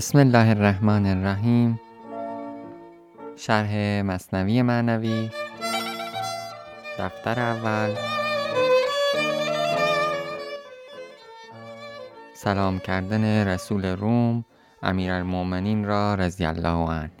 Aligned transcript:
بسم 0.00 0.18
الله 0.18 0.50
الرحمن 0.50 1.06
الرحیم. 1.06 1.80
شرح 3.36 4.02
مصنوی 4.02 4.62
معنوی. 4.62 5.30
دفتر 6.98 7.40
اول. 7.40 7.94
سلام 12.34 12.78
کردن 12.78 13.46
رسول 13.46 13.86
روم 13.86 14.44
امیرالمؤمنین 14.82 15.84
را 15.84 16.14
رضی 16.14 16.44
الله 16.44 16.90
عنه. 16.90 17.19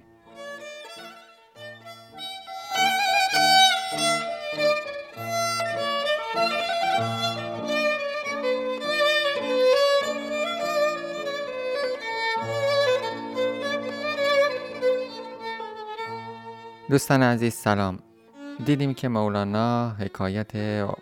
دوستان 16.90 17.22
عزیز 17.22 17.54
سلام. 17.54 17.98
دیدیم 18.64 18.94
که 18.94 19.08
مولانا 19.08 19.90
حکایت 19.90 20.56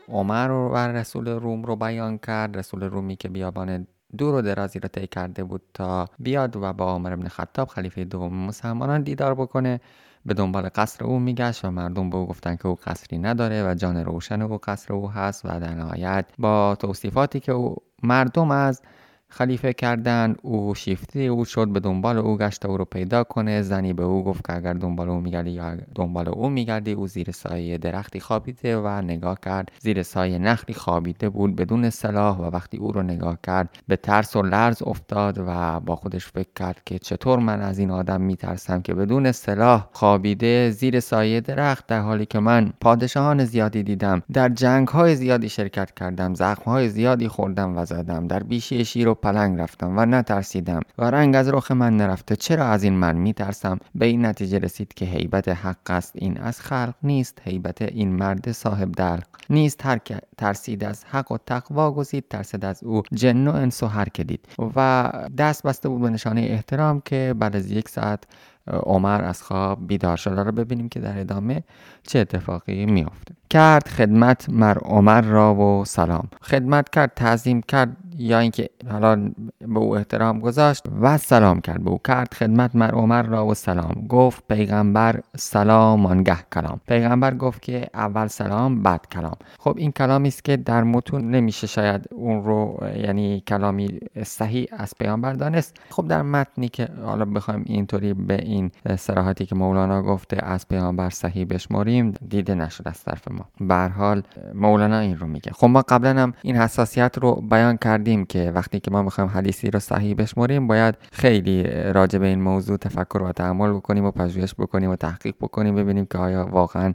عمر 0.08 0.50
و 0.50 0.76
رسول 0.76 1.28
روم 1.28 1.62
رو 1.62 1.76
بیان 1.76 2.18
کرد. 2.18 2.58
رسول 2.58 2.82
رومی 2.82 3.16
که 3.16 3.28
بیابان 3.28 3.86
دور 4.18 4.34
و 4.34 4.42
درازی 4.42 4.78
را 4.78 4.88
طی 4.88 5.06
کرده 5.06 5.44
بود 5.44 5.62
تا 5.74 6.08
بیاد 6.18 6.56
و 6.56 6.72
با 6.72 6.94
عمر 6.94 7.12
ابن 7.12 7.28
خطاب 7.28 7.68
خلیفه 7.68 8.04
دوم 8.04 8.34
مسلمانان 8.34 9.02
دیدار 9.02 9.34
بکنه. 9.34 9.80
به 10.26 10.34
دنبال 10.34 10.68
قصر 10.74 11.04
او 11.04 11.18
میگشت 11.18 11.64
و 11.64 11.70
مردم 11.70 12.10
به 12.10 12.16
او 12.16 12.26
گفتن 12.26 12.56
که 12.56 12.66
او 12.66 12.78
قصری 12.86 13.18
نداره 13.18 13.70
و 13.70 13.74
جان 13.74 13.96
روشن 13.96 14.42
او 14.42 14.58
قصر 14.64 14.94
او 14.94 15.10
هست 15.10 15.44
و 15.44 15.48
در 15.48 15.74
نهایت 15.74 16.26
با 16.38 16.76
توصیفاتی 16.80 17.40
که 17.40 17.52
او 17.52 17.76
مردم 18.02 18.50
از 18.50 18.82
خلیفه 19.30 19.72
کردن 19.72 20.34
او 20.42 20.74
شیفته 20.74 21.20
او 21.20 21.44
شد 21.44 21.68
به 21.68 21.80
دنبال 21.80 22.18
او 22.18 22.38
گشت 22.38 22.66
او 22.66 22.76
رو 22.76 22.84
پیدا 22.84 23.24
کنه. 23.24 23.62
زنی 23.62 23.92
به 23.92 24.02
او 24.02 24.24
گفت 24.24 24.46
که 24.46 24.56
اگر 24.56 24.72
دنبال 24.72 25.08
او 25.10 25.20
میگردی 25.20 25.50
یا 25.50 25.76
دنبال 25.94 26.28
او 26.28 26.48
میگردی 26.48 26.92
او 26.92 27.06
زیر 27.06 27.30
سایه 27.30 27.78
درختی 27.78 28.20
خوابیده 28.20 28.76
و 28.76 28.88
نگاه 28.88 29.38
کرد. 29.40 29.72
زیر 29.80 30.02
سایه 30.02 30.38
نخلی 30.38 30.74
خوابیده 30.74 31.28
بود 31.28 31.56
بدون 31.56 31.90
سلاح 31.90 32.38
و 32.38 32.42
وقتی 32.42 32.76
او 32.76 32.92
رو 32.92 33.02
نگاه 33.02 33.38
کرد 33.46 33.78
به 33.88 33.96
ترس 33.96 34.36
و 34.36 34.42
لرز 34.42 34.82
افتاد 34.82 35.38
و 35.46 35.80
با 35.80 35.96
خودش 35.96 36.26
فکر 36.26 36.48
کرد 36.56 36.82
که 36.86 36.98
چطور 36.98 37.38
من 37.38 37.60
از 37.60 37.78
این 37.78 37.90
آدم 37.90 38.20
میترسم 38.20 38.82
که 38.82 38.94
بدون 38.94 39.32
سلاح 39.32 39.88
خوابیده 39.92 40.70
زیر 40.70 41.00
سایه 41.00 41.40
درخت 41.40 41.86
در 41.86 42.00
حالی 42.00 42.26
که 42.26 42.38
من 42.38 42.72
پادشاهان 42.80 43.44
زیادی 43.44 43.82
دیدم 43.82 44.22
در 44.32 44.48
جنگ 44.48 44.88
های 44.88 45.16
زیادی 45.16 45.48
شرکت 45.48 45.94
کردم 45.94 46.34
زخم 46.34 46.64
های 46.64 46.88
زیادی 46.88 47.28
خوردم 47.28 47.78
و 47.78 47.84
زدم 47.84 48.26
در 48.26 48.42
بیشی 48.42 48.84
شیر 48.84 49.08
پلنگ 49.22 49.60
رفتم 49.60 49.98
و 49.98 50.06
نترسیدم 50.06 50.80
و 50.98 51.04
رنگ 51.04 51.36
از 51.36 51.48
رخ 51.48 51.70
من 51.70 51.96
نرفته. 51.96 52.36
چرا 52.36 52.66
از 52.66 52.82
این 52.82 52.92
من 52.92 53.16
میترسم؟ 53.16 53.78
به 53.94 54.06
این 54.06 54.26
نتیجه 54.26 54.58
رسید 54.58 54.94
که 54.94 55.04
حیبت 55.04 55.48
حق 55.48 55.90
است. 55.90 56.12
این 56.14 56.38
از 56.38 56.60
خلق 56.60 56.94
نیست. 57.02 57.38
حیبت 57.44 57.82
این 57.82 58.12
مرد 58.12 58.52
صاحب 58.52 58.92
دلق 58.92 59.26
نیست. 59.50 59.86
هر 59.86 59.98
که 59.98 60.18
ترسید 60.36 60.84
از 60.84 61.04
حق 61.04 61.32
و 61.32 61.38
تقوا 61.46 61.90
گزید. 61.90 62.24
ترسد 62.30 62.64
از 62.64 62.84
او 62.84 63.02
جن 63.12 63.48
و 63.48 63.52
انس 63.54 63.82
و 63.82 63.86
هر 63.86 64.08
که 64.08 64.24
دید. 64.24 64.48
و 64.76 65.12
دست 65.38 65.62
بسته 65.62 65.88
بود 65.88 66.02
به 66.02 66.10
نشانه 66.10 66.40
احترام 66.40 67.02
که 67.04 67.34
بعد 67.38 67.56
از 67.56 67.70
یک 67.70 67.88
ساعت 67.88 68.24
عمر 68.66 69.24
از 69.24 69.42
خواب 69.42 69.86
بیدار 69.86 70.16
شده 70.16 70.42
رو 70.42 70.52
ببینیم 70.52 70.88
که 70.88 71.00
در 71.00 71.20
ادامه 71.20 71.62
چه 72.02 72.18
اتفاقی 72.18 72.86
میافته. 72.86 73.34
کرد 73.50 73.88
خدمت 73.88 74.50
مر 74.50 74.78
عمر 74.78 75.20
را 75.20 75.54
و 75.54 75.84
سلام. 75.84 76.28
خدمت 76.42 76.88
کرد 76.88 77.12
تعظیم 77.16 77.62
کرد. 77.62 77.96
یا 78.18 78.38
اینکه 78.38 78.70
حالا 78.90 79.30
به 79.60 79.78
او 79.78 79.96
احترام 79.96 80.40
گذاشت 80.40 80.84
و 81.00 81.18
سلام 81.18 81.60
کرد 81.60 81.84
به 81.84 81.90
او. 81.90 81.98
کرد 81.98 82.34
خدمت 82.34 82.76
مر 82.76 82.90
عمر 82.90 83.22
را 83.22 83.46
و 83.46 83.54
سلام. 83.54 84.06
گفت 84.08 84.44
پیغمبر 84.48 85.20
سلام 85.36 86.06
آنگه 86.06 86.36
کلام. 86.52 86.80
پیغمبر 86.88 87.34
گفت 87.34 87.62
که 87.62 87.86
اول 87.94 88.26
سلام 88.26 88.82
بعد 88.82 89.06
کلام. 89.12 89.36
خب 89.58 89.74
این 89.76 89.92
کلامی 89.92 90.28
است 90.28 90.44
که 90.44 90.56
در 90.56 90.82
متون 90.82 91.30
نمیشه 91.30 91.66
شاید 91.66 92.08
اون 92.12 92.44
رو 92.44 92.78
یعنی 92.96 93.42
کلامی 93.46 94.00
صحیح 94.24 94.66
از 94.72 94.92
پیغمبر 94.98 95.32
دانست. 95.32 95.76
خب 95.90 96.08
در 96.08 96.22
متنی 96.22 96.68
که 96.68 96.88
حالا 97.04 97.24
بخوایم 97.24 97.62
اینطوری 97.66 98.14
به 98.14 98.34
این 98.34 98.70
صراحتی 98.98 99.46
که 99.46 99.54
مولانا 99.54 100.02
گفته 100.02 100.36
از 100.42 100.68
پیغمبر 100.68 101.10
صحیح 101.10 101.46
بشماریم 101.50 102.14
دیده 102.28 102.54
نشد 102.54 102.88
از 102.88 103.04
طرف 103.04 103.28
ما. 103.30 103.68
به 103.68 103.88
حال 103.88 104.22
مولانا 104.54 104.98
این 104.98 105.18
رو 105.18 105.26
میگه. 105.26 105.52
خب 105.52 105.66
ما 105.66 105.82
قبلا 105.82 106.22
هم 106.22 106.34
این 106.42 106.56
حساسیت 106.56 107.18
رو 107.18 107.34
بیان 107.50 107.76
کردیم. 107.76 108.07
که 108.16 108.52
وقتی 108.54 108.80
که 108.80 108.90
ما 108.90 109.02
می‌خوایم 109.02 109.30
حدیثی 109.30 109.70
رو 109.70 109.78
صحیح 109.78 110.14
بشمریم 110.14 110.66
باید 110.66 110.94
خیلی 111.12 111.62
راجع 111.92 112.18
به 112.18 112.26
این 112.26 112.42
موضوع 112.42 112.76
تفکر 112.76 113.22
و 113.22 113.32
تحمل 113.32 113.72
بکنیم 113.72 114.04
و 114.04 114.10
پژوهش 114.10 114.54
بکنیم 114.58 114.90
و 114.90 114.96
تحقیق 114.96 115.34
بکنیم 115.40 115.74
ببینیم 115.74 116.06
که 116.06 116.18
آیا 116.18 116.48
واقعا 116.50 116.94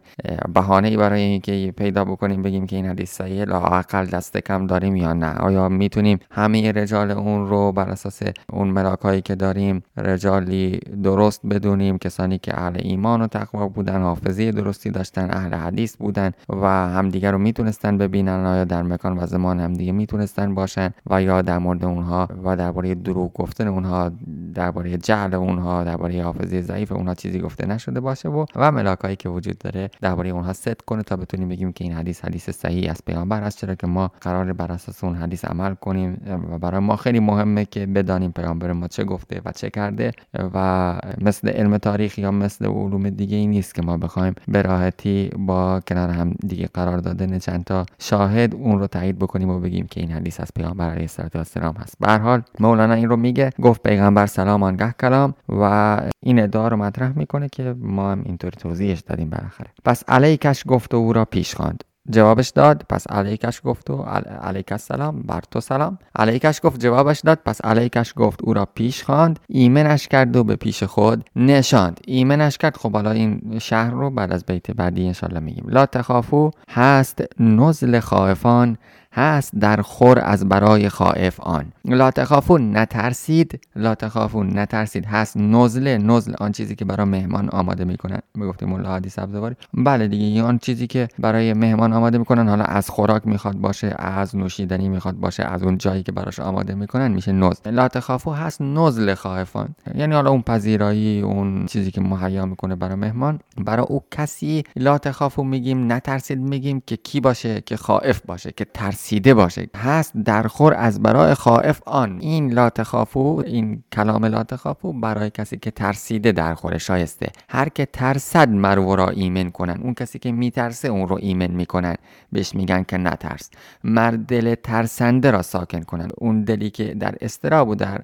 بهانه 0.54 0.88
ای 0.88 0.98
برای 0.98 1.22
اینکه 1.22 1.74
پیدا 1.78 2.06
بکنیم 2.06 2.42
بگیم 2.42 2.68
که 2.68 2.76
این 2.76 2.86
حدیث 2.86 3.12
صحیح 3.12 3.44
لااقل 3.44 4.06
دست 4.06 4.38
کم 4.38 4.68
داریم 4.68 4.96
یا 4.96 5.14
نه. 5.14 5.34
آیا 5.36 5.70
می‌تونیم 5.70 6.20
همه 6.32 6.72
رجال 6.72 7.12
اون 7.12 7.48
رو 7.48 7.72
بر 7.72 7.90
اساس 7.90 8.22
اون 8.50 8.68
ملاکایی 8.68 9.22
که 9.22 9.36
داریم 9.36 9.84
رجالی 9.98 10.80
درست 11.04 11.42
بدونیم؟ 11.46 11.98
کسانی 11.98 12.38
که 12.38 12.60
اهل 12.60 12.78
ایمان 12.80 13.22
و 13.22 13.28
تقوا 13.28 13.68
بودن 13.68 14.02
حافظه 14.02 14.52
درستی 14.52 14.90
داشتن 14.90 15.30
اهل 15.32 15.54
حدیث 15.54 15.98
بودن 15.98 16.32
و 16.50 16.68
همدیگر 16.68 17.32
رو 17.32 17.38
می‌تونستن 17.38 17.98
ببینن 17.98 18.46
آیا 18.46 18.64
در 18.64 18.82
مکان 18.82 19.18
و 19.18 19.26
زمان 19.26 19.60
همدیگه 19.60 19.92
می‌تونستن 19.92 20.56
باشن؟ 20.56 20.94
و 21.10 21.22
یا 21.22 21.42
در 21.42 21.58
مورد 21.60 21.86
اونها 21.86 22.28
و 22.44 22.56
درباره 22.56 22.96
دروغ 22.96 23.34
گفتن 23.34 23.68
اونها 23.68 24.12
درباره 24.54 24.98
جعل 24.98 25.34
اونها 25.34 25.84
درباره 25.84 26.24
حافظه 26.24 26.62
ضعیف 26.62 26.92
اونها 26.92 27.14
چیزی 27.14 27.40
گفته 27.40 27.68
نشده 27.68 28.00
باشه 28.00 28.30
و 28.30 28.46
و 28.56 28.72
ملاکایی 28.72 29.16
که 29.16 29.30
وجود 29.30 29.58
داره 29.58 29.90
درباره 30.02 30.30
اونها 30.30 30.54
ست 30.54 30.82
کنه 30.82 31.04
تا 31.04 31.16
بتونیم 31.16 31.50
بگیم 31.50 31.72
که 31.72 31.84
این 31.84 31.94
حدیث 31.94 32.26
حدیث 32.26 32.50
صحیح 32.50 32.92
از 32.92 33.06
پیامبر 33.06 33.44
است 33.44 33.58
چرا 33.58 33.76
که 33.76 33.88
ما 33.88 34.12
قرار 34.22 34.54
بر 34.54 34.72
اساس 34.72 35.04
اون 35.04 35.16
حدیث 35.16 35.46
عمل 35.46 35.74
کنیم 35.74 36.22
و 36.52 36.60
برای 36.60 36.80
ما 36.80 36.96
خیلی 36.96 37.20
مهمه 37.20 37.66
که 37.66 37.86
بدانیم 37.86 38.32
پیامبر 38.32 38.72
ما 38.72 38.88
چه 38.88 39.04
گفته 39.04 39.42
و 39.46 39.52
چه 39.52 39.70
کرده 39.70 40.12
و 40.54 41.00
مثل 41.22 41.50
علم 41.50 41.78
تاریخ 41.78 42.20
یا 42.20 42.32
مثل 42.32 42.66
علوم 42.66 43.10
دیگه 43.10 43.38
ای 43.38 43.48
نیست 43.48 43.76
که 43.76 43.82
ما 43.82 43.98
بخوایم 43.98 44.34
به 44.48 44.62
راحتی 44.62 45.30
با 45.38 45.80
کنار 45.88 46.10
هم 46.10 46.34
دیگه 46.48 46.70
قرار 46.74 46.98
دادن 46.98 47.40
چند 47.40 47.64
تا 47.64 47.86
شاهد 48.00 48.56
اون 48.56 48.80
رو 48.80 48.88
تایید 48.88 49.20
بکنیم 49.20 49.50
و 49.50 49.60
بگیم 49.60 49.88
که 49.88 50.02
این 50.02 50.12
حدیث 50.12 50.40
از 50.40 50.52
پیامبر 50.56 50.83
علیه 50.90 51.10
السلام 51.36 51.76
هست. 51.76 51.96
به 52.00 52.18
حال 52.18 52.42
مولانا 52.60 52.94
این 52.94 53.10
رو 53.10 53.16
میگه 53.16 53.50
گفت 53.62 53.84
پیغمبر 53.84 54.26
سلام 54.26 54.64
آنگه 54.64 54.96
کلام 55.02 55.34
و 55.50 56.02
این 56.20 56.40
ادعا 56.40 56.68
رو 56.68 56.78
مطرح 56.78 57.18
می‌کنه 57.18 57.50
که 57.50 57.76
ما 57.80 58.12
هم 58.12 58.22
اینطوری 58.26 58.58
توضیحش 58.58 59.00
دادیم 59.00 59.30
بالاخره. 59.30 59.68
پس 59.86 60.04
علیکش 60.08 60.64
گفت 60.68 60.94
و 60.94 60.98
او 60.98 61.14
را 61.14 61.26
پیش 61.26 61.56
خواند. 61.56 61.84
جوابش 62.10 62.50
داد 62.50 62.86
پس 62.90 63.08
علیکش 63.08 63.62
گفت 63.64 63.90
و 63.90 64.02
علیک 64.42 64.72
السلام 64.72 65.22
بر 65.22 65.42
تو 65.52 65.60
سلام. 65.60 65.98
علیکش 66.16 66.60
گفت 66.64 66.80
جوابش 66.80 67.20
داد 67.20 67.40
پس 67.46 67.66
علیکش 67.66 68.14
گفت 68.16 68.42
او 68.44 68.54
را 68.54 68.66
پیش 68.66 69.04
خواند. 69.04 69.40
ایمنش 69.48 70.08
کرد 70.08 70.36
و 70.36 70.44
به 70.44 70.56
پیش 70.56 70.84
خود 70.84 71.30
نشاند. 71.36 72.00
ایمنش 72.08 72.58
کرد. 72.58 72.78
خب 72.78 72.94
حالا 72.94 73.12
این 73.12 73.60
شهر 73.62 73.92
رو 73.92 74.10
بعد 74.10 74.34
از 74.34 74.46
بیت 74.46 74.72
بعدی 74.72 75.08
انشالله 75.08 75.40
میگیم. 75.40 75.66
لا 75.68 75.86
تخافو 75.86 76.52
هست 76.70 77.24
نزل 77.40 78.00
خائفان 78.00 78.78
هست 79.14 79.52
در 79.60 79.82
خور 79.82 80.20
از 80.24 80.50
برای 80.50 80.90
خائف 80.90 81.40
آن. 81.40 81.66
لا 81.86 82.12
تخافون 82.12 82.78
نترسید. 82.78 83.60
لا 83.76 83.96
تخافون 83.96 84.60
نترسید 84.60 85.06
هست. 85.06 85.38
نزله 85.38 85.98
نزل 85.98 86.34
آن 86.40 86.52
چیزی 86.52 86.76
که 86.76 86.86
برای 86.86 87.06
مهمان 87.06 87.50
آماده 87.50 87.86
می‌کنن. 87.86 88.20
می‌گفتیم 88.36 88.70
مولا 88.70 88.96
حدی 88.96 89.10
سبزواری 89.10 89.56
بله 89.74 90.08
دیگه 90.08 90.44
آن 90.44 90.58
چیزی 90.58 90.88
که 90.88 91.08
برای 91.20 91.54
مهمان 91.54 91.94
آماده 91.94 92.18
می‌کنن. 92.18 92.50
حالا 92.50 92.64
از 92.64 92.90
خوراک 92.90 93.28
می‌خواد 93.28 93.56
باشه 93.56 93.96
از 94.00 94.36
نوشیدنی 94.36 94.90
می‌خواد 94.90 95.16
باشه 95.16 95.44
از 95.44 95.64
اون 95.64 95.78
جایی 95.78 96.04
که 96.04 96.12
براش 96.12 96.40
آماده 96.40 96.76
می‌کنن 96.76 97.12
میشه 97.12 97.32
نزل. 97.32 97.72
لا 97.72 97.88
تخافو 97.88 98.32
هست 98.32 98.62
نزل 98.62 99.14
خائفان. 99.14 99.76
یعنی 99.96 100.14
حالا 100.14 100.30
اون 100.30 100.42
پذیرایی 100.42 101.22
اون 101.22 101.66
چیزی 101.66 101.92
که 101.92 102.02
مهیا 102.02 102.46
می‌کنه 102.46 102.76
برای 102.76 102.96
مهمان. 102.96 103.40
برای 103.58 103.86
او 103.90 104.04
کسی 104.12 104.64
لا 104.76 104.98
تخافو 104.98 105.44
میگیم 105.44 105.92
نترسید 105.92 106.40
میگیم 106.40 106.82
که 106.88 106.98
کی 106.98 107.20
باشه 107.20 107.62
که 107.62 107.78
خائف 107.78 108.22
باشه 108.26 108.52
که 108.52 108.66
ترس 108.74 109.03
ترسیده 109.04 109.34
باشه. 109.34 109.68
هست 109.76 110.14
درخور 110.26 110.74
از 110.74 111.02
برای 111.02 111.34
خائف 111.34 111.82
آن. 111.86 112.20
این 112.20 112.54
لا 112.54 112.70
تخافو 112.70 113.44
این 113.46 113.84
کلام 113.94 114.26
لا 114.26 114.44
تخافو 114.44 114.94
برای 114.94 115.30
کسی 115.30 115.58
که 115.58 115.72
ترسیده 115.72 116.32
درخور 116.32 116.78
شایسته. 116.78 117.28
هر 117.50 117.70
که 117.70 117.86
ترسد 117.86 118.50
مرو 118.50 118.96
را 118.96 119.10
ایمن 119.10 119.50
کنن. 119.50 119.80
اون 119.84 119.94
کسی 119.94 120.20
که 120.20 120.32
میترسه 120.32 120.88
اون 120.88 121.08
رو 121.08 121.18
ایمن 121.22 121.52
می‌کنن. 121.52 121.96
بهش 122.32 122.56
میگن 122.56 122.84
که 122.84 122.98
نترس. 122.98 123.50
مرد 123.84 124.26
دل 124.26 124.56
ترسنده 124.56 125.32
را 125.32 125.42
ساکن 125.42 125.82
کنن. 125.82 126.08
اون 126.18 126.44
دلی 126.44 126.70
که 126.70 126.94
در 126.94 127.16
استراب 127.22 127.70
و 127.70 127.76
در 127.76 128.02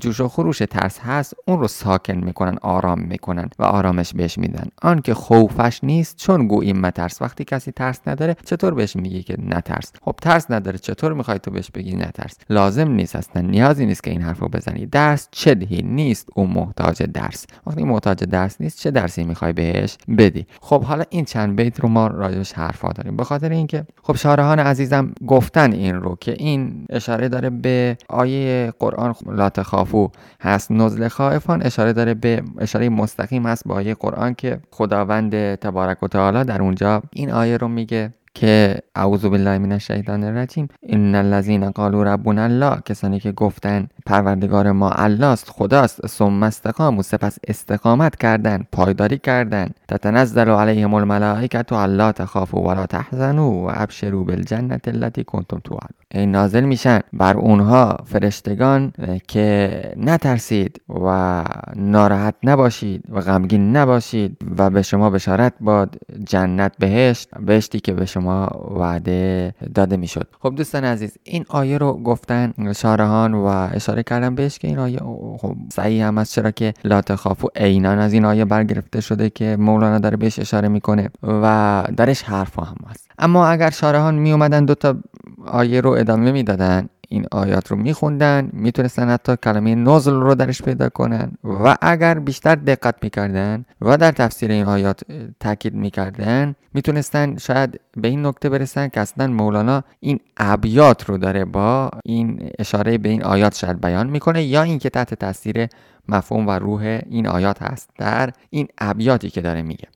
جوش 0.00 0.20
و 0.20 0.28
خروش 0.28 0.58
ترس 0.58 0.98
هست 0.98 1.34
اون 1.46 1.60
رو 1.60 1.68
ساکن 1.68 2.16
می‌کنن 2.16 2.56
آرام 2.62 3.00
می‌کنن 3.00 3.50
و 3.58 3.64
آرامش 3.64 4.14
بهش 4.14 4.38
میدن. 4.38 4.68
آن 4.82 5.00
که 5.00 5.14
خوفش 5.14 5.80
نیست 5.82 6.16
چون 6.16 6.46
گویی 6.46 6.72
مترس 6.72 7.22
وقتی 7.22 7.44
کسی 7.44 7.72
ترس 7.72 8.00
نداره 8.06 8.36
چطور 8.44 8.74
بهش 8.74 8.96
میگی 8.96 9.22
که 9.22 9.36
نترس؟ 9.42 9.92
خب 10.02 10.14
ترس 10.22 10.50
نداره 10.50 10.78
چطور 10.78 11.12
می‌خوای 11.12 11.38
تو 11.38 11.50
بهش 11.50 11.70
بگی 11.70 11.96
نترس؟ 11.96 12.36
لازم 12.50 12.88
نیست 12.90 13.16
اصلا 13.16 13.42
نیازی 13.42 13.86
نیست 13.86 14.02
که 14.02 14.10
این 14.10 14.22
حرف 14.22 14.38
رو 14.38 14.48
بزنی. 14.48 14.86
درس 14.86 15.28
چه 15.30 15.54
دهی؟ 15.54 15.82
نیست. 15.82 16.28
او 16.34 16.46
محتاج 16.46 17.02
درس. 17.02 17.46
وقتی 17.66 17.84
محتاج 17.84 18.24
درس 18.24 18.60
نیست 18.60 18.78
چه 18.78 18.90
درسی 18.90 19.24
می‌خوای 19.24 19.52
بهش 19.52 19.98
بدی؟ 20.18 20.46
خب 20.60 20.82
حالا 20.82 21.04
این 21.10 21.24
چند 21.24 21.56
بیت 21.56 21.80
رو 21.80 21.88
ما 21.88 22.06
راجبش 22.06 22.52
حرفا 22.52 22.88
داریم. 22.88 23.16
به 23.16 23.24
خاطر 23.24 23.48
اینکه 23.48 23.86
خب 24.02 24.16
شارهان 24.16 24.58
عزیزم 24.58 25.12
گفتن 25.26 25.72
این 25.72 25.94
رو 25.94 26.16
که 26.20 26.32
این 26.32 26.86
اشاره 26.90 27.28
داره 27.28 27.50
به 27.50 27.96
آیه 28.08 28.72
قرآن 28.78 29.14
لا 29.26 29.50
تخافو 29.64 30.10
هست. 30.40 30.70
نزل 30.70 31.08
خائفان 31.08 31.62
اشاره 31.62 31.92
داره 31.92 32.14
به 32.14 32.42
اشاره 32.58 32.88
مستقیم 32.88 33.46
هست 33.46 33.68
به 33.68 33.74
آیه 33.74 33.94
قرآن 33.94 34.34
که 34.34 34.60
خداوند 34.70 35.54
تبارک 35.54 36.02
و 36.02 36.08
تعالی 36.08 36.44
در 36.44 36.62
اونجا 36.62 37.02
این 37.12 37.30
آیه 37.32 37.56
رو 37.56 37.68
میگه. 37.68 38.14
که 38.34 38.78
اعوذ 38.94 39.24
بالله 39.26 39.58
من 39.58 39.72
الشیطان 39.72 40.24
الرجیم. 40.24 40.68
ان 40.88 41.14
الذين 41.14 41.70
قالوا 41.70 42.02
ربنا 42.02 42.44
الله. 42.44 42.80
کسانی 42.84 43.20
که 43.20 43.32
گفتن 43.32 43.88
پروردگار 44.06 44.72
ما 44.72 44.90
الله 44.90 45.26
است 45.26 45.50
خداست. 45.50 46.06
ثم 46.06 46.42
استقاموا. 46.42 47.02
سپس 47.02 47.38
استقامت 47.48 48.16
کردن. 48.16 48.64
پایداری 48.72 49.18
کردن. 49.18 49.68
تتنزل 49.88 50.48
علیهم 50.48 50.94
الملائکه 50.94 51.72
الا 51.72 52.12
تخافوا 52.12 52.68
ولا 52.68 52.86
تحزنوا 52.86 53.50
و 53.50 53.70
ابشروا 53.74 54.24
بالجنه 54.24 54.80
التي 54.86 55.24
کنتم 55.24 55.60
توعدون. 55.64 56.04
نازل 56.14 56.64
میشن 56.64 57.00
بر 57.12 57.36
اونها 57.36 57.96
فرشتگان 58.04 58.92
که 59.28 59.80
نترسید 59.96 60.80
و 60.88 61.44
ناراحت 61.76 62.34
نباشید 62.44 63.04
و 63.08 63.20
غمگین 63.20 63.76
نباشید 63.76 64.36
و 64.58 64.70
به 64.70 64.82
شما 64.82 65.10
بشارت 65.10 65.52
باد 65.60 65.96
جنت 66.26 66.72
بهشت 66.78 67.28
بهشتی 67.40 67.80
که 67.80 67.92
به 67.92 68.06
شما 68.06 68.48
وعده 68.76 69.54
داده 69.74 69.96
می‌شد. 69.96 70.28
خب 70.40 70.54
دوستان 70.54 70.84
عزیز 70.84 71.18
این 71.24 71.44
آیه 71.48 71.78
رو 71.78 71.92
گفتن 71.92 72.72
شارهان 72.76 73.34
و 73.34 73.44
اشاره 73.46 74.02
کردم 74.02 74.34
بهش 74.34 74.58
که 74.58 74.68
این 74.68 74.78
آیه 74.78 74.98
خب 75.38 75.56
صحیح 75.72 76.06
هم 76.06 76.18
است 76.18 76.34
چرا 76.34 76.50
که 76.50 76.74
لا 76.84 77.00
تخافو 77.00 77.48
عینان 77.56 77.98
از 77.98 78.12
این 78.12 78.24
آیه 78.24 78.44
برگرفته 78.44 79.00
شده 79.00 79.30
که 79.30 79.56
مولانا 79.60 79.98
داره 79.98 80.16
بهش 80.16 80.38
اشاره 80.38 80.68
می‌کنه 80.68 81.10
و 81.22 81.84
درش 81.96 82.22
حرفا 82.22 82.62
هم 82.62 82.76
هست. 82.90 83.10
اما 83.18 83.46
اگر 83.46 83.70
شارهان 83.70 84.14
می 84.14 84.32
اومدن 84.32 84.64
دوتا 84.64 84.96
آیه 85.46 85.80
رو 85.80 85.90
ادامه 85.90 86.32
می‌دادن 86.32 86.88
این 87.14 87.26
آیات 87.32 87.70
رو 87.70 87.76
میخوندن 87.76 88.50
می‌تونستن 88.52 89.08
حتی 89.08 89.36
کلمه 89.36 89.74
نزل 89.74 90.14
رو 90.14 90.34
درش 90.34 90.62
پیدا 90.62 90.88
کنن 90.88 91.32
و 91.44 91.76
اگر 91.80 92.18
بیشتر 92.18 92.54
دقت 92.54 92.94
می‌کردن 93.02 93.64
و 93.80 93.96
در 93.96 94.12
تفسیر 94.12 94.50
این 94.50 94.64
آیات 94.64 95.00
تاکید 95.40 95.74
می‌کردن 95.74 96.54
می‌تونستن 96.74 97.36
شاید 97.36 97.80
به 97.96 98.08
این 98.08 98.26
نکته 98.26 98.48
برسن 98.48 98.88
که 98.88 99.00
اصلا 99.00 99.26
مولانا 99.26 99.82
این 100.00 100.20
ابیات 100.36 101.04
رو 101.08 101.18
داره 101.18 101.44
با 101.44 101.90
این 102.04 102.50
اشاره 102.58 102.98
به 102.98 103.08
این 103.08 103.22
آیات 103.22 103.54
شاید 103.54 103.80
بیان 103.80 104.06
می‌کنه 104.06 104.42
یا 104.42 104.62
اینکه 104.62 104.90
تحت 104.90 105.14
تاثیر 105.14 105.68
مفهوم 106.08 106.46
و 106.46 106.50
روح 106.50 107.00
این 107.10 107.26
آیات 107.26 107.62
هست 107.62 107.90
در 107.98 108.30
این 108.50 108.68
ابیاتی 108.78 109.30
که 109.30 109.40
داره 109.40 109.62
میگه. 109.62 109.88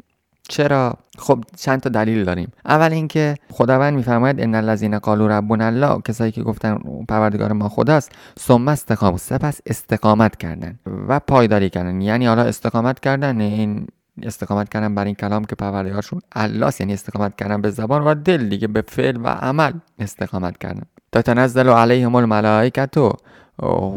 چرا 0.49 0.95
خب 1.19 1.45
چند 1.57 1.81
تا 1.81 1.91
دلیل 1.91 2.25
داریم. 2.25 2.53
اول 2.65 2.93
اینکه 2.93 3.35
خداوند 3.51 3.95
میفرماید 3.95 4.41
ان 4.41 4.55
الذين 4.55 4.99
قالوا 4.99 5.27
ربنا 5.27 5.67
الله 5.67 6.01
کسایی 6.01 6.33
که 6.33 6.43
گفتن 6.43 6.79
پروردگار 7.09 7.53
ما 7.53 7.69
خداست 7.69 8.13
ثم 8.39 8.69
استقام 8.69 9.17
سپس 9.17 9.61
استقامت 9.67 10.37
کردن 10.37 10.79
و 11.09 11.21
پایداری 11.21 11.71
کردن. 11.71 12.01
یعنی 12.01 12.27
حالا 12.27 12.43
استقامت 12.43 13.01
کردن 13.01 13.41
این 13.41 13.87
استقامت 14.23 14.69
کردن 14.69 14.95
بر 14.95 15.05
این 15.05 15.15
کلام 15.15 15.45
که 15.45 15.57
پروردگارشون 15.57 16.21
الله 16.33 16.73
یعنی 16.81 16.93
استقامت 16.93 17.37
کردن 17.37 17.61
به 17.61 17.71
زبان 17.71 18.03
و 18.05 18.15
دل 18.15 18.49
دیگه 18.49 18.67
به 18.67 18.83
فعل 18.89 19.17
و 19.17 19.27
عمل 19.29 19.73
استقامت 19.99 20.59
کردن. 20.59 20.83
تا 21.13 21.23
تنزل 21.23 21.69
علیهم 21.69 22.15
الملائکه 22.15 22.89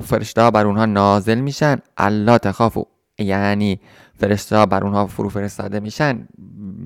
فرشته 0.03 0.51
بر 0.51 0.65
اونها 0.65 0.85
نازل 0.85 1.39
میشن 1.39 1.77
الله 1.97 2.37
تخافو 2.37 2.85
یعنی 3.19 3.79
فرشته 4.21 4.57
ها 4.57 4.65
بر 4.65 4.83
اونها 4.83 5.07
فرو 5.07 5.29
فرستاده 5.29 5.79
میشن 5.79 6.27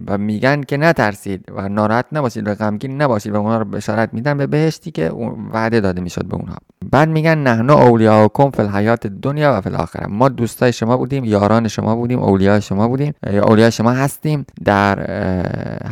و 0.08 0.18
میگن 0.18 0.62
که 0.62 0.78
نترسید 0.78 1.46
و 1.56 1.70
ناراحت 1.70 2.06
نباشید 2.12 2.48
و 2.48 2.56
غمگین 2.56 3.02
نباشید 3.02 3.34
و 3.34 3.36
اونها 3.36 3.58
رو 3.58 3.66
بشارت 3.66 4.14
میدن 4.14 4.38
به 4.38 4.48
بهشتی 4.48 4.92
که 4.92 5.12
وعده 5.54 5.80
داده 5.80 6.02
می‌شد 6.02 6.26
به 6.26 6.36
اونها. 6.36 6.58
بعد 6.92 7.10
میگن 7.10 7.38
نحنو 7.38 7.74
اولیاءکم 7.74 8.50
فی 8.50 8.62
الحیات 8.62 9.08
دنیا 9.08 9.54
و 9.58 9.62
فی 9.62 9.70
الاخره. 9.70 10.08
ما 10.08 10.30
دوستای 10.30 10.74
شما 10.74 10.98
بودیم 10.98 11.24
یاران 11.24 11.68
شما 11.68 11.96
بودیم 11.96 12.20
اولیاء 12.20 12.60
شما 12.60 12.88
بودیم 12.88 13.14
اولیاء 13.24 13.70
شما 13.70 13.92
هستیم 13.92 14.46
در 14.66 15.00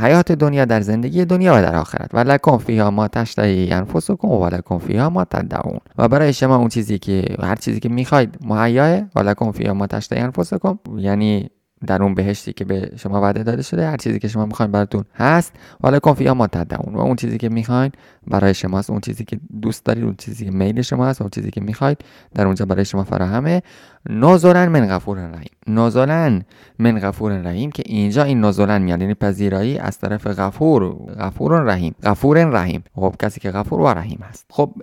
حیات 0.01 0.31
دنیا 0.31 0.65
در 0.65 0.81
زندگی 0.81 1.25
دنیا 1.25 1.53
و 1.55 1.61
در 1.61 1.75
آخرت. 1.75 2.09
و 2.13 2.19
لکم 2.19 2.57
فیها 2.57 2.91
ما 2.91 3.07
تشتهی 3.07 3.71
انفسکم 3.71 4.27
و 4.27 4.47
لکم 4.47 4.77
فیها 4.77 5.09
ما 5.09 5.25
تدعون. 5.25 5.79
و 5.97 6.07
برای 6.07 6.33
شما 6.33 6.55
اون 6.55 6.69
چیزی 6.69 6.99
که 6.99 7.25
هر 7.41 7.55
چیزی 7.55 7.79
که 7.79 7.89
می‌خواید 7.89 8.37
مهیاه 8.41 9.01
و 9.15 9.19
لکم 9.19 9.51
فیها 9.51 9.73
ما 9.73 9.87
تشتهی 9.87 10.19
انفسکم 10.19 10.79
یعنی 10.97 11.49
در 11.87 12.03
اون 12.03 12.13
بهشتی 12.13 12.53
که 12.53 12.65
به 12.65 12.91
شما 12.95 13.21
وعده 13.21 13.43
داده 13.43 13.61
شده 13.61 13.87
هر 13.87 13.97
چیزی 13.97 14.19
که 14.19 14.27
شما 14.27 14.45
می‌خواین 14.45 14.71
براتون 14.71 15.05
هست 15.15 15.53
حالا 15.83 15.99
کافی 15.99 16.31
ما 16.31 16.47
تدعون 16.47 16.95
و 16.95 16.99
اون 16.99 17.15
چیزی 17.15 17.37
که 17.37 17.49
می‌خواین 17.49 17.91
برای 18.27 18.53
شماست 18.53 18.89
اون 18.89 18.99
چیزی 18.99 19.25
که 19.25 19.39
دوست 19.61 19.85
دارید 19.85 20.03
اون 20.03 20.15
چیزی 20.17 20.45
که 20.45 20.51
میل 20.51 20.81
شما 20.81 21.05
هست 21.05 21.21
اون 21.21 21.29
چیزی 21.29 21.51
که 21.51 21.61
می‌خواید 21.61 21.97
در 22.35 22.45
اونجا 22.45 22.65
برای 22.65 22.85
شما 22.85 23.03
فراهمه. 23.03 23.61
نزلن 24.09 24.67
من 24.67 24.87
غفور 24.87 25.17
رحیم. 25.17 25.51
نزلن 25.67 26.41
من 26.79 26.99
غفور 26.99 27.41
رحیم 27.41 27.71
که 27.71 27.83
اینجا 27.85 28.23
این 28.23 28.41
نزلن 28.41 28.81
میاد. 28.81 29.01
یعنی 29.01 29.13
پذیرایی 29.13 29.77
از 29.77 29.99
طرف 29.99 30.27
غفور 30.27 30.89
غفور 31.19 31.61
رحیم. 31.61 31.95
غفور 32.03 32.45
رحیم. 32.45 32.83
خب 32.95 33.15
کسی 33.19 33.39
که 33.39 33.51
غفور 33.51 33.81
و 33.81 33.87
رحیم 33.87 34.19
هست. 34.29 34.45
خب 34.49 34.73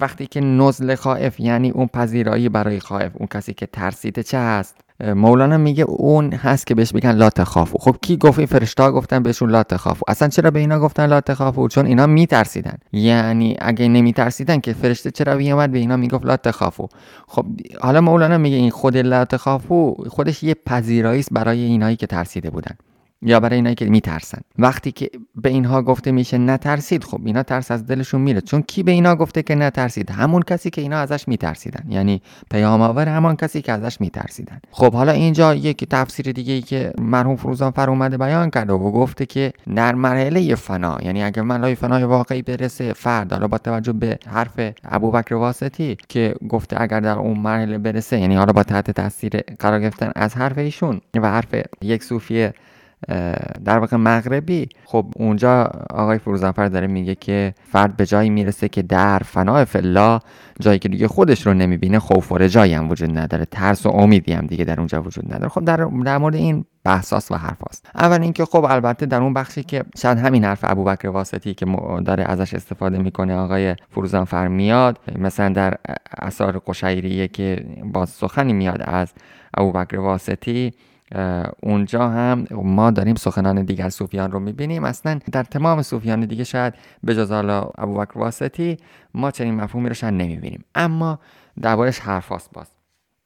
وقتی 0.00 0.26
که 0.26 0.40
نزل 0.40 0.94
خائف 0.94 1.40
یعنی 1.40 1.70
اون 1.70 1.86
پذیرایی 1.86 2.48
برای 2.48 2.80
خائف. 2.80 3.12
اون 3.14 3.26
کسی 3.26 3.54
که 3.54 3.66
ترسیده 3.66 4.22
چه 4.22 4.38
هست؟ 4.38 4.85
مولانا 5.00 5.56
میگه 5.56 5.84
اون 5.84 6.32
هست 6.32 6.66
که 6.66 6.74
بهش 6.74 6.92
بگن 6.92 7.12
لا 7.12 7.30
تخافو. 7.30 7.78
خب 7.78 7.96
کی 8.02 8.16
گفت 8.16 8.38
این 8.38 8.46
فرشتا 8.46 8.92
گفتن 8.92 9.22
بهشون 9.22 9.50
لا 9.50 9.62
تخافو. 9.62 10.04
اصلا 10.08 10.28
چرا 10.28 10.50
به 10.50 10.58
اینا 10.58 10.78
گفتن 10.80 11.06
لا 11.06 11.20
تخافو؟ 11.20 11.68
چون 11.68 11.86
اینا 11.86 12.06
میترسیدن. 12.06 12.78
یعنی 12.92 13.56
اگه 13.60 13.88
نمیترسیدن 13.88 14.60
که 14.60 14.72
فرشته 14.72 15.10
چرا 15.10 15.34
میومد 15.34 15.72
به 15.72 15.78
اینا 15.78 15.96
می‌گفت 15.96 16.26
لا 16.26 16.36
تخافو. 16.36 16.88
خب 17.28 17.46
حالا 17.80 18.00
مولانا 18.00 18.38
میگه 18.38 18.56
این 18.56 18.70
خود 18.70 18.96
لا 18.96 19.24
تخافو 19.24 19.94
خودش 20.08 20.42
یه 20.42 20.54
پذیرایی 20.54 21.20
است 21.20 21.28
برای 21.32 21.60
اینایی 21.60 21.96
که 21.96 22.06
ترسیده 22.06 22.50
بودن. 22.50 22.76
یا 23.26 23.40
برای 23.40 23.54
اینایی 23.56 23.74
که 23.74 23.84
میترسن. 23.84 24.40
وقتی 24.58 24.92
که 24.92 25.10
به 25.34 25.48
اینها 25.48 25.82
گفته 25.82 26.12
میشه 26.12 26.38
نترسید 26.38 27.04
خب 27.04 27.20
اینا 27.24 27.42
ترس 27.42 27.70
از 27.70 27.86
دلشون 27.86 28.20
میره. 28.20 28.40
چون 28.40 28.62
کی 28.62 28.82
به 28.82 28.92
اینا 28.92 29.16
گفته 29.16 29.42
که 29.42 29.54
نترسید؟ 29.54 30.10
همون 30.10 30.42
کسی 30.42 30.70
که 30.70 30.80
اینا 30.80 30.96
ازش 30.96 31.28
میترسیدن. 31.28 31.84
یعنی 31.88 32.22
پیام 32.50 32.82
آور 32.82 33.08
همان 33.08 33.36
کسی 33.36 33.62
که 33.62 33.72
ازش 33.72 34.00
میترسیدن. 34.00 34.60
خب 34.70 34.92
حالا 34.92 35.12
اینجا 35.12 35.54
یک 35.54 35.84
تفسیر 35.84 36.32
دیگه 36.32 36.52
ای 36.52 36.60
که 36.60 36.92
مرحوم 36.98 37.36
فروزان 37.36 37.70
فر 37.70 37.90
اومده 37.90 38.18
بیان 38.18 38.50
کرده 38.50 38.72
و 38.72 38.90
گفته 38.90 39.26
که 39.26 39.52
در 39.74 39.94
مرحله 39.94 40.54
فنا 40.54 40.98
یعنی 41.02 41.22
اگر 41.22 41.42
مرحله 41.42 41.74
فنای 41.74 42.04
واقعی 42.04 42.42
برسه 42.42 42.92
فرد 42.92 43.32
حالا 43.32 43.48
با 43.48 43.58
توجه 43.58 43.92
به 43.92 44.18
حرف 44.26 44.60
ابوبکر 44.84 45.34
واسطی 45.34 45.96
که 46.08 46.34
گفته 46.48 46.80
اگر 46.82 47.00
در 47.00 47.18
اون 47.18 47.38
مرحله 47.38 47.78
برسه 47.78 48.18
یعنی 48.18 48.34
حالا 48.34 48.52
با 48.52 48.62
تحت 48.62 48.90
تاثیر 48.90 49.40
قرار 49.40 49.80
گرفتن 49.80 50.12
از 50.16 50.34
حرف 50.34 50.58
ایشون 50.58 51.00
و 51.14 51.30
حرف 51.30 51.54
یک 51.82 52.04
صوفی 52.04 52.48
در 53.64 53.78
واقع 53.78 53.96
مغربی. 53.96 54.68
خب 54.84 55.06
اونجا 55.16 55.70
آقای 55.90 56.18
فروزنفر 56.18 56.68
داره 56.68 56.86
میگه 56.86 57.14
که 57.14 57.54
فرد 57.72 57.96
به 57.96 58.06
جایی 58.06 58.30
می‌رسه 58.30 58.68
که 58.68 58.82
در 58.82 59.18
فنای 59.18 59.64
فلا 59.64 60.18
جایی 60.60 60.78
که 60.78 60.88
دیگه 60.88 61.08
خودش 61.08 61.46
رو 61.46 61.54
نمی‌بینه 61.54 61.98
خوف 61.98 62.32
و 62.32 62.38
رجایی 62.38 62.74
هم 62.74 62.90
وجود 62.90 63.18
نداره 63.18 63.44
ترس 63.44 63.86
و 63.86 63.88
امیدی 63.88 64.32
هم 64.32 64.46
دیگه 64.46 64.64
در 64.64 64.78
اونجا 64.78 65.02
وجود 65.02 65.34
نداره. 65.34 65.48
خب 65.48 65.64
در, 65.64 65.76
در 66.04 66.18
مورد 66.18 66.34
این 66.34 66.64
بحثاست 66.84 67.32
و 67.32 67.34
حرفاست 67.34 67.88
اول 67.94 68.22
اینکه 68.22 68.44
خب 68.44 68.64
البته 68.64 69.06
در 69.06 69.22
اون 69.22 69.34
بخشی 69.34 69.62
که 69.62 69.84
شاید 69.98 70.18
همین 70.18 70.44
حرف 70.44 70.60
ابوبکر 70.62 71.08
واسطی 71.08 71.54
که 71.54 71.66
داره 72.04 72.24
ازش 72.24 72.54
استفاده 72.54 72.98
می‌کنه 72.98 73.36
آقای 73.36 73.74
فروزانفر 73.90 74.48
میاد 74.48 74.98
مثلا 75.18 75.48
در 75.48 75.74
اثار 76.18 76.62
قشیریه 76.66 77.28
که 77.28 77.66
باز 77.84 78.08
سخنی 78.08 78.52
میاد 78.52 78.82
از 78.84 79.12
ابوبکر 79.54 79.98
واسطی 79.98 80.72
اونجا 81.62 82.08
هم 82.08 82.46
ما 82.50 82.90
داریم 82.90 83.14
سخنان 83.14 83.62
دیگر 83.62 83.88
صوفیان 83.88 84.30
رو 84.32 84.40
می‌بینیم. 84.40 84.84
اصلا 84.84 85.18
در 85.32 85.42
تمام 85.42 85.82
صوفیان 85.82 86.20
دیگه 86.20 86.44
شاید 86.44 86.74
به 87.04 87.14
جز 87.14 87.32
حالا 87.32 87.70
ابوبکر 87.78 88.18
واسطی 88.18 88.76
ما 89.14 89.30
چنین 89.30 89.54
مفهومی 89.54 89.88
رو 89.88 89.94
شاید 89.94 90.14
نمی‌بینیم. 90.14 90.64
اما 90.74 91.18
دربارش 91.62 91.98
حرف 91.98 92.48
باز. 92.52 92.66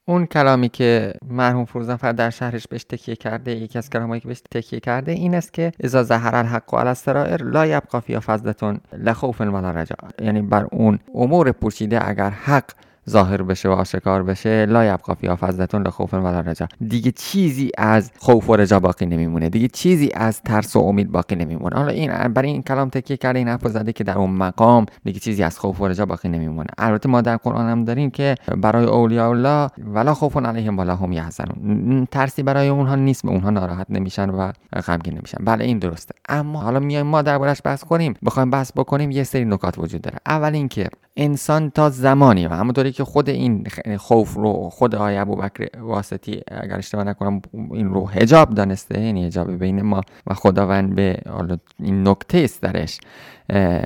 اون 0.05 0.25
کلامی 0.25 0.69
که 0.69 1.13
مرحوم 1.29 1.65
فروزنفر 1.65 2.11
در 2.11 2.29
شهرش 2.29 2.67
بهش 2.67 2.83
تکیه 2.83 3.15
کرده 3.15 3.51
یکی 3.51 3.77
از 3.77 3.89
کلامایی 3.89 4.21
که 4.21 4.27
بهش 4.27 4.41
تکیه 4.51 4.79
کرده 4.79 5.11
این 5.11 5.35
است 5.35 5.53
که 5.53 5.71
اذا 5.79 6.03
ظهر 6.03 6.35
الحق 6.35 6.75
علی 6.75 6.87
السرائر 6.87 7.43
لا 7.43 7.65
یبقى 7.65 8.01
فیها 8.01 8.19
فضلتون 8.19 8.79
لخوف 8.97 9.41
ولا 9.41 9.71
رجا 9.71 9.95
یعنی 10.21 10.41
بر 10.41 10.67
اون 10.71 10.99
امور 11.15 11.51
پوشیده 11.51 12.07
اگر 12.09 12.29
حق 12.29 12.65
ظاهر 13.09 13.41
بشه 13.41 13.69
و 13.69 13.71
آشکار 13.71 14.23
بشه 14.23 14.65
لا 14.65 14.85
یبقا 14.85 15.13
فی 15.13 15.35
فضلتون 15.35 15.87
لخوف 15.87 16.13
ولا 16.13 16.39
رجا 16.39 16.67
دیگه 16.87 17.11
چیزی 17.11 17.71
از 17.77 18.11
خوف 18.17 18.49
و 18.49 18.55
رجا 18.55 18.79
باقی 18.79 19.05
نمیمونه. 19.05 19.49
دیگه 19.49 19.67
چیزی 19.67 20.09
از 20.13 20.41
ترس 20.41 20.75
و 20.75 20.79
امید 20.79 21.11
باقی 21.11 21.35
نمیمونه. 21.35 21.75
حالا 21.75 21.91
این 21.91 22.27
برای 22.27 22.49
این 22.49 22.61
کلام 22.61 22.89
تکیه 22.89 23.17
کرده 23.17 23.39
این 23.39 23.47
حرف 23.47 23.67
زده 23.67 23.93
که 23.93 24.03
در 24.03 24.17
اون 24.17 24.29
مقام 24.29 24.85
دیگه 25.03 25.19
چیزی 25.19 25.43
از 25.43 25.59
خوف 25.59 25.81
و 25.81 25.87
رجا 25.87 26.05
باقی 26.05 26.29
نمیمونه. 26.29 26.69
البته 26.77 27.09
ما 27.09 27.21
در 27.21 27.37
قرآن 27.37 27.69
هم 27.69 27.85
داریم 27.85 28.09
که 28.09 28.35
برای 28.57 28.85
اولیاء 28.85 29.29
الله 29.29 29.69
ولا 29.77 30.13
خوف 30.13 30.37
علیهم 30.37 30.79
ولا 30.79 30.95
هم 30.95 31.11
یحزنون. 31.11 32.07
ترسی 32.11 32.43
برای 32.43 32.67
اونها 32.67 32.95
نیست 32.95 33.25
اونها 33.25 33.49
ناراحت 33.49 33.87
نمیشن 33.89 34.29
و 34.29 34.51
غمگین 34.87 35.13
نمیشن. 35.13 35.45
بله 35.45 35.65
این 35.65 35.79
درسته. 35.79 36.15
اما 36.29 36.61
حالا 36.61 36.79
میایم 36.79 37.07
ما 37.07 37.21
دربارش 37.21 37.61
بحث 37.65 37.83
کنیم 37.83 38.13
بخوایم 38.25 38.49
بحث 38.49 38.71
بکنیم 38.75 39.11
یه 39.11 39.23
سری 39.23 39.45
نکات 39.45 39.77
وجود 39.77 40.01
داره. 40.01 40.17
اول 40.25 40.53
اینکه 40.53 40.89
انسان 41.17 41.69
تا 41.69 41.89
زمانی 41.89 42.47
و 42.47 42.49
همونطوری 42.49 42.91
که 42.91 43.03
خود 43.03 43.29
این 43.29 43.67
خوف 43.97 44.33
رو 44.33 44.69
خود 44.69 44.95
آیه 44.95 45.19
ابو 45.19 45.35
بکر 45.35 45.79
واسطی 45.79 46.41
اگر 46.51 46.77
اشتباه 46.77 47.03
نکنم 47.03 47.41
این 47.53 47.89
رو 47.89 48.07
هجاب 48.07 48.53
دانسته 48.53 49.01
یعنی 49.01 49.25
هجاب 49.25 49.51
بین 49.51 49.81
ما 49.81 50.01
و 50.27 50.33
خداوند 50.33 50.95
به 50.95 51.21
این 51.79 52.07
نکته 52.07 52.37
است 52.37 52.61
درش. 52.61 52.99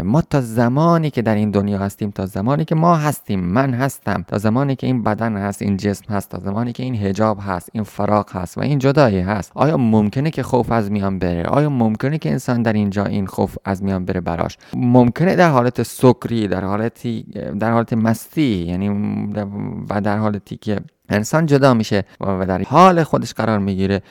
ما 0.03 0.21
تا 0.21 0.41
زمانی 0.41 1.09
که 1.09 1.21
در 1.21 1.35
این 1.35 1.51
دنیا 1.51 1.77
هستیم 1.77 2.12
تا 2.12 2.25
زمانی 2.25 2.65
که 2.65 2.75
ما 2.75 2.95
هستیم 2.95 3.39
من 3.39 3.74
هستم 3.74 4.25
تا 4.27 4.38
زمانی 4.38 4.75
که 4.75 4.88
این 4.88 5.03
بدن 5.03 5.38
هست 5.38 5.62
این 5.62 5.77
جسم 5.77 6.13
هست 6.13 6.29
تا 6.29 6.39
زمانی 6.39 6.74
که 6.74 6.83
این 6.83 6.95
هجاب 6.95 7.38
هست 7.41 7.69
این 7.74 7.83
فراق 7.83 8.35
هست 8.35 8.57
و 8.57 8.62
این 8.62 8.79
جدایی 8.79 9.19
هست 9.19 9.51
آیا 9.55 9.77
ممکنه 9.77 10.31
که 10.31 10.43
خوف 10.43 10.71
از 10.71 10.91
میان 10.91 11.19
بره؟ 11.19 11.43
آیا 11.43 11.69
ممکنه 11.69 12.17
که 12.17 12.31
انسان 12.31 12.62
در 12.62 12.74
اینجا 12.74 13.05
این 13.05 13.27
خوف 13.27 13.57
از 13.65 13.83
میان 13.83 14.05
بره 14.05 14.21
براش؟ 14.21 14.57
ممکنه 14.75 15.35
در 15.35 15.50
حالت 15.50 15.83
سکری 15.83 16.47
در 16.47 16.63
حالتی 16.63 17.24
در 17.59 17.71
حالت 17.71 17.93
مستی 17.93 18.65
یعنی 18.67 18.89
و 19.89 20.01
در 20.01 20.17
حالتی 20.17 20.57
که 20.57 20.79
انسان 21.09 21.45
جدا 21.45 21.74
میشه 21.74 22.03
و 22.21 22.45
در 22.45 22.63
حال 22.63 23.03
خودش 23.03 23.33
قرار 23.33 23.59
می‌گیره 23.59 24.01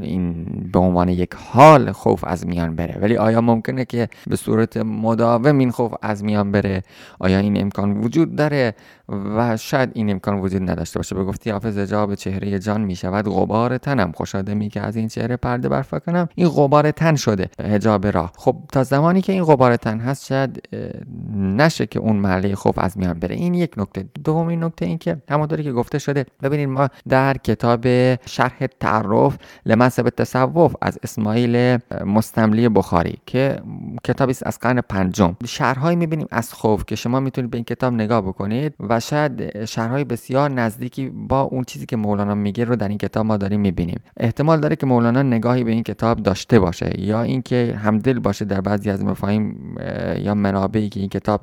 این 0.00 0.44
به 0.72 0.78
عنوان 0.78 1.08
یک 1.08 1.34
حال 1.34 1.92
خوف 1.92 2.24
از 2.24 2.46
میان 2.46 2.76
بره. 2.76 2.98
ولی 3.00 3.16
آیا 3.16 3.40
ممکنه 3.40 3.84
که 3.84 4.08
به 4.26 4.36
صورت 4.36 4.76
مداوم 4.76 5.58
این 5.58 5.70
خوف 5.70 5.94
از 6.02 6.24
میان 6.24 6.52
بره؟ 6.52 6.82
آیا 7.18 7.38
این 7.38 7.60
امکان 7.60 7.96
وجود 7.96 8.36
داره؟ 8.36 8.74
و 9.08 9.56
شاید 9.56 9.90
این 9.94 10.10
امکان 10.10 10.38
وجود 10.38 10.70
نداشته 10.70 10.98
باشه. 10.98 11.14
به 11.14 11.24
گفتی 11.24 11.50
حافظ 11.50 11.78
جواب 11.78 12.14
چهره 12.14 12.58
جان 12.58 12.80
می‌شود. 12.80 13.28
غبار 13.28 13.78
تنم. 13.78 14.12
خوشاده 14.12 14.54
می 14.54 14.68
که 14.68 14.80
از 14.80 14.96
این 14.96 15.08
چهره 15.08 15.36
پرده 15.36 15.68
برفا 15.68 15.98
کنم. 15.98 16.28
این 16.34 16.48
غبار 16.48 16.90
تن 16.90 17.16
شده. 17.16 17.48
هجاب 17.64 18.06
راه. 18.06 18.32
خب 18.36 18.56
تا 18.72 18.82
زمانی 18.82 19.20
که 19.20 19.32
این 19.32 19.44
غبار 19.44 19.76
تن 19.76 20.00
هست 20.00 20.26
شاید 20.26 20.68
نشه 21.36 21.86
که 21.86 21.98
اون 21.98 22.16
محله 22.16 22.54
خوف 22.54 22.78
از 22.78 22.98
میان 22.98 23.18
بره. 23.18 23.34
این 23.34 23.54
یک 23.54 23.74
نکته. 23.76 24.04
دومین 24.24 24.64
نکته 24.64 24.86
این 24.86 24.98
که 24.98 25.16
همونطوری 25.30 25.64
که 25.64 25.72
گفته 25.72 25.98
شده. 26.02 26.26
ببینید 26.42 26.68
ما 26.68 26.88
در 27.08 27.36
کتاب 27.36 28.14
شرح 28.26 28.66
تعرف 28.80 29.38
لمنصب 29.66 30.08
تصوف 30.08 30.74
از 30.82 30.98
اسماعیل 31.02 31.78
مستملی 32.06 32.68
بخاری 32.68 33.18
که 33.26 33.56
کتابی 34.04 34.34
از 34.42 34.58
قرن 34.58 34.80
پنجم. 34.80 35.36
شرحهایی 35.46 35.96
می‌بینیم 35.96 36.26
از 36.30 36.52
خوف 36.52 36.84
که 36.84 36.96
شما 36.96 37.20
می‌تونید 37.20 37.50
به 37.50 37.56
این 37.56 37.64
کتاب 37.64 37.92
نگاه 37.94 38.20
بکنید 38.20 38.74
و 38.80 39.00
شاید 39.00 39.64
شرحهای 39.64 40.04
بسیار 40.04 40.50
نزدیکی 40.50 41.08
با 41.08 41.40
اون 41.40 41.64
چیزی 41.64 41.86
که 41.86 41.96
مولانا 41.96 42.34
میگه 42.34 42.64
رو 42.64 42.76
در 42.76 42.88
این 42.88 42.98
کتاب 42.98 43.26
ما 43.26 43.36
داریم 43.36 43.60
می‌بینیم. 43.60 44.00
احتمال 44.16 44.60
داره 44.60 44.76
که 44.76 44.86
مولانا 44.86 45.22
نگاهی 45.22 45.64
به 45.64 45.70
این 45.70 45.82
کتاب 45.82 46.22
داشته 46.22 46.58
باشه 46.58 47.00
یا 47.00 47.22
اینکه 47.22 47.78
همدل 47.82 48.18
باشه 48.18 48.44
در 48.44 48.60
بعضی 48.60 48.90
از 48.90 49.04
مفاهیم 49.04 49.76
یا 50.18 50.34
منابعی 50.34 50.88
که 50.88 51.00
این 51.00 51.08
کتاب 51.08 51.40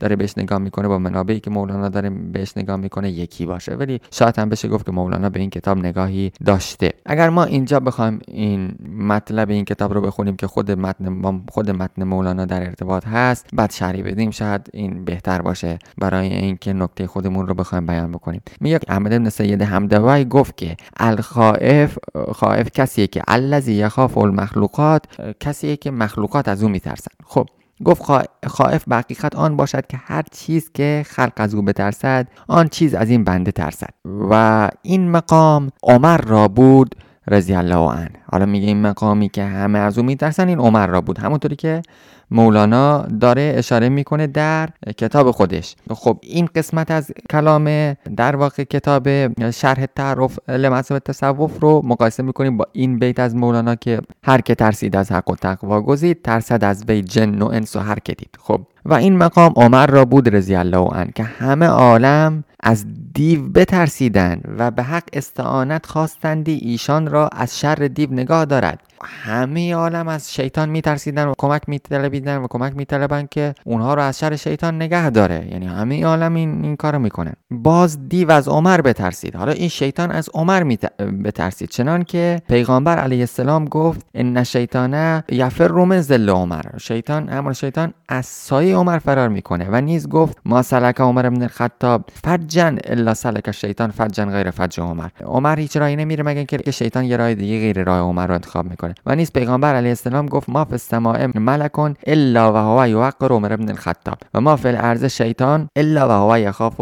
داره 0.00 0.16
بهش 0.16 0.34
نگاه 0.36 0.58
می‌کنه 0.58 0.88
با 0.88 0.98
منابعی 0.98 1.40
که 1.40 1.50
مولانا 1.50 1.88
داره 1.88 2.10
بهش 2.10 2.52
نگاه 2.56 2.76
می‌کنه 2.76 3.10
یکی 3.10 3.46
باشه. 3.46 3.74
ولی 3.74 3.93
شاید 4.10 4.38
هم 4.38 4.48
بشه 4.48 4.68
گفت 4.68 4.86
که 4.86 4.92
مولانا 4.92 5.30
به 5.30 5.40
این 5.40 5.50
کتاب 5.50 5.78
نگاهی 5.78 6.32
داشته. 6.44 6.92
اگر 7.06 7.30
ما 7.30 7.44
اینجا 7.44 7.80
بخوایم 7.80 8.20
این 8.28 8.74
مطلب 8.98 9.50
این 9.50 9.64
کتاب 9.64 9.94
رو 9.94 10.00
بخونیم 10.00 10.36
که 10.36 10.46
خود 10.46 10.70
متن 10.70 11.42
خود 11.48 11.70
متن 11.70 12.04
مولانا 12.04 12.44
در 12.44 12.62
ارتباط 12.62 13.06
هست 13.06 13.46
بعد 13.52 13.70
شرحی 13.72 14.02
بدیم 14.02 14.30
شاید 14.30 14.70
این 14.72 15.04
بهتر 15.04 15.42
باشه 15.42 15.78
برای 15.98 16.28
اینکه 16.28 16.72
نکته 16.72 17.06
خودمون 17.06 17.46
رو 17.46 17.54
بخوایم 17.54 17.86
بیان 17.86 18.12
بکنیم. 18.12 18.42
میگه 18.60 18.80
احمد 18.88 19.10
بن 19.10 19.28
سید 19.28 19.62
حمدوی 19.62 20.24
گفت 20.24 20.56
که 20.56 20.76
الخائف 20.96 21.98
خائف 22.32 22.70
کسیه 22.70 23.06
که 23.06 23.22
الذی 23.28 23.72
یخاف 23.72 24.18
المخلوقات 24.18 25.04
کسیه 25.40 25.76
که 25.76 25.90
مخلوقات 25.90 26.48
از 26.48 26.62
او 26.62 26.68
میترسن 26.68 27.10
خب 27.24 27.48
گفت 27.84 28.02
خائف 28.46 28.92
حقیقت 28.92 29.36
آن 29.36 29.56
باشد 29.56 29.86
که 29.86 29.96
هر 29.96 30.22
چیز 30.32 30.70
که 30.74 31.02
خلق 31.06 31.32
از 31.36 31.54
او 31.54 31.62
بترسد 31.62 32.28
آن 32.48 32.68
چیز 32.68 32.94
از 32.94 33.10
این 33.10 33.24
بنده 33.24 33.52
ترسد. 33.52 33.94
و 34.30 34.70
این 34.82 35.10
مقام 35.10 35.70
عمر 35.82 36.16
را 36.16 36.48
بود 36.48 36.94
رضی 37.28 37.54
الله 37.54 37.90
عنه. 37.90 38.10
حالا 38.32 38.46
میگه 38.46 38.66
این 38.66 38.82
مقامی 38.82 39.28
که 39.28 39.44
همه 39.44 39.78
از 39.78 39.98
او 39.98 40.04
میترسن 40.04 40.48
این 40.48 40.58
عمر 40.58 40.86
را 40.86 41.00
بود. 41.00 41.18
همونطوری 41.18 41.56
که 41.56 41.82
مولانا 42.30 43.02
داره 43.02 43.54
اشاره 43.56 43.88
می‌کنه 43.88 44.26
در 44.26 44.68
کتاب 44.96 45.30
خودش. 45.30 45.76
خب 45.90 46.18
این 46.22 46.48
قسمت 46.54 46.90
از 46.90 47.12
کلام 47.30 47.94
در 48.16 48.36
واقع 48.36 48.64
کتاب 48.64 49.08
شرح 49.50 49.86
تعرف 49.86 50.38
لمذهب 50.48 50.98
تصوف 50.98 51.60
رو 51.60 51.82
مقایسه 51.84 52.22
می‌کنیم 52.22 52.56
با 52.56 52.66
این 52.72 52.98
بیت 52.98 53.20
از 53.20 53.36
مولانا 53.36 53.74
که 53.74 54.00
هر 54.24 54.40
که 54.40 54.54
ترسید 54.54 54.96
از 54.96 55.12
حق 55.12 55.30
و 55.30 55.36
تقوا 55.36 55.80
گزید 55.80 56.22
ترسد 56.22 56.64
از 56.64 56.84
وی 56.88 57.02
جن 57.02 57.42
و 57.42 57.46
انس 57.46 57.76
و 57.76 57.80
هر 57.80 57.98
که 57.98 58.12
دید. 58.12 58.38
خب 58.38 58.60
و 58.84 58.94
این 58.94 59.16
مقام 59.16 59.52
عمر 59.56 59.86
را 59.86 60.04
بود 60.04 60.36
رضی 60.36 60.54
الله 60.54 60.88
عنه 60.88 61.10
که 61.14 61.22
همه 61.22 61.66
عالم 61.66 62.44
از 62.60 62.86
دیو 63.14 63.48
بترسیدند 63.48 64.54
و 64.58 64.70
به 64.70 64.82
حق 64.82 65.04
استعانت 65.12 65.86
خواستندی 65.86 66.52
ایشان 66.52 67.06
را 67.06 67.28
از 67.28 67.60
شر 67.60 67.74
دیو 67.74 68.12
نگاه 68.12 68.44
دارد. 68.44 68.80
همه 69.04 69.74
عالم 69.74 70.08
از 70.08 70.34
شیطان 70.34 70.68
میترسیدن 70.68 71.26
و 71.26 71.32
کمک 71.38 71.62
میطلبیدن 71.66 72.36
و 72.36 72.46
کمک 72.50 72.76
میطلبن 72.76 73.28
که 73.30 73.54
اونها 73.64 73.94
رو 73.94 74.02
از 74.02 74.18
شر 74.18 74.36
شیطان 74.36 74.76
نگه 74.76 75.10
داره. 75.10 75.48
یعنی 75.50 75.66
همه 75.66 76.04
عالم 76.04 76.34
این, 76.34 76.64
این 76.64 76.76
کارو 76.76 76.98
می‌کنه. 76.98 77.32
باز 77.50 78.08
دیو 78.08 78.30
از 78.30 78.48
عمر 78.48 78.80
بترسید. 78.80 79.36
حالا 79.36 79.52
این 79.52 79.68
شیطان 79.68 80.10
از 80.10 80.28
عمر 80.34 80.62
میت... 80.62 80.96
بترسید. 80.96 81.68
چنان 81.68 82.04
که 82.04 82.42
پیغامبر 82.48 82.98
علیه 82.98 83.20
السلام 83.20 83.64
گفت 83.64 84.06
ان 84.14 84.44
شیطان 84.44 85.22
یفر 85.28 85.72
من 85.72 86.00
ذل 86.00 86.30
عمر. 86.30 86.62
شیطان 86.78 87.32
امر 87.32 87.52
شیطان 87.52 87.94
از 88.08 88.26
سایه 88.26 88.76
عمر 88.76 88.98
فرار 88.98 89.28
می‌کنه 89.28 89.68
و 89.70 89.80
نیز 89.80 90.08
گفت 90.08 90.38
ما 90.44 90.62
سلک 90.62 91.00
عمر 91.00 91.26
ابن 91.26 91.42
الخطاب 91.42 92.04
فجن 92.24 92.78
الا 92.84 93.14
سلک 93.14 93.50
شیطان 93.50 93.90
فجن 93.90 94.30
غیر 94.30 94.50
فج 94.50 94.80
عمر. 94.80 95.08
عمر 95.24 95.58
هیچ 95.58 95.76
راهی 95.76 95.96
نمیره 95.96 96.24
مگه 96.24 96.44
که 96.44 96.70
شیطان 96.70 97.04
یه 97.04 97.16
راه 97.16 97.34
دیگه 97.34 97.58
غیر 97.58 97.84
راه 97.84 98.00
عمر 98.00 98.26
رو 98.26 98.34
انتخاب 98.34 98.70
می‌کنه. 98.70 98.93
و 99.06 99.14
نیز 99.14 99.32
پیغمبر 99.32 99.74
علیه 99.74 99.88
السلام 99.88 100.26
گفت 100.26 100.48
ما 100.48 100.64
فی 100.64 100.72
السماء 100.72 101.26
ملکون 101.34 101.96
الا 102.06 102.52
و 102.52 102.56
هو 102.56 102.88
یوقر 102.88 103.32
عمر 103.32 103.52
ابن 103.52 103.68
الخطاب. 103.68 104.18
و 104.34 104.40
ما 104.40 104.56
فی 104.56 104.68
الارض 104.68 105.04
شیطان 105.04 105.68
الا 105.76 106.08
و 106.08 106.10
هو 106.10 106.38
یخاف 106.38 106.80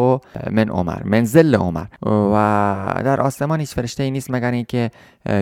من 0.50 0.68
عمر 0.68 1.02
من 1.04 1.24
ذل 1.24 1.54
عمر. 1.54 1.84
و 2.06 3.02
در 3.04 3.20
آسمان 3.20 3.60
هیچ 3.60 3.74
فرشته 3.74 4.02
ای 4.02 4.10
نیست 4.10 4.30
مگر 4.30 4.50
اینکه 4.50 4.90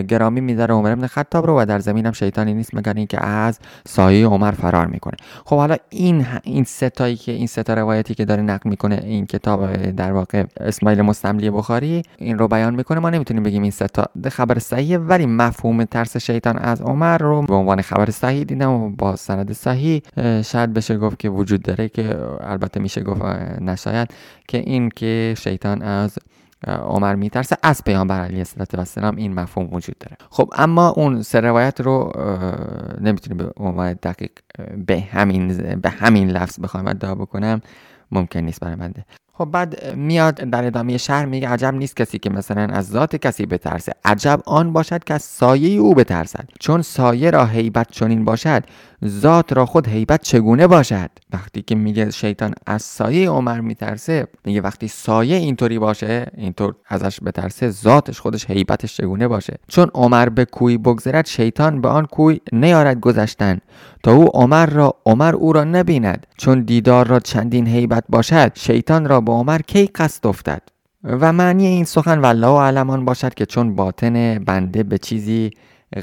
گرامی 0.07 0.41
میداره 0.41 0.73
عمر 0.73 0.91
ابن 0.91 1.07
خطاب 1.07 1.45
رو 1.45 1.61
و 1.61 1.65
در 1.65 1.79
زمین 1.79 2.05
هم 2.05 2.11
شیطانی 2.11 2.53
نیست 2.53 2.75
مگر 2.75 2.93
اینکه 2.93 3.25
از 3.25 3.59
سایه 3.87 4.27
عمر 4.27 4.51
فرار 4.51 4.87
می‌کنه. 4.87 5.17
خب 5.45 5.55
حالا 5.55 5.75
این 5.89 6.25
این 6.43 6.63
ستایی 6.63 7.15
که 7.15 7.31
این 7.31 7.47
ستا 7.47 7.73
روایتی 7.73 8.13
که 8.13 8.25
داره 8.25 8.41
نقل 8.41 8.69
می‌کنه 8.69 8.99
این 9.03 9.25
کتاب 9.25 9.75
در 9.91 10.11
واقع 10.11 10.43
اسماعیل 10.59 11.01
مستملی 11.01 11.49
بخاری 11.49 12.01
این 12.17 12.39
رو 12.39 12.47
بیان 12.47 12.75
می‌کنه 12.75 12.99
ما 12.99 13.09
نمی‌تونیم 13.09 13.43
بگیم 13.43 13.61
این 13.61 13.71
ستا 13.71 14.05
خبر 14.31 14.59
صحیحه 14.59 14.97
ولی 14.97 15.25
مفهوم 15.25 15.83
ترس 15.83 16.17
شیطان 16.17 16.57
از 16.57 16.81
عمر 16.81 17.17
رو 17.17 17.41
به 17.41 17.53
عنوان 17.53 17.81
خبر 17.81 18.09
صحیح 18.09 18.43
دیدم 18.43 18.71
و 18.71 18.89
با 18.89 19.15
سند 19.15 19.53
صحیح 19.53 20.01
شاید 20.41 20.73
بشه 20.73 20.97
گفت 20.97 21.19
که 21.19 21.29
وجود 21.29 21.61
داره 21.61 21.89
که 21.89 22.17
البته 22.41 22.79
میشه 22.79 23.01
گفت 23.03 23.21
نشاید 23.61 24.07
که 24.47 24.57
این 24.57 24.89
که 24.89 25.35
شیطان 25.37 25.81
از 25.81 26.19
عمر 26.67 27.15
میترسه. 27.15 27.57
از 27.63 27.83
پیامبر 27.83 28.21
علیه 28.21 28.45
السلام 28.77 29.15
این 29.15 29.33
مفهوم 29.33 29.73
وجود 29.73 29.95
داره. 29.97 30.17
خب 30.29 30.49
اما 30.57 30.89
اون 30.89 31.21
سه 31.21 31.39
روایت 31.39 31.81
رو 31.81 32.11
نمی‌تونیم 33.01 33.37
به 33.37 33.51
عنوان 33.57 33.93
دقیق 33.93 34.31
به 34.87 34.99
همین 34.99 35.57
به 35.75 35.89
همین 35.89 36.29
لفظ 36.29 36.59
بخوایم 36.59 36.87
ادعا 36.87 37.15
بکنم. 37.15 37.61
ممکن 38.11 38.39
نیست 38.39 38.59
برای 38.59 38.75
بنده 38.75 39.05
خب 39.33 39.45
بعد 39.45 39.95
میاد 39.95 40.35
در 40.35 40.65
ادامه 40.65 40.97
شهر 40.97 41.25
میگه 41.25 41.49
عجب 41.49 41.73
نیست 41.73 41.95
کسی 41.95 42.19
که 42.19 42.29
مثلا 42.29 42.61
از 42.61 42.89
ذات 42.89 43.15
کسی 43.15 43.45
بترسه. 43.45 43.93
عجب 44.05 44.41
آن 44.45 44.73
باشد 44.73 45.03
که 45.03 45.13
از 45.13 45.21
سایه 45.21 45.79
او 45.79 45.93
بترسد. 45.93 46.49
چون 46.59 46.81
سایه 46.81 47.31
را 47.31 47.45
حیبت 47.45 47.91
چنین 47.91 48.25
باشد 48.25 48.63
ذات 49.05 49.53
را 49.53 49.65
خود 49.65 49.87
حیبت 49.87 50.21
چگونه 50.21 50.67
باشد؟ 50.67 51.09
وقتی 51.33 51.61
که 51.61 51.75
میگه 51.75 52.11
شیطان 52.11 52.53
از 52.65 52.81
سایه 52.81 53.29
عمر 53.29 53.61
میترسه 53.61 54.27
میگه 54.45 54.61
وقتی 54.61 54.87
سایه 54.87 55.37
اینطوری 55.37 55.79
باشه 55.79 56.31
اینطور 56.37 56.75
ازش 56.87 57.19
بترسه 57.25 57.69
ذاتش 57.69 58.19
خودش 58.19 58.45
حیبتش 58.45 58.97
چگونه 58.97 59.27
باشه؟ 59.27 59.57
چون 59.67 59.91
عمر 59.93 60.29
به 60.29 60.45
کوی 60.45 60.77
بگذرد 60.77 61.25
شیطان 61.25 61.81
به 61.81 61.89
آن 61.89 62.05
کوی 62.05 62.39
نیارد 62.51 62.99
گذشتن. 62.99 63.59
تا 64.03 64.11
او 64.11 64.25
عمر 64.33 64.65
را 64.65 64.95
عمر 65.05 65.35
او 65.35 65.53
را 65.53 65.63
نبیند 65.63 66.27
چون 66.37 66.61
دیدار 66.61 67.07
را 67.07 67.19
چندین 67.19 67.67
حیبت 67.67 68.03
باشد 68.09 68.51
شیطان 68.55 69.05
را 69.05 69.21
جناب 69.21 69.39
عمر 69.39 69.61
کی 69.61 69.87
قصد 69.87 70.27
افتد؟ 70.27 70.61
و 71.03 71.33
معنی 71.33 71.67
این 71.67 71.85
سخن 71.85 72.19
والله 72.19 72.61
علمان 72.61 73.05
باشد 73.05 73.33
که 73.33 73.45
چون 73.45 73.75
باطن 73.75 74.39
بنده 74.39 74.83
به 74.83 74.97
چیزی 74.97 75.51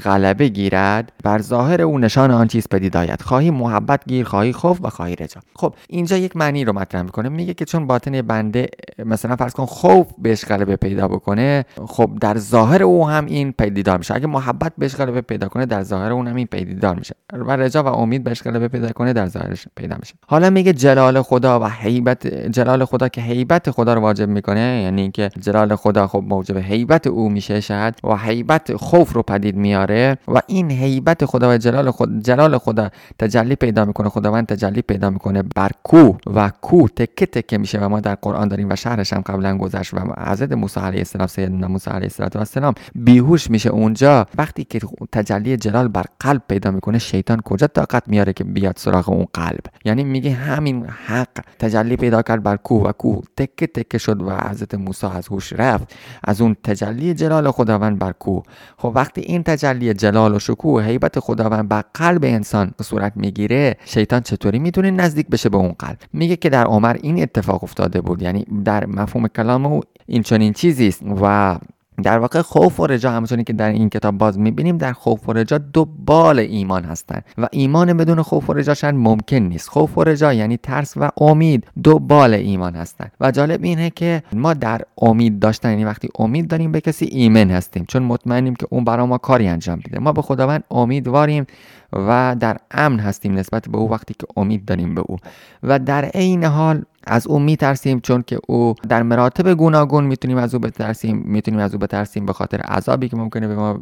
غلبه 0.03 0.47
گیرد 0.47 1.11
بر 1.23 1.41
ظاهر 1.41 1.81
او 1.81 1.99
نشان 1.99 2.31
آن 2.31 2.47
چیز 2.47 2.67
پدید 2.71 2.97
آید. 2.97 3.21
خواهی 3.21 3.51
محبت 3.51 4.05
گیر 4.07 4.25
خواهی 4.25 4.53
خوف 4.53 4.79
و 4.83 4.89
خواهی 4.89 5.15
رجا. 5.15 5.41
خب 5.55 5.73
اینجا 5.89 6.17
یک 6.17 6.37
معنی 6.37 6.65
رو 6.65 6.73
مطرح 6.73 7.01
می‌کنه. 7.01 7.29
میگه 7.29 7.53
که 7.53 7.65
چون 7.65 7.87
باطن 7.87 8.21
بنده 8.21 8.67
مثلا 9.05 9.35
فرض 9.35 9.53
کن 9.53 9.65
خوف 9.65 10.07
بهش 10.17 10.45
غلبه 10.45 10.75
پیدا 10.75 11.07
بکنه 11.07 11.65
خب 11.87 12.11
در 12.21 12.37
ظاهر 12.37 12.83
او 12.83 13.09
هم 13.09 13.25
این 13.25 13.51
پیدیدار 13.51 13.97
میشه. 13.97 14.15
اگه 14.15 14.27
محبت 14.27 14.73
بهش 14.77 14.95
غلبه 14.95 15.21
پیدا 15.21 15.47
کنه 15.47 15.65
در 15.65 15.83
ظاهر 15.83 16.11
اون 16.11 16.27
هم 16.27 16.35
این 16.35 16.47
پیدیدار 16.47 16.95
میشه. 16.95 17.15
و 17.33 17.51
رجا 17.51 17.83
و 17.83 17.87
امید 17.87 18.23
بهش 18.23 18.41
غلبه 18.41 18.67
پیدا 18.67 18.89
کنه 18.89 19.13
در 19.13 19.27
ظاهرش 19.27 19.67
پیدا 19.75 19.95
میشه. 19.99 20.13
حالا 20.27 20.49
میگه 20.49 20.73
جلال 20.73 21.21
خدا 21.21 21.59
و 21.59 21.69
هیبت 21.69 22.27
جلال 22.27 22.85
خدا 22.85 23.07
که 23.07 23.21
هیبت 23.21 23.71
خدا 23.71 23.93
رو 23.93 24.01
واجب 24.01 24.29
می‌کنه 24.29 24.81
یعنی 24.83 25.01
اینکه 25.01 25.29
جلال 25.39 25.75
خدا 25.75 26.07
خب 26.07 26.23
موجب 26.27 26.57
هیبت 26.57 27.07
او 27.07 27.29
میشه 27.29 27.61
شاید 27.61 27.95
و 28.03 28.17
هیبت 28.17 28.75
خوف 28.75 29.13
رو 29.13 29.23
پدید 29.23 29.55
میاد 29.55 29.78
و 30.27 30.41
این 30.47 30.71
هیبت 30.71 31.25
خدا 31.25 31.53
و 31.53 31.57
جلال 31.57 31.91
خدا 31.91 32.19
جلال 32.19 32.57
خدا 32.57 32.89
تجلی 33.19 33.55
پیدا 33.55 33.85
می‌کنه 33.85 34.09
خداوند 34.09 34.45
تجلی 34.45 34.81
پیدا 34.81 35.09
می‌کنه 35.09 35.43
بر 35.55 35.69
کوه 35.83 36.17
و 36.33 36.51
کوه 36.61 36.89
تکه 36.89 37.25
تکه 37.25 37.57
میشه 37.57 37.79
و 37.79 37.89
ما 37.89 37.99
در 37.99 38.15
قرآن 38.15 38.47
داریم 38.47 38.69
و 38.69 38.75
شهرش 38.75 39.13
هم 39.13 39.21
قبلا 39.21 39.57
گذشت 39.57 39.93
و 39.93 39.99
حضرت 40.27 40.51
موسی 40.51 40.79
علیه 40.79 40.99
السلام 40.99 41.27
سیدنا 41.27 41.67
موسی 41.67 41.91
علیه 41.91 42.09
السلام 42.35 42.73
بیهوش 42.95 43.49
میشه 43.49 43.69
اونجا. 43.69 44.25
وقتی 44.37 44.63
که 44.63 44.79
تجلی 45.11 45.57
جلال 45.57 45.87
بر 45.87 46.05
قلب 46.19 46.41
پیدا 46.47 46.71
می‌کنه 46.71 46.99
شیطان 46.99 47.41
کجا 47.41 47.67
طاقت 47.67 48.07
میاره 48.07 48.33
که 48.33 48.43
بیاد 48.43 48.77
سراغ 48.77 49.09
اون 49.09 49.25
قلب؟ 49.33 49.61
یعنی 49.85 50.03
میگه 50.03 50.31
همین 50.31 50.85
حق 50.85 51.39
تجلی 51.59 51.97
پیدا 51.97 52.21
کرد 52.21 52.43
بر 52.43 52.57
کوه 52.57 52.83
و 52.83 52.91
کوه 52.91 53.23
تکه 53.37 53.67
تکه 53.67 53.97
شد 53.97 54.21
و 54.21 54.31
حضرت 54.49 54.75
موسی 54.75 55.07
از 55.07 55.27
هوش 55.27 55.53
رفت. 55.53 55.95
از 56.23 56.41
اون 56.41 56.55
تجلی 56.63 57.13
جلال 57.13 57.51
خداوند 57.51 57.99
بر 57.99 58.11
کوه. 58.11 58.43
خب 58.77 58.91
وقتی 58.95 59.21
این 59.21 59.43
تجلی 59.43 59.68
تجلی 59.69 59.93
جلال 59.93 60.35
و 60.35 60.39
شکوه 60.39 60.81
و 60.81 60.85
هیبت 60.85 61.19
خداوند 61.19 61.69
بر 61.69 61.83
قلب 61.93 62.23
انسان 62.23 62.71
صورت 62.81 63.13
می‌گیره 63.15 63.77
شیطان 63.85 64.21
چطوری 64.21 64.59
می‌تونه 64.59 64.91
نزدیک 64.91 65.27
بشه 65.27 65.49
به 65.49 65.57
اون 65.57 65.75
قلب؟ 65.79 65.97
میگه 66.13 66.35
که 66.35 66.49
در 66.49 66.65
عمر 66.65 66.97
این 67.01 67.21
اتفاق 67.21 67.63
افتاده 67.63 68.01
بود 68.01 68.21
یعنی 68.21 68.45
در 68.65 68.85
مفهوم 68.85 69.27
کلام 69.27 69.65
او 69.65 69.81
این 70.05 70.23
چنین 70.23 70.53
چیزی 70.53 70.87
است 70.87 71.03
و 71.21 71.57
در 72.01 72.19
واقع 72.19 72.41
خوف 72.41 72.79
و 72.79 72.87
رجا 72.87 73.11
همونطوری 73.11 73.43
که 73.43 73.53
در 73.53 73.69
این 73.69 73.89
کتاب 73.89 74.17
باز 74.17 74.39
می‌بینیم 74.39 74.77
در 74.77 74.93
خوف 74.93 75.29
و 75.29 75.33
رجا 75.33 75.57
دو 75.57 75.85
بال 75.85 76.39
ایمان 76.39 76.83
هستند 76.83 77.25
و 77.37 77.47
ایمان 77.51 77.93
بدون 77.93 78.21
خوف 78.21 78.49
و 78.49 78.53
رجا 78.53 78.73
شاید 78.73 78.95
ممکن 78.95 79.35
نیست. 79.35 79.69
خوف 79.69 79.97
و 79.97 80.03
رجا 80.03 80.33
یعنی 80.33 80.57
ترس 80.57 80.93
و 80.97 81.09
امید 81.17 81.67
دو 81.83 81.99
بال 81.99 82.33
ایمان 82.33 82.75
هستند 82.75 83.11
و 83.21 83.31
جالب 83.31 83.63
اینه 83.63 83.89
که 83.89 84.23
ما 84.33 84.53
در 84.53 84.81
امید 85.01 85.39
داشتن 85.39 85.69
یعنی 85.69 85.85
وقتی 85.85 86.09
امید 86.19 86.47
داریم 86.47 86.71
به 86.71 86.81
کسی 86.81 87.05
ایمن 87.05 87.51
هستیم. 87.51 87.85
چون 87.87 88.03
مطمئنیم 88.03 88.55
که 88.55 88.67
اون 88.69 88.83
برای 88.83 89.05
ما 89.05 89.17
کاری 89.17 89.47
انجام 89.47 89.81
میده. 89.85 89.99
ما 89.99 90.11
به 90.11 90.21
خداوند 90.21 90.63
امیدواریم 90.71 91.45
و 91.93 92.35
در 92.39 92.57
امن 92.71 92.99
هستیم 92.99 93.33
نسبت 93.33 93.69
به 93.69 93.77
او 93.77 93.91
وقتی 93.91 94.13
که 94.19 94.27
امید 94.37 94.65
داریم 94.65 94.95
به 94.95 95.01
او. 95.01 95.17
و 95.63 95.79
در 95.79 96.05
عین 96.05 96.43
حال 96.43 96.83
از 97.07 97.27
او 97.27 97.39
میترسیم 97.39 97.99
چون 97.99 98.23
که 98.27 98.39
او 98.47 98.75
در 98.89 99.03
مراتب 99.03 99.53
گوناگون 99.53 100.03
می‌تونیم 100.03 100.37
از 100.37 100.53
او 100.53 100.59
بترسیم 100.59 101.23
می‌تونیم 101.25 101.59
از 101.59 101.73
او 101.73 101.79
بترسیم 101.79 102.25
به 102.25 102.33
خاطر 102.33 102.61
عذابی 102.61 103.09
که 103.09 103.17
ممکنه 103.17 103.47
به 103.47 103.55
ما 103.55 103.79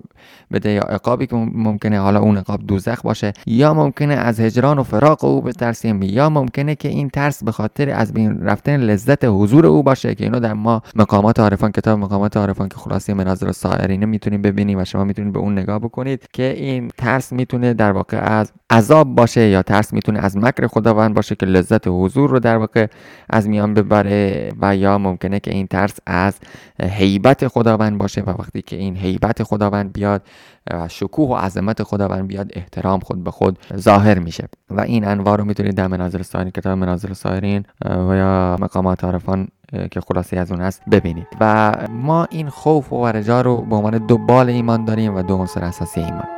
بده 0.52 0.70
یا 0.70 0.82
عقابی 0.82 1.28
که 1.28 1.36
ممکنه 1.36 2.00
حالا 2.00 2.20
اون 2.20 2.38
عقاب 2.38 2.68
دوزخ 2.68 3.02
باشه 3.02 3.34
یا 3.46 3.74
ممکنه 3.74 4.14
از 4.14 4.40
هجران 4.40 4.80
و 4.80 4.84
فراق 4.84 5.24
او 5.24 5.42
بترسیم 5.42 6.02
یا 6.02 6.30
ممکنه 6.30 6.76
که 6.76 6.90
این 6.90 7.10
ترس 7.10 7.44
به 7.44 7.52
خاطر 7.52 7.90
از 7.90 8.14
بین 8.14 8.42
رفتن 8.42 8.78
لذت 8.78 9.26
حضور 9.26 9.66
او 9.66 9.84
باشه 9.84 10.16
که 10.16 10.24
اینو 10.24 10.40
در 10.40 10.54
ما 10.54 10.82
مقامات 10.96 11.40
عارفان 11.40 11.72
کتاب 11.72 12.00
مقامات 12.00 12.38
عارفان 12.38 12.70
که 12.70 12.76
خلاصه 12.76 13.14
مناظر 13.14 13.52
سائرینه 13.52 14.06
می‌تونیم 14.06 14.42
ببینیم 14.42 14.80
و 14.80 14.86
شما 14.86 15.04
می‌تونید 15.04 15.34
به 15.34 15.40
اون 15.40 15.60
نگاه 15.60 15.80
بکنید 15.80 16.28
که 16.34 16.54
این 16.58 16.92
ترس 16.98 17.34
می‌تونه 17.34 17.74
در 17.74 17.92
واقع 17.92 18.18
از 18.18 18.52
عذاب 18.70 19.16
باشه 19.16 19.50
یا 19.50 19.62
ترس 19.62 19.94
می‌تونه 19.94 20.20
از 20.20 20.38
مکر 20.38 20.68
خداوند 20.68 21.14
باشه 21.14 21.36
که 21.36 21.46
لذت 21.46 21.88
حضور 21.88 22.30
رو 22.30 22.40
در 22.40 22.58
واقع 22.58 22.88
از 23.30 23.48
میان 23.50 23.74
ببره 23.74 24.52
و 24.62 24.76
یا 24.76 24.98
ممکنه 24.98 25.40
که 25.40 25.52
این 25.52 25.68
ترس 25.68 25.96
از 26.06 26.40
هیبت 26.82 27.48
خداوند 27.48 27.98
باشه 27.98 28.22
و 28.22 28.30
وقتی 28.30 28.62
که 28.62 28.76
این 28.76 28.96
هیبت 28.96 29.44
خداوند 29.44 29.94
بیاد 29.94 30.22
و 30.72 30.88
شکوه 30.88 31.30
و 31.30 31.36
عظمت 31.36 31.84
خداوند 31.84 32.28
بیاد 32.28 32.52
احترام 32.54 33.00
خود 33.00 33.24
به 33.24 33.32
خود 33.32 33.60
ظاهر 33.76 34.20
میشه. 34.20 34.48
و 34.70 34.82
این 34.82 35.08
انواع 35.08 35.38
رو 35.38 35.46
می‌تونید 35.46 35.76
در 35.76 35.88
منازل 35.88 36.22
سایرین 36.22 36.52
کتاب 36.52 36.78
منازل 36.78 37.14
سایرین 37.14 37.64
و 37.86 38.16
یا 38.16 38.58
مقامات 38.60 39.04
عارفان 39.04 39.48
که 39.92 40.02
خلاصه 40.02 40.38
از 40.38 40.52
اون 40.52 40.62
هست 40.62 40.82
ببینید. 40.92 41.28
و 41.42 41.74
ما 41.90 42.28
این 42.32 42.50
خوف 42.50 42.94
و 42.94 43.08
رجا 43.08 43.42
رو 43.42 43.62
به 43.62 43.76
عنوان 43.76 43.98
دو 43.98 44.18
بال 44.18 44.50
ایمان 44.50 44.86
داریم 44.86 45.16
و 45.16 45.22
دو 45.22 45.36
عنصر 45.36 45.64
اساسی 45.64 46.00
ایمان. 46.00 46.37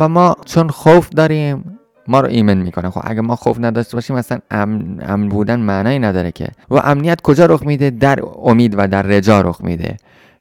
و 0.00 0.08
ما 0.08 0.36
چون 0.44 0.68
خوف 0.68 1.08
داریم 1.08 1.78
ما 2.08 2.20
رو 2.20 2.28
ایمن 2.28 2.58
می‌کنه. 2.58 2.90
خب 2.90 3.00
اگه 3.04 3.20
ما 3.20 3.36
خوف 3.36 3.56
نداشته 3.60 3.96
باشیم 3.96 4.16
اصلا 4.16 4.38
امن, 4.50 5.28
بودن 5.28 5.60
معنی 5.60 5.98
نداره 5.98 6.32
که. 6.32 6.48
و 6.70 6.74
امنیت 6.74 7.20
کجا 7.20 7.46
رخ 7.46 7.62
میده؟ 7.62 7.90
در 7.90 8.18
امید 8.42 8.74
و 8.78 8.88
در 8.88 9.02
رجا 9.02 9.40
رخ 9.40 9.60
میده. 9.60 9.96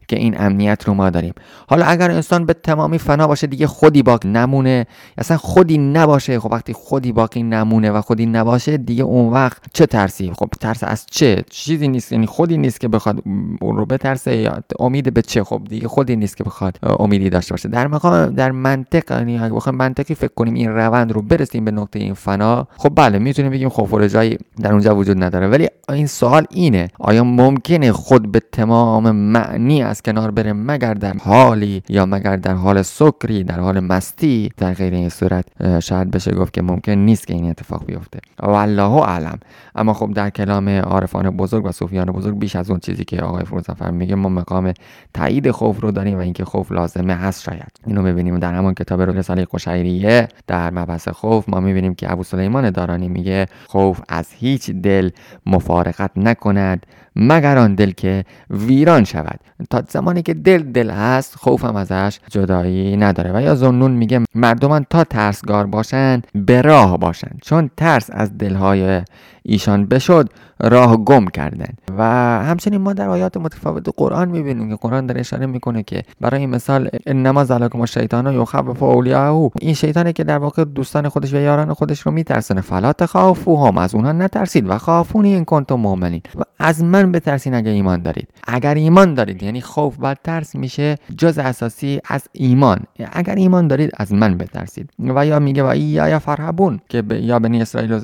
که 0.07 0.15
این 0.15 0.41
امنیت 0.41 0.83
رو 0.83 0.93
ما 0.93 1.09
داریم. 1.09 1.33
حالا 1.69 1.85
اگر 1.85 2.11
انسان 2.11 2.45
به 2.45 2.53
تمامی 2.53 2.97
فنا 2.97 3.27
باشه 3.27 3.47
دیگه 3.47 3.67
خودی 3.67 4.03
باقی 4.03 4.29
نمونه. 4.29 4.85
اصلا 5.17 5.37
خودی 5.37 5.77
نباشه. 5.77 6.39
خب 6.39 6.51
وقتی 6.51 6.73
خودی 6.73 7.11
باقی 7.11 7.43
نمونه 7.43 7.91
و 7.91 8.01
خودی 8.01 8.25
نباشه 8.25 8.77
دیگه 8.77 9.03
اون 9.03 9.33
وقت 9.33 9.61
چه 9.73 9.85
ترسی؟ 9.85 10.31
خب 10.35 10.49
ترس 10.59 10.83
از 10.83 11.05
چه؟ 11.11 11.43
چیزی 11.49 11.87
نیست. 11.87 12.11
یعنی 12.11 12.25
خودی 12.25 12.57
نیست 12.57 12.79
که 12.79 12.87
بخواد 12.87 13.23
اون 13.61 13.77
رو 13.77 13.85
بترسه 13.85 14.35
یا 14.35 14.63
امید 14.79 15.13
به 15.13 15.21
چه؟ 15.21 15.43
خب 15.43 15.61
دیگه 15.69 15.87
خودی 15.87 16.15
نیست 16.15 16.37
که 16.37 16.43
بخواد 16.43 16.79
امیدی 16.99 17.29
داشته 17.29 17.53
باشه. 17.53 17.69
در 17.69 17.87
مقام 17.87 18.25
در 18.25 18.51
منطق 18.51 19.11
یعنی 19.11 19.39
اگه 19.39 19.53
بخوایم 19.53 19.77
منطقی 19.77 20.15
فکر 20.15 20.33
کنیم 20.35 20.53
این 20.53 20.69
روند 20.69 21.11
رو 21.11 21.21
برسیم 21.21 21.65
به 21.65 21.71
نقطه 21.71 21.99
این 21.99 22.13
فنا 22.13 22.67
خب 22.77 22.91
بله 22.95 23.19
می‌تونیم 23.19 23.51
بگیم 23.51 23.69
خوف 23.69 23.93
و 23.93 23.97
رجایی 23.97 24.37
در 24.61 24.71
اونجا 24.71 24.95
وجود 24.95 25.23
نداره. 25.23 25.47
ولی 25.47 25.67
این 25.89 26.07
سوال 26.07 26.45
اینه. 26.49 26.87
آیا 26.99 27.23
ممکنه 27.23 27.91
خود 27.91 28.31
به 28.31 28.41
تمام 28.51 29.11
معنی 29.11 29.83
از 29.95 30.01
کنار 30.01 30.31
بره 30.31 30.53
مگر 30.53 30.93
در 30.93 31.13
حالی 31.17 31.83
یا 31.89 32.05
مگر 32.05 32.35
در 32.35 32.53
حال 32.53 32.81
سکری 32.81 33.43
در 33.43 33.59
حال 33.59 33.79
مستی؟ 33.79 34.51
در 34.57 34.73
غیر 34.73 34.93
این 34.93 35.09
صورت 35.09 35.45
شاید 35.79 36.11
بشه 36.11 36.31
گفت 36.31 36.53
که 36.53 36.61
ممکن 36.61 36.91
نیست 36.91 37.27
که 37.27 37.33
این 37.33 37.49
اتفاق 37.49 37.85
بیفته. 37.85 38.19
و 38.43 38.49
الله 38.49 38.91
اعلم. 38.91 39.39
اما 39.75 39.93
خب 39.93 40.13
در 40.13 40.29
کلام 40.29 40.69
عارفان 40.69 41.29
بزرگ 41.29 41.65
و 41.65 41.71
صوفیان 41.71 42.05
بزرگ 42.05 42.39
بیش 42.39 42.55
از 42.55 42.69
اون 42.69 42.79
چیزی 42.79 43.05
که 43.05 43.21
آقای 43.21 43.43
فروزفر 43.45 43.91
میگه 43.91 44.15
ما 44.15 44.29
مقام 44.29 44.73
تایید 45.13 45.51
خوف 45.51 45.81
رو 45.81 45.91
داریم 45.91 46.17
و 46.17 46.21
اینکه 46.21 46.45
خوف 46.45 46.71
لازمه 46.71 47.13
هست 47.13 47.43
شاید. 47.43 47.71
اینو 47.87 48.01
می‌بینیم 48.01 48.39
در 48.39 48.53
همون 48.53 48.73
کتاب 48.73 49.01
رساله 49.01 49.45
قشیریه. 49.53 50.27
در 50.47 50.71
مبحث 50.71 51.07
خوف 51.07 51.49
ما 51.49 51.59
می‌بینیم 51.59 51.95
که 51.95 52.11
ابو 52.11 52.23
سلیمان 52.23 52.69
دارانی 52.69 53.09
میگه 53.09 53.45
خوف 53.67 54.01
از 54.09 54.27
هیچ 54.31 54.71
دل 54.71 55.09
مفارقت 55.45 56.11
نکند. 56.15 56.85
مگر 57.15 57.57
آن 57.57 57.75
دل 57.75 57.91
که 57.91 58.25
ویران 58.49 59.03
شود. 59.03 59.39
تا 59.69 59.83
زمانی 59.89 60.21
که 60.21 60.33
دل 60.33 60.63
دل 60.63 60.89
هست 60.89 61.35
خوفم 61.35 61.75
ازش 61.75 62.19
جدایی 62.29 62.97
نداره. 62.97 63.31
و 63.35 63.41
یا 63.41 63.55
زنون 63.55 63.91
میگه 63.91 64.21
مردمان 64.35 64.85
تا 64.89 65.03
ترسگار 65.03 65.65
باشند 65.65 66.27
به 66.35 66.61
راه 66.61 66.97
باشند. 66.97 67.39
چون 67.43 67.69
ترس 67.77 68.09
از 68.13 68.37
دلهای 68.37 69.01
ایشان 69.43 69.85
بشد 69.85 70.29
راه 70.59 70.97
گم 70.97 71.25
کردن. 71.25 71.73
و 71.97 72.03
همچنین 72.43 72.81
ما 72.81 72.93
در 72.93 73.09
آیات 73.09 73.37
متفاوت 73.37 73.89
قرآن 73.97 74.29
می‌بینیم 74.29 74.69
که 74.69 74.75
قرآن 74.75 75.05
در 75.05 75.19
اشاره 75.19 75.45
می‌کنه 75.45 75.83
که 75.83 76.03
برای 76.21 76.45
مثال 76.45 76.89
انما 77.05 77.43
زلکم 77.43 77.79
الشیطان 77.79 78.33
یخوف 78.33 78.83
اولیاءه. 78.83 79.51
این 79.61 79.73
شیطانه 79.73 80.13
که 80.13 80.23
در 80.23 80.37
واقع 80.37 80.63
دوستان 80.63 81.09
خودش 81.09 81.33
و 81.33 81.37
یاران 81.37 81.73
خودش 81.73 81.99
رو 81.99 82.11
میترسونه 82.11 82.61
فلا 82.61 82.93
تخافوهم. 82.93 83.77
از 83.77 83.95
اونها 83.95 84.11
نترسید 84.11 84.69
و 84.69 84.77
خافونی 84.77 85.33
این 85.33 85.45
کنتم 85.45 85.75
مؤمنین. 85.75 86.21
و 86.35 86.41
از 86.59 86.83
من 86.83 87.11
بترسین 87.11 87.53
اگر 87.53 87.71
ایمان 87.71 88.01
دارید. 88.01 88.27
اگر 88.47 88.73
ایمان 88.73 89.13
دارید 89.13 89.43
یعنی 89.43 89.61
خوف 89.61 89.95
و 89.99 90.15
ترس 90.23 90.55
میشه 90.55 90.95
جز 91.17 91.37
اساسی 91.37 91.99
از 92.05 92.23
ایمان. 92.31 92.79
اگر 93.11 93.35
ایمان 93.35 93.67
دارید 93.67 93.91
از 93.97 94.13
من 94.13 94.37
بترسید. 94.37 94.89
و 94.99 95.25
یا 95.25 95.39
میگه 95.39 95.63
و 95.69 95.75
یا 95.75 96.19
فرحبون 96.19 96.79
که 96.89 97.03
یا 97.09 97.39
بنی 97.39 97.61
اسرائیل 97.61 97.99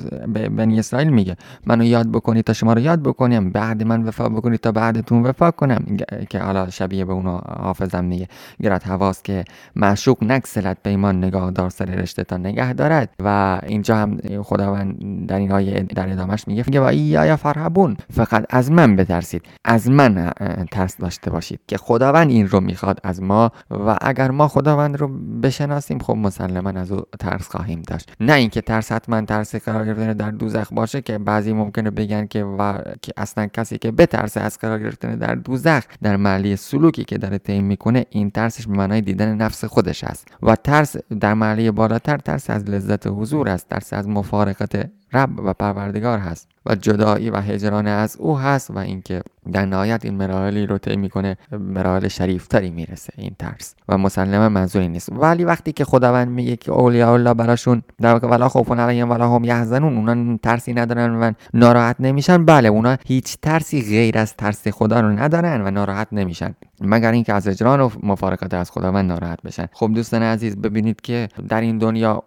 بنی 0.56 0.78
اسرائیل 0.78 1.10
میگه 1.10 1.36
منو 1.66 1.84
یاد 1.84 2.12
بکنید 2.12 2.41
بکنید 2.42 2.46
تا 2.46 2.52
شما 2.52 2.72
رو 2.72 2.80
یاد 2.80 3.02
بکنیم 3.02 3.50
بعد 3.50 3.82
من 3.82 4.02
وفا 4.02 4.28
بکنید 4.28 4.60
تا 4.60 4.72
بعدتون 4.72 5.22
وفا 5.22 5.50
کنم. 5.50 5.96
که 6.30 6.38
حالا 6.38 6.70
شبیه 6.70 7.04
به 7.04 7.12
اونو 7.12 7.38
حافظم 7.38 8.04
میگه 8.04 8.28
گرد 8.62 8.82
حواس 8.82 9.22
که 9.22 9.44
معشوق 9.76 10.24
نکسلت 10.24 10.76
پیمان 10.84 11.24
نگاه 11.24 11.50
دار 11.50 11.70
سر 11.70 11.84
رشته 11.84 12.24
تا 12.24 12.36
نگه 12.36 12.72
دارد. 12.72 13.08
و 13.24 13.60
اینجا 13.66 13.96
هم 13.96 14.18
خداوند 14.42 15.26
در 15.26 15.36
این 15.36 15.52
آیه 15.52 15.82
در 15.82 16.12
ادامهش 16.12 16.48
میگه 16.48 16.64
میگه 16.66 16.80
و 16.86 16.92
یا 16.92 17.36
فرحبون 17.36 17.96
فقط 18.10 18.44
از 18.50 18.70
من 18.70 18.96
بترسید. 18.96 19.42
از 19.64 19.90
من 19.90 20.30
ترس 20.70 20.96
داشته 20.96 21.30
باشید 21.30 21.60
که 21.66 21.76
خداوند 21.76 22.30
این 22.30 22.48
رو 22.48 22.60
می‌خواد 22.60 23.00
از 23.04 23.22
ما. 23.22 23.50
و 23.70 23.96
اگر 24.00 24.30
ما 24.30 24.48
خداوند 24.48 24.96
رو 24.96 25.08
بشناسیم 25.42 25.98
خب 25.98 26.16
مسلما 26.16 26.70
از 26.70 26.92
او 26.92 27.02
ترس 27.18 27.48
خواهیم 27.48 27.82
داشت. 27.82 28.12
نه 28.20 28.32
اینکه 28.32 28.60
ترس 28.60 28.92
حتما 28.92 29.20
ترس 29.20 29.54
قرار 29.54 29.86
گرفتن 29.86 30.12
در 30.12 30.30
دوزخ 30.30 30.72
باشه 30.72 31.00
که 31.00 31.18
بعضی 31.18 31.52
ممکنه 31.52 31.90
بگن 31.90 32.26
که 32.32 32.44
و 32.44 32.78
که 33.02 33.12
اصلا 33.16 33.46
کسی 33.46 33.78
که 33.78 33.90
بترسه 33.90 34.40
از 34.40 34.58
قرار 34.58 34.78
گرفتن 34.78 35.14
در 35.14 35.34
دوزخ 35.34 35.82
در 36.02 36.16
معلی 36.16 36.56
سلوکی 36.56 37.04
که 37.04 37.18
داره 37.18 37.38
طی 37.38 37.60
می‌کنه 37.60 38.06
این 38.10 38.30
ترسش 38.30 38.66
به 38.66 38.72
معنای 38.72 39.00
دیدن 39.00 39.36
نفس 39.36 39.64
خودش 39.64 40.04
است. 40.04 40.28
و 40.42 40.56
ترس 40.56 40.96
در 41.20 41.34
معلی 41.34 41.70
بالاتر 41.70 42.18
ترس 42.18 42.50
از 42.50 42.64
لذت 42.64 43.06
حضور 43.06 43.48
است 43.48 43.68
ترس 43.68 43.92
از 43.92 44.08
مفارقت 44.08 44.90
رب 45.14 45.40
و 45.40 45.52
پروردگار 45.52 46.18
هست 46.18 46.48
و 46.66 46.74
جدایی 46.74 47.30
و 47.30 47.36
هجران 47.36 47.86
از 47.86 48.16
او 48.16 48.38
هست 48.38 48.70
و 48.70 48.78
اینکه 48.78 49.22
در 49.52 49.66
نهایت 49.66 50.04
این 50.04 50.14
مراحلی 50.14 50.66
رو 50.66 50.78
طی 50.78 50.96
می‌کنه 50.96 51.36
مراحل 51.52 52.08
شریفتری 52.08 52.70
می‌رسه 52.70 53.12
این 53.16 53.36
ترس. 53.38 53.74
و 53.88 53.98
مسلما 53.98 54.48
منظوری 54.48 54.88
نیست. 54.88 55.08
ولی 55.12 55.44
وقتی 55.44 55.72
که 55.72 55.84
خداوند 55.84 56.28
میگه 56.28 56.56
که 56.56 56.72
اولیاء 56.72 57.12
الله 57.12 57.34
براشون 57.34 57.82
در 58.00 58.12
واقع 58.12 58.28
ولا 58.28 58.48
خوف 58.48 58.72
علیهم 58.72 59.10
ولا 59.10 59.28
هم 59.28 59.44
یحزنون 59.44 59.96
اونا 59.96 60.38
ترسی 60.42 60.74
ندارن 60.74 61.14
و 61.14 61.32
ناراحت 61.54 61.96
نمیشن 62.00 62.44
بله 62.44 62.68
اونا 62.68 62.96
هیچ 63.06 63.36
ترسی 63.42 63.82
غیر 63.82 64.18
از 64.18 64.36
ترس 64.36 64.68
خدا 64.68 65.00
رو 65.00 65.08
ندارن 65.08 65.66
و 65.66 65.70
ناراحت 65.70 66.08
نمیشن. 66.12 66.54
مگر 66.80 67.12
اینکه 67.12 67.32
از 67.32 67.48
اجران 67.48 67.80
و 67.80 67.90
مفارقت 68.02 68.54
از 68.54 68.70
خداوند 68.70 69.12
ناراحت 69.12 69.42
بشن. 69.42 69.66
خب 69.72 69.90
دوستان 69.94 70.22
عزیز 70.22 70.56
ببینید 70.56 71.00
که 71.00 71.28
در 71.48 71.60
این 71.60 71.78
دنیا 71.78 72.22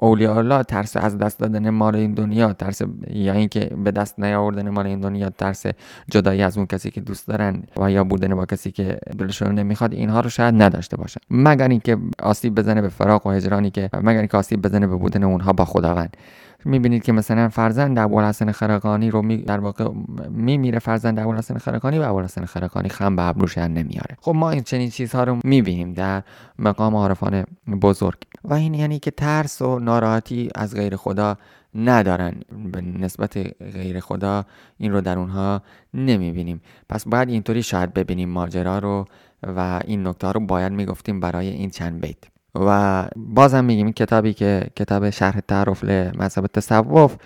اولیاء 0.00 0.38
الله 0.38 0.62
ترس 0.62 0.96
از 0.96 1.18
دست 1.18 1.38
دادن 1.38 1.70
مال 1.70 1.96
این 1.96 2.14
دنیا 2.14 2.23
ترس 2.52 2.82
یا 3.10 3.32
اینکه 3.32 3.70
به 3.84 3.90
دست 3.90 4.20
نیاوردن 4.20 4.68
مال 4.68 4.86
این 4.86 5.00
دنیا 5.00 5.30
ترس 5.30 5.66
جدایی 6.10 6.42
از 6.42 6.56
اون 6.56 6.66
کسی 6.66 6.90
که 6.90 7.00
دوست 7.00 7.28
دارن 7.28 7.62
و 7.76 7.90
یا 7.90 8.04
بودن 8.04 8.34
با 8.34 8.46
کسی 8.46 8.70
که 8.70 8.98
دلشون 9.18 9.54
نمی‌خواد 9.54 9.92
اینها 9.92 10.20
رو 10.20 10.30
شاید 10.30 10.62
نداشته 10.62 10.96
باشن. 10.96 11.20
مگر 11.30 11.68
اینکه 11.68 11.96
آسیب 12.22 12.54
بزنه 12.54 12.82
به 12.82 12.88
فراق 12.88 13.26
و 13.26 13.30
هجرانی 13.30 13.70
که 13.70 13.90
مگر 14.02 14.18
اینکه 14.18 14.36
آسیب 14.36 14.62
بزنه 14.62 14.86
به 14.86 14.96
بودن 14.96 15.24
اونها 15.24 15.52
با 15.52 15.64
خداوند. 15.64 16.16
می‌بینید 16.64 17.02
که 17.02 17.12
مثلا 17.12 17.48
فرزند 17.48 17.98
ابوالحسن 17.98 18.52
خرقانی 18.52 19.10
رو 19.10 19.22
می 19.22 19.36
در 19.36 19.60
واقع 19.60 19.88
میمیره 20.30 20.78
فرزند 20.78 21.18
ابوالحسن 21.18 21.58
خرقانی 21.58 21.98
و 21.98 22.02
ابوالحسن 22.02 22.44
خرقانی 22.44 22.88
خم 22.88 23.16
به 23.16 23.22
ابروش 23.22 23.58
نمیاره. 23.58 24.16
خب 24.20 24.32
ما 24.34 24.50
این 24.50 24.62
چنین 24.62 24.90
چیزها 24.90 25.24
رو 25.24 25.38
می‌بینیم 25.44 25.92
در 25.92 26.22
مقام 26.58 26.96
عارفان 26.96 27.44
بزرگ. 27.82 28.18
و 28.44 28.54
این 28.54 28.74
یعنی 28.74 28.98
که 28.98 29.10
ترس 29.10 29.62
و 29.62 29.78
ناراحتی 29.78 30.50
از 30.54 30.74
غیر 30.74 30.96
خدا 30.96 31.36
ندارن. 31.74 32.40
به 32.72 32.80
نسبت 32.80 33.38
غیر 33.72 34.00
خدا 34.00 34.44
این 34.78 34.92
رو 34.92 35.00
در 35.00 35.18
اونها 35.18 35.62
نمی‌بینیم. 35.94 36.60
پس 36.88 37.08
باید 37.08 37.28
اینطوری 37.28 37.62
شاید 37.62 37.94
ببینیم 37.94 38.28
ماجرا 38.28 38.78
رو 38.78 39.04
و 39.42 39.80
این 39.84 40.06
نکته 40.06 40.32
رو 40.32 40.40
باید 40.40 40.72
می‌گفتیم 40.72 41.20
برای 41.20 41.48
این 41.48 41.70
چند 41.70 42.00
بیت. 42.00 42.33
و 42.54 43.04
بازم 43.16 43.64
میگیم 43.64 43.86
این 43.86 43.92
کتابی 43.92 44.34
که 44.34 44.66
کتاب 44.76 45.10
شرح 45.10 45.40
تعرف 45.40 45.84
مذهب 46.18 46.46
تصوف 46.46 47.16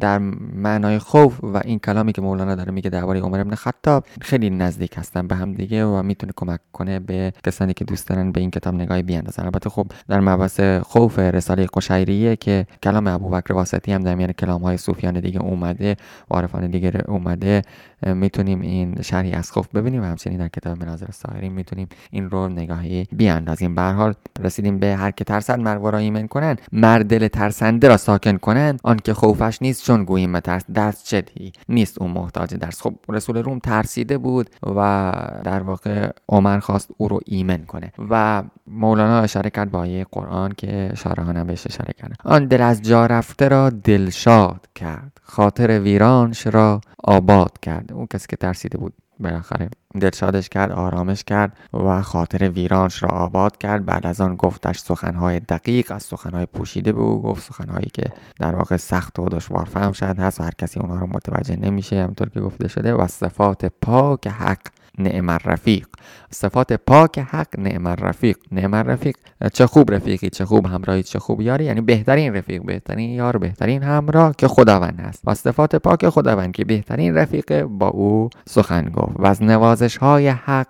در 0.00 0.18
معنای 0.54 0.98
خوف 0.98 1.40
و 1.42 1.60
این 1.64 1.78
کلامی 1.78 2.12
که 2.12 2.22
مولانا 2.22 2.54
داره 2.54 2.72
میگه 2.72 2.90
درباره 2.90 3.20
عمر 3.20 3.40
ابن 3.40 3.54
خطاب 3.54 4.06
خیلی 4.20 4.50
نزدیک 4.50 4.94
هستن 4.96 5.26
به 5.26 5.34
هم 5.34 5.52
دیگه 5.52 5.84
و 5.84 6.02
می‌تونه 6.02 6.32
کمک 6.36 6.60
کنه 6.72 7.00
به 7.00 7.32
کسانی 7.46 7.74
که 7.74 7.84
دوست 7.84 8.08
دارن 8.08 8.32
به 8.32 8.40
این 8.40 8.50
کتاب 8.50 8.74
نگاهی 8.74 9.02
بیاندازن. 9.02 9.44
البته 9.44 9.70
خب 9.70 9.86
در 10.08 10.20
مبحث 10.20 10.60
خوف 10.60 11.18
رساله 11.18 11.66
قشیریه 11.74 12.36
که 12.36 12.66
کلام 12.82 13.06
ابوبکر 13.06 13.52
واسطی 13.52 13.92
هم 13.92 14.02
در 14.02 14.14
میان 14.14 14.32
کلام 14.32 14.62
های 14.62 14.76
صوفیان 14.76 15.20
دیگه 15.20 15.42
اومده 15.42 15.96
عارفان 16.30 16.70
دیگه 16.70 16.92
اومده. 17.08 17.62
می‌تونیم 18.06 18.60
این 18.60 19.02
شرحی 19.02 19.32
از 19.32 19.50
خوف 19.50 19.68
ببینیم 19.68 20.02
و 20.02 20.04
همچنین 20.04 20.38
در 20.38 20.48
کتاب 20.48 20.82
مناظر 20.82 21.06
سایرین 21.10 21.52
می‌تونیم 21.52 21.88
این 22.10 22.30
رو 22.30 22.48
نگاهی 22.48 23.06
بیاندازیم. 23.12 23.74
به 23.74 23.82
حال 23.82 24.14
رسیدیم 24.42 24.73
به 24.78 24.96
هر 24.96 25.10
که 25.10 25.24
ترسد 25.24 25.58
مرگ 25.58 25.82
را 25.82 25.98
ایمن 25.98 26.26
کنند 26.26 26.60
مرد 26.72 27.06
دل 27.06 27.28
ترسنده 27.28 27.88
را 27.88 27.96
ساکن 27.96 28.36
کنند 28.36 28.80
آنکه 28.82 29.14
خوفش 29.14 29.58
نیست 29.62 29.84
چون 29.84 30.04
گوییم 30.04 30.40
ترس. 30.40 30.64
درس 30.74 31.04
چدی 31.04 31.52
نیست 31.68 32.02
اون 32.02 32.10
محتاج 32.10 32.54
درس. 32.54 32.82
خب 32.82 32.94
رسول 33.08 33.36
روم 33.36 33.58
ترسیده 33.58 34.18
بود 34.18 34.50
و 34.62 35.12
در 35.44 35.62
واقع 35.62 36.10
عمر 36.28 36.58
خواست 36.58 36.90
او 36.96 37.08
رو 37.08 37.20
ایمن 37.26 37.64
کنه. 37.64 37.92
و 38.10 38.42
مولانا 38.66 39.20
اشاره 39.20 39.50
کرد 39.50 39.70
با 39.70 39.78
آیه 39.78 40.06
قرآن 40.12 40.52
که 40.56 40.92
شارحان 40.96 41.36
هم 41.36 41.46
بهش 41.46 41.66
اشاره 41.66 41.92
کردن 41.98 42.14
آن 42.24 42.46
دل 42.46 42.62
از 42.62 42.82
جا 42.82 43.06
رفته 43.06 43.48
را 43.48 43.70
دلشاد 43.70 44.68
کرد. 44.74 45.20
خاطر 45.22 45.80
ویرانش 45.80 46.46
را 46.46 46.80
آباد 47.04 47.60
کرد. 47.62 47.92
اون 47.92 48.06
کسی 48.06 48.26
که 48.28 48.36
ترسیده 48.36 48.78
بود 48.78 48.92
بالاخره 49.20 49.68
دلشادش 50.00 50.48
کرد 50.48 50.72
آرامش 50.72 51.24
کرد 51.24 51.56
و 51.72 52.02
خاطر 52.02 52.50
ویرانش 52.50 53.02
را 53.02 53.08
آباد 53.08 53.58
کرد. 53.58 53.84
بعد 53.84 54.06
از 54.06 54.20
آن 54.20 54.36
گفتش 54.36 54.78
سخنهای 54.78 55.40
دقیق 55.40 55.92
از 55.92 56.02
سخنهای 56.02 56.46
پوشیده 56.46 56.92
به 56.92 57.00
او 57.00 57.22
گفت 57.22 57.42
سخنهایی 57.42 57.90
که 57.94 58.12
در 58.40 58.54
واقع 58.54 58.76
سخت 58.76 59.18
و 59.18 59.28
دشوار 59.28 59.64
فهم 59.64 59.92
شد 59.92 60.18
هست 60.18 60.40
و 60.40 60.44
هر 60.44 60.52
کسی 60.58 60.80
اونها 60.80 60.98
رو 60.98 61.06
متوجه 61.06 61.56
نمیشه 61.56 62.02
همطور 62.02 62.28
که 62.28 62.40
گفته 62.40 62.68
شده. 62.68 62.94
و 62.94 63.06
صفات 63.06 63.64
پاک 63.64 64.26
حق 64.26 64.60
نعم 64.98 65.30
رفیق 65.30 65.86
صفات 66.30 66.72
پاک 66.72 67.18
حق 67.18 67.58
نعم 67.58 67.88
رفیق 67.88 68.36
نعم 68.52 68.74
رفیق 68.74 69.16
چه 69.52 69.66
خوب 69.66 69.94
رفیقی 69.94 70.30
چه 70.30 70.44
خوب 70.44 70.66
همراهی 70.66 71.02
چه 71.02 71.18
خوب 71.18 71.40
یاری. 71.40 71.64
یعنی 71.64 71.80
بهترین 71.80 72.34
رفیق 72.34 72.62
بهترین 72.62 73.10
یار 73.10 73.36
بهترین 73.36 73.82
همراه 73.82 74.34
که 74.38 74.48
خداوند 74.48 75.00
هست. 75.00 75.22
و 75.26 75.34
صفات 75.34 75.76
پاک 75.76 76.08
خداوند 76.08 76.52
که 76.52 76.64
بهترین 76.64 77.14
رفیق 77.14 77.62
با 77.62 77.88
او 77.88 78.30
سخن 78.46 78.90
گفت. 78.90 79.12
و 79.18 79.26
از 79.26 79.42
نوازش 79.42 79.96
های 79.96 80.28
حق 80.28 80.66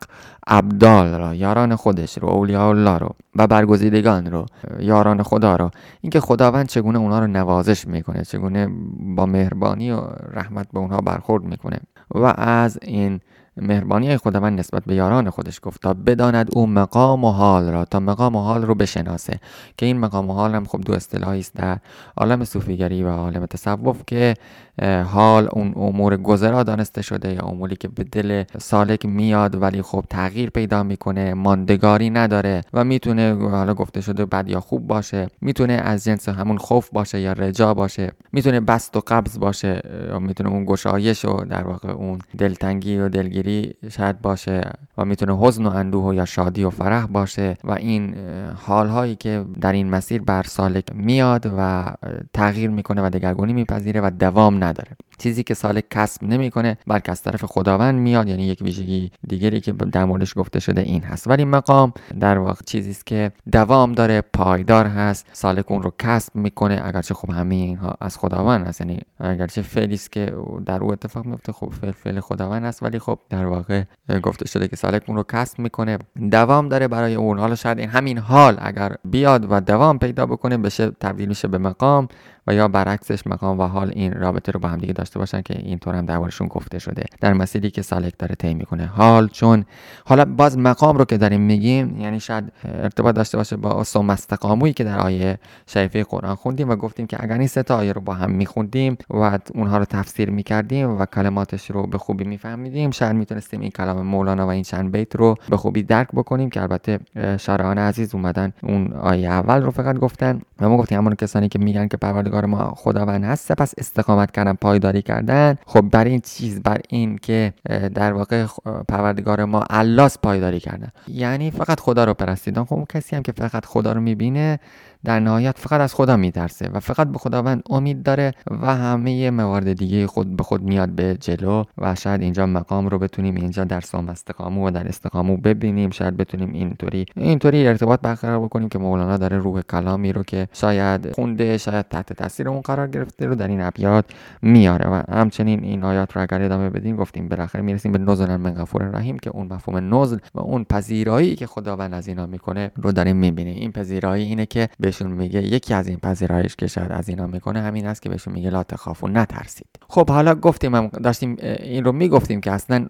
عبدال 0.46 1.14
را 1.14 1.34
یاران 1.34 1.76
خودش 1.76 2.18
رو 2.18 2.28
اولیاء 2.28 2.68
الله 2.68 2.98
رو 2.98 3.08
و 3.37 3.46
برگزیدگان 3.46 4.26
رو 4.26 4.46
یاران 4.78 5.22
خدا 5.22 5.56
رو. 5.56 5.70
اینکه 6.00 6.20
خداوند 6.20 6.68
چگونه 6.68 6.98
اونا 6.98 7.18
رو 7.18 7.26
نوازش 7.26 7.87
می‌کنه 7.87 8.24
چگونه 8.24 8.68
با 9.16 9.26
مهربانی 9.26 9.90
و 9.90 10.00
رحمت 10.32 10.66
به 10.72 10.78
اونها 10.78 10.98
برخورد 10.98 11.44
می‌کنه. 11.44 11.78
و 12.14 12.24
از 12.37 12.78
این 12.82 13.20
مهربانی 13.57 14.17
خداوند 14.17 14.59
نسبت 14.59 14.83
به 14.85 14.95
یاران 14.95 15.31
خودش 15.31 15.61
گفت 15.62 15.83
تا 15.83 15.95
بداند 15.95 16.49
او 16.53 16.67
مقام 16.67 17.25
و 17.25 17.31
حال 17.31 17.71
را 17.71 17.85
تا 17.85 18.01
مقام 18.01 18.37
و 18.37 18.40
حال 18.40 18.62
رو 18.62 18.75
بشناسه. 18.75 19.40
که 19.77 19.87
این 19.87 19.99
مقام 19.99 20.31
و 20.31 20.33
حال 20.33 20.55
هم 20.55 20.64
خب 20.64 20.81
دو 20.81 20.93
اصطلاحی 20.93 21.40
است 21.40 21.55
در 21.55 21.79
عالم 22.17 22.45
صوفیگری 22.45 23.03
و 23.03 23.09
عالم 23.09 23.47
تصوف 23.47 24.03
که 24.07 24.35
حال 24.82 25.48
اون 25.52 25.72
امور 25.76 26.16
گذرا 26.16 26.62
دانسته 26.62 27.02
شده 27.02 27.32
یا 27.32 27.42
اموری 27.42 27.76
که 27.76 27.88
به 27.88 28.04
دل 28.04 28.44
سالک 28.58 29.06
میاد 29.06 29.62
ولی 29.62 29.82
خب 29.82 30.04
تغییر 30.10 30.50
پیدا 30.50 30.82
می‌کنه 30.82 31.34
ماندگاری 31.34 32.10
نداره 32.10 32.60
و 32.72 32.84
می‌تونه 32.84 33.48
حالا 33.50 33.74
گفته 33.74 34.00
شده 34.00 34.26
بد 34.26 34.48
یا 34.48 34.60
خوب 34.60 34.87
باشه 34.87 35.28
می‌تونه 35.40 35.72
از 35.72 36.04
جنس 36.04 36.28
همون 36.28 36.58
خوف 36.58 36.90
باشه 36.92 37.20
یا 37.20 37.32
رجا 37.32 37.74
باشه 37.74 38.12
می‌تونه 38.32 38.60
بست 38.60 38.96
و 38.96 39.02
قبض 39.06 39.38
باشه 39.38 39.82
یا 40.08 40.18
می‌تونه 40.18 40.50
اون 40.50 40.64
گشایش 40.64 41.24
و 41.24 41.44
در 41.44 41.62
واقع 41.62 41.90
اون 41.90 42.18
دلتنگی 42.38 42.98
و 42.98 43.08
دلگیری 43.08 43.74
شاید 43.90 44.22
باشه 44.22 44.70
و 44.98 45.04
می‌تونه 45.04 45.37
حزن 45.37 45.66
و 45.66 45.70
اندوه 45.70 46.04
و 46.04 46.14
یا 46.14 46.24
شادی 46.24 46.64
و 46.64 46.70
فرح 46.70 47.06
باشه 47.06 47.56
و 47.64 47.72
این 47.72 48.14
حال 48.56 48.88
هایی 48.88 49.16
که 49.16 49.44
در 49.60 49.72
این 49.72 49.90
مسیر 49.90 50.22
بر 50.22 50.42
سالک 50.42 50.84
میاد 50.94 51.52
و 51.58 51.84
تغییر 52.32 52.70
می‌کنه 52.70 53.06
و 53.06 53.10
دگرگونی 53.10 53.52
میپذیره 53.52 54.00
و 54.00 54.10
دوام 54.10 54.63
نداره. 54.64 54.96
چیزی 55.18 55.42
که 55.42 55.55
سالک 55.55 55.85
کسب 55.90 56.22
نمی‌کنه 56.22 56.79
بلکه 56.87 57.12
از 57.12 57.22
طرف 57.22 57.44
خداوند 57.44 57.98
میاد. 57.98 58.29
یعنی 58.29 58.46
یک 58.46 58.62
ویژگی 58.62 59.11
دیگری 59.29 59.61
که 59.61 59.72
در 59.72 60.05
موردش 60.05 60.33
گفته 60.37 60.61
شده 60.61 60.81
این 60.81 61.03
هست. 61.03 61.29
ولی 61.29 61.44
مقام 61.44 61.92
در 62.20 62.38
واقع 62.38 62.61
چیزی 62.66 62.90
است 62.90 63.07
که 63.07 63.33
دوام 63.53 63.92
داره 63.92 64.20
پایدار 64.20 64.87
هست. 64.87 65.27
سالک 65.33 65.70
اون 65.70 65.83
رو 65.83 65.92
کسب 65.98 66.37
می‌کنه. 66.37 66.81
اگرچه 66.85 67.14
خب 67.14 67.31
همه 67.31 67.55
اینها 67.55 67.96
از 68.00 68.18
خداوند 68.18 68.66
هست. 68.66 68.81
یعنی 68.81 69.00
اگرچه 69.18 69.62
فعلی 69.62 69.94
است 69.94 70.12
که 70.12 70.35
در 70.66 70.81
او 70.81 70.92
اتفاق 70.92 71.27
میفته 71.27 71.53
خب 71.53 71.72
فعل 71.81 71.90
فعل 71.90 72.20
خداوند 72.20 72.64
است 72.64 72.83
ولی 72.83 72.98
خب 72.98 73.18
در 73.31 73.46
واقع 73.46 73.85
گفته 74.22 74.48
شده 74.48 74.68
که 74.68 74.77
سالک 74.77 75.03
اون 75.07 75.16
رو 75.16 75.22
کسب 75.22 75.59
می‌کنه. 75.59 75.98
دوام 76.31 76.68
داره 76.68 76.88
برای 76.88 77.14
اون. 77.14 77.38
حالا 77.38 77.55
شاید 77.55 77.79
این 77.79 77.88
همین 77.88 78.18
حال 78.18 78.57
اگر 78.59 78.96
بیاد 79.05 79.46
و 79.50 79.61
دوام 79.61 79.98
پیدا 79.98 80.27
بکنه 80.27 80.57
بشه 80.57 80.90
تبدیل 80.90 81.29
میشه 81.29 81.48
به 81.48 81.59
مقام. 81.59 82.09
و 82.46 82.54
یا 82.54 82.68
برعکسش 82.68 83.26
مقام 83.26 83.61
و 83.61 83.66
حال 83.66 83.90
این 83.94 84.12
رابطه 84.12 84.52
رو 84.52 84.61
با 84.61 84.68
هم 84.68 84.78
دیگه 84.78 84.92
داشته 84.92 85.18
باشن 85.18 85.42
که 85.42 85.59
اینطور 85.59 85.94
هم 85.94 86.07
دربارشون 86.07 86.48
گفته 86.48 86.78
شده. 86.78 87.04
در 87.20 87.33
مسیری 87.33 87.70
که 87.70 87.83
سالک 87.83 88.12
داره 88.18 88.35
طی 88.35 88.54
می‌کنه. 88.54 88.87
حال 88.87 89.28
چون 89.28 89.64
حالا 90.04 90.24
باز 90.24 90.59
مقام 90.59 90.96
رو 90.96 91.04
که 91.04 91.18
داریم 91.18 91.40
میگیم 91.40 92.00
یعنی 92.00 92.20
شاید 92.20 92.52
ارتباط 92.64 93.14
داشته 93.14 93.37
باشه 93.37 93.57
با 93.57 93.85
ثم 93.85 94.11
استقامویی 94.11 94.72
که 94.72 94.85
در 94.85 94.98
آیه 94.98 95.38
شریفه 95.66 96.04
قرآن 96.04 96.35
خوندیم 96.35 96.70
و 96.70 96.76
گفتیم 96.76 97.07
که 97.07 97.16
اگر 97.20 97.38
این 97.38 97.48
سه 97.48 97.62
تا 97.62 97.76
آیه 97.76 97.92
رو 97.92 98.00
با 98.00 98.14
هم 98.14 98.30
میخوندیم 98.30 98.96
و 99.11 99.38
اونها 99.54 99.78
رو 99.78 99.85
تفسیر 99.85 100.30
می‌کردیم 100.30 101.00
و 101.00 101.07
کلماتش 101.07 101.70
رو 101.70 101.87
به 101.87 101.98
خوبی 101.98 102.24
میفهمیدیم 102.24 102.90
شاید 102.90 103.16
می‌تونستیم 103.16 103.61
این 103.61 103.70
کلام 103.70 104.02
مولانا 104.02 104.46
و 104.46 104.50
این 104.50 104.62
چند 104.62 104.92
بیت 104.92 105.16
رو 105.16 105.35
به 105.48 105.57
خوبی 105.57 105.83
درک 105.83 106.09
بکنیم 106.14 106.50
که 106.50 106.62
البته 106.62 106.98
شارعان 107.38 107.78
عزیز 107.78 108.14
اومدن 108.14 108.52
اون 108.62 108.92
آیه 108.92 109.28
اول 109.28 109.62
رو 109.62 109.70
فقط 109.70 109.98
گفتن. 109.98 110.40
و 110.61 110.68
ما 110.68 110.76
گفتیم 110.76 110.98
همون 110.98 111.14
کسانی 111.14 111.48
که 111.48 111.59
میگن 111.59 111.88
که 111.88 111.96
پروردگار 111.96 112.34
ما 112.40 112.75
خداوند 112.77 113.25
هست. 113.25 113.53
پس 113.53 113.75
استقامت 113.79 114.31
کردن 114.31 114.53
پایداری 114.53 115.03
کردن. 115.03 115.59
خب 115.66 115.81
بر 115.81 116.05
این 116.05 116.20
چیز 116.20 116.62
بر 116.62 116.81
این 116.88 117.18
که 117.18 117.53
در 117.94 118.12
واقع 118.12 118.47
پروردگار 118.88 119.44
ما 119.44 119.64
اللاس 119.70 120.18
پایداری 120.18 120.61
کردن. 120.61 120.88
یعنی 121.09 121.51
فقط 121.51 121.81
خدا 121.81 122.05
رو 122.05 122.14
پرستیدن. 122.14 122.64
خب 122.64 122.87
کسی 122.88 123.16
هم 123.16 123.23
که 123.23 123.33
فقط 123.33 123.64
خدا 123.64 123.92
رو 123.92 124.01
می‌بینه 124.01 124.59
در 125.05 125.21
نهایت 125.21 125.59
فقط 125.59 125.81
از 125.81 125.95
خدا 125.95 126.17
میترسه 126.17 126.71
و 126.73 126.81
فقط 126.81 127.09
به 127.09 127.19
خداوند 127.19 127.62
امید 127.71 128.03
داره 128.03 128.33
و 128.51 128.67
همه 128.77 129.31
موارد 129.31 129.73
دیگه 129.73 130.07
خود 130.07 130.37
به 130.37 130.43
خود 130.43 130.62
میاد 130.62 130.88
به 130.88 131.17
جلو 131.21 131.64
و 131.79 131.95
شاید 131.95 132.23
اینجا 132.23 132.47
مقام 132.47 132.88
رو 132.88 132.99
بتونیم 132.99 133.35
اینجا 133.35 133.64
در 133.64 133.81
سام 133.81 134.09
استقامو 134.09 134.67
و 134.67 134.71
در 134.71 134.88
استقامو 134.88 135.37
ببینیم 135.37 135.90
شاید 135.90 136.17
بتونیم 136.17 136.53
اینطوری 136.53 137.07
اینطوری 137.17 137.69
ارتباط 137.69 138.01
برقرار 138.01 138.40
بکنیم 138.40 138.69
که 138.69 138.79
مولانا 138.79 139.17
داره 139.17 139.38
روح 139.38 139.62
کلامی 139.62 140.12
رو 140.12 140.23
که 140.23 140.49
شاید 140.53 141.12
خونده 141.12 141.59
شاید 141.59 141.88
تحت 141.88 142.12
تاثیر 142.12 142.49
اون 142.49 142.61
قرار 142.61 142.88
گرفته 142.88 143.27
رو 143.27 143.35
در 143.35 143.49
این 143.49 143.61
ابیات 143.61 144.05
میاره 144.43 144.90
و 144.90 145.03
همچنین 145.09 145.64
این 145.64 145.85
آیات 145.85 146.17
رو 146.17 146.23
اگر 146.23 146.43
ادامه 146.43 146.71
بدیم 146.71 146.97
گفتیم 146.97 147.29
بالاخره 147.29 147.62
می‌رسیم 147.62 147.93
به 147.93 147.99
نزل 147.99 148.37
من 148.37 148.55
غفور 148.55 148.83
رحیم 148.83 149.19
که 149.19 149.31
اون 149.31 149.47
مفهوم 149.53 149.95
نزل 149.95 150.19
و 150.35 150.40
اون 150.40 150.64
پذیرایی 150.64 151.37
که 151.37 151.47
خداوند 151.47 151.95
از 151.95 152.09
اینا 152.09 152.27
می‌کنه 152.27 152.71
رو 152.77 152.93
داریم 152.93 153.17
می‌بینیم. 153.17 153.57
این 153.57 153.73
پذیرایی 153.73 154.25
اینه 154.25 154.47
که 154.47 154.69
به 154.81 154.90
بهشون 154.94 155.12
میگه 155.12 155.42
یکی 155.42 155.74
از 155.74 155.88
این 155.88 155.98
پذیرایش 155.98 156.57
که 156.57 156.66
شاید 156.66 156.92
از 156.92 157.09
اینا 157.09 157.26
می‌کنه 157.26 157.62
همین 157.62 157.87
است 157.87 158.02
که 158.02 158.09
بهشون 158.09 158.35
میگه 158.35 158.50
لا 158.50 158.62
تخافو 158.62 159.09
نترسید. 159.09 159.66
خب 159.88 160.11
حالا 160.11 160.35
گفتیم 160.35 160.74
هم 160.74 160.88
داشتیم 160.88 161.37
این 161.40 161.85
رو 161.85 161.92
می‌گفتیم 161.92 162.40
که 162.40 162.52
اصلا 162.52 162.87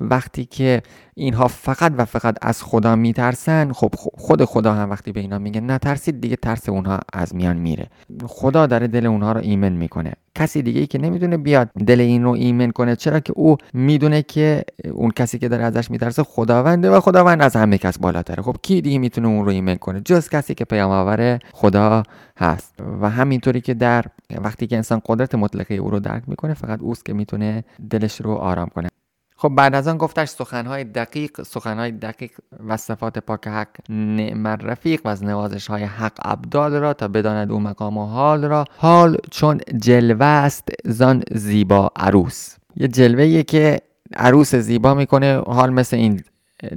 وقتی 0.00 0.44
که 0.44 0.82
اینها 1.14 1.48
فقط 1.48 1.92
و 1.96 2.04
فقط 2.04 2.38
از 2.42 2.62
خدا 2.62 2.96
میترسن 2.96 3.72
خب 3.72 3.94
خود 3.96 4.44
خدا 4.44 4.74
هم 4.74 4.90
وقتی 4.90 5.12
به 5.12 5.20
اینا 5.20 5.38
میگه 5.38 5.60
نترسید 5.60 6.20
دیگه 6.20 6.36
ترس 6.36 6.68
اونها 6.68 7.00
از 7.12 7.34
میان 7.34 7.56
میره. 7.56 7.86
خدا 8.26 8.66
داره 8.66 8.86
دل 8.86 9.06
اونها 9.06 9.32
رو 9.32 9.40
ایمن 9.40 9.72
می‌کنه. 9.72 10.12
کسی 10.34 10.62
دیگه 10.62 10.80
ای 10.80 10.86
که 10.86 10.98
نمی‌دونه 10.98 11.36
بیاد 11.36 11.70
دل 11.86 12.00
این 12.00 12.24
رو 12.24 12.30
ایمن 12.30 12.70
کنه. 12.70 12.96
چرا 12.96 13.20
که 13.20 13.32
او 13.36 13.56
می‌دونه 13.72 14.22
که 14.22 14.64
اون 14.92 15.10
کسی 15.10 15.38
که 15.38 15.48
داره 15.48 15.64
ازش 15.64 15.90
میترسه 15.90 16.22
خداونده 16.22 16.90
و 16.90 17.00
خداوند 17.00 17.42
از 17.42 17.56
همه 17.56 17.78
کس 17.78 17.98
بالاتره. 17.98 18.42
خب 18.42 18.56
کی 18.62 18.80
دیگه 18.80 18.98
می‌تونه 18.98 19.28
اون 19.28 19.44
رو 19.44 19.50
ایمن 19.50 19.74
کنه؟ 19.74 20.00
جز 20.00 20.28
کسی 20.28 20.54
که 20.54 20.64
پیام 20.64 21.38
خدا 21.52 22.02
هست. 22.38 22.74
و 23.00 23.10
همینطوری 23.10 23.60
که 23.60 23.74
در 23.74 24.04
وقتی 24.38 24.66
که 24.66 24.76
انسان 24.76 25.02
قدرت 25.06 25.34
مطلقه 25.34 25.74
او 25.74 25.90
رو 25.90 26.00
درک 26.00 26.22
می‌کنه 26.26 26.54
فقط 26.54 26.80
اوست 26.80 27.04
که 27.04 27.12
می‌تونه 27.12 27.64
دلش 27.90 28.20
رو 28.20 28.30
آرام 28.32 28.68
کنه. 28.68 28.88
خب 29.42 29.48
بعد 29.48 29.74
از 29.74 29.88
آن 29.88 29.98
گفتش 29.98 30.28
سخنهای 30.28 30.84
دقیق 30.84 31.42
سخنهای 31.42 31.92
دقیق 31.92 32.30
و 32.66 32.76
صفات 32.76 33.18
پاک 33.18 33.48
حق 33.48 33.68
نعم 33.88 34.46
رفیق 34.46 35.00
و 35.04 35.08
از 35.08 35.24
نوازش 35.24 35.66
های 35.66 35.84
حق 35.84 36.12
ابدال 36.24 36.72
را 36.72 36.94
تا 36.94 37.08
بداند 37.08 37.52
او 37.52 37.60
مقام 37.60 37.98
و 37.98 38.06
حال 38.06 38.44
را. 38.44 38.64
حال 38.76 39.16
چون 39.30 39.60
جلوه 39.76 40.26
است 40.26 40.68
زان 40.84 41.22
زیبا 41.30 41.90
عروس. 41.96 42.56
یه 42.76 42.88
جلوه 42.88 43.42
که 43.42 43.80
عروس 44.16 44.54
زیبا 44.54 44.94
می‌کنه 44.94 45.42
حال 45.46 45.70
مثل 45.70 45.96
این 45.96 46.20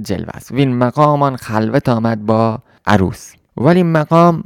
جلوه 0.02 0.30
است. 0.34 0.52
وین 0.52 0.76
مقامان 0.76 1.36
خلوت 1.36 1.88
آمد 1.88 2.26
با 2.26 2.58
عروس. 2.86 3.32
ولی 3.56 3.82
مقام 3.82 4.44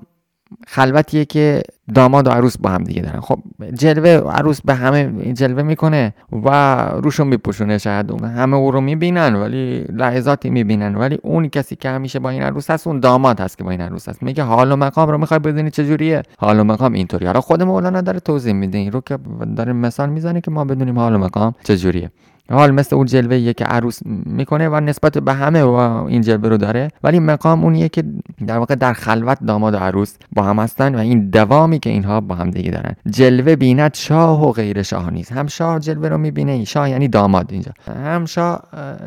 خلوتیه 0.66 1.24
که 1.24 1.62
داماد 1.94 2.26
و 2.26 2.30
عروس 2.30 2.58
با 2.58 2.70
هم 2.70 2.84
دیگه 2.84 3.02
دارن. 3.02 3.20
خب 3.20 3.38
جلوه 3.74 4.10
عروس 4.32 4.60
به 4.64 4.74
همه 4.74 5.32
جلوه 5.32 5.62
می‌کنه 5.62 6.14
و 6.32 6.78
روشون 6.90 7.26
میپوشونه 7.26 7.78
شاید. 7.78 8.22
همه 8.24 8.56
او 8.56 8.70
رو 8.70 8.80
می‌بینن 8.80 9.34
ولی 9.34 9.84
لحظاتی 9.92 10.50
می‌بینن. 10.50 10.94
ولی 10.94 11.18
اون 11.22 11.48
کسی 11.48 11.76
که 11.76 11.88
همیشه 11.88 12.18
با 12.18 12.30
این 12.30 12.42
عروس 12.42 12.70
هست 12.70 12.86
اون 12.86 13.00
داماد 13.00 13.40
هست 13.40 13.58
که 13.58 13.64
با 13.64 13.70
این 13.70 13.80
عروس 13.80 14.08
هست. 14.08 14.22
میگه 14.22 14.42
حال 14.42 14.72
و 14.72 14.76
مقام 14.76 15.08
رو 15.08 15.18
می‌خوای 15.18 15.40
بدونی 15.40 15.70
چجوریه 15.70 16.22
حال 16.38 16.60
و 16.60 16.64
مقام 16.64 16.92
اینطوری. 16.92 17.26
حالا 17.26 17.40
خود 17.40 17.62
مولانا 17.62 18.00
داره 18.00 18.20
توضیح 18.20 18.52
میده. 18.52 18.78
این 18.78 18.92
رو 18.92 19.00
که 19.00 19.18
داره 19.56 19.72
مثال 19.72 20.08
می‌زنه 20.08 20.40
که 20.40 20.50
ما 20.50 20.64
بدونیم 20.64 20.98
حال 20.98 21.14
و 21.14 21.18
مقام 21.18 21.54
چجوریه 21.64 22.10
حال 22.50 22.70
مثل 22.70 22.96
اون 22.96 23.06
جلوه 23.06 23.52
که 23.52 23.64
عروس 23.64 23.98
می‌کنه 24.26 24.68
و 24.68 24.80
نسبت 24.80 25.18
به 25.18 25.32
همه 25.32 25.62
و 25.62 25.74
این 26.08 26.22
جلوه 26.22 26.48
رو 26.48 26.56
داره. 26.56 26.88
ولی 27.02 27.18
مقام 27.18 27.64
اونیه 27.64 27.88
که 27.88 28.04
در 28.46 28.58
واقع 28.58 28.74
در 28.74 28.92
خلوت 28.92 29.38
داماد 29.46 29.74
و 29.74 29.76
عروس 29.76 30.16
با 30.32 30.42
هم 30.42 30.58
هستن 30.58 30.94
و 30.94 30.98
این 30.98 31.30
دوامی 31.30 31.78
که 31.78 31.90
اینها 31.90 32.20
با 32.20 32.34
هم 32.34 32.50
دیگه 32.50 32.70
دارن. 32.70 32.96
جلوه 33.10 33.56
بیند 33.56 33.94
شاه 33.94 34.48
و 34.48 34.52
غیر 34.52 34.82
شاه 34.82 35.10
نیست 35.10 35.32
هم 35.32 35.46
شاه 35.46 35.80
جلوه 35.80 36.08
رو 36.08 36.18
می‌بینه 36.18 36.64
شاه 36.64 36.90
یعنی 36.90 37.08
داماد 37.08 37.52
اینجا. 37.52 37.72
هم 38.04 38.24
شاه 38.24 38.62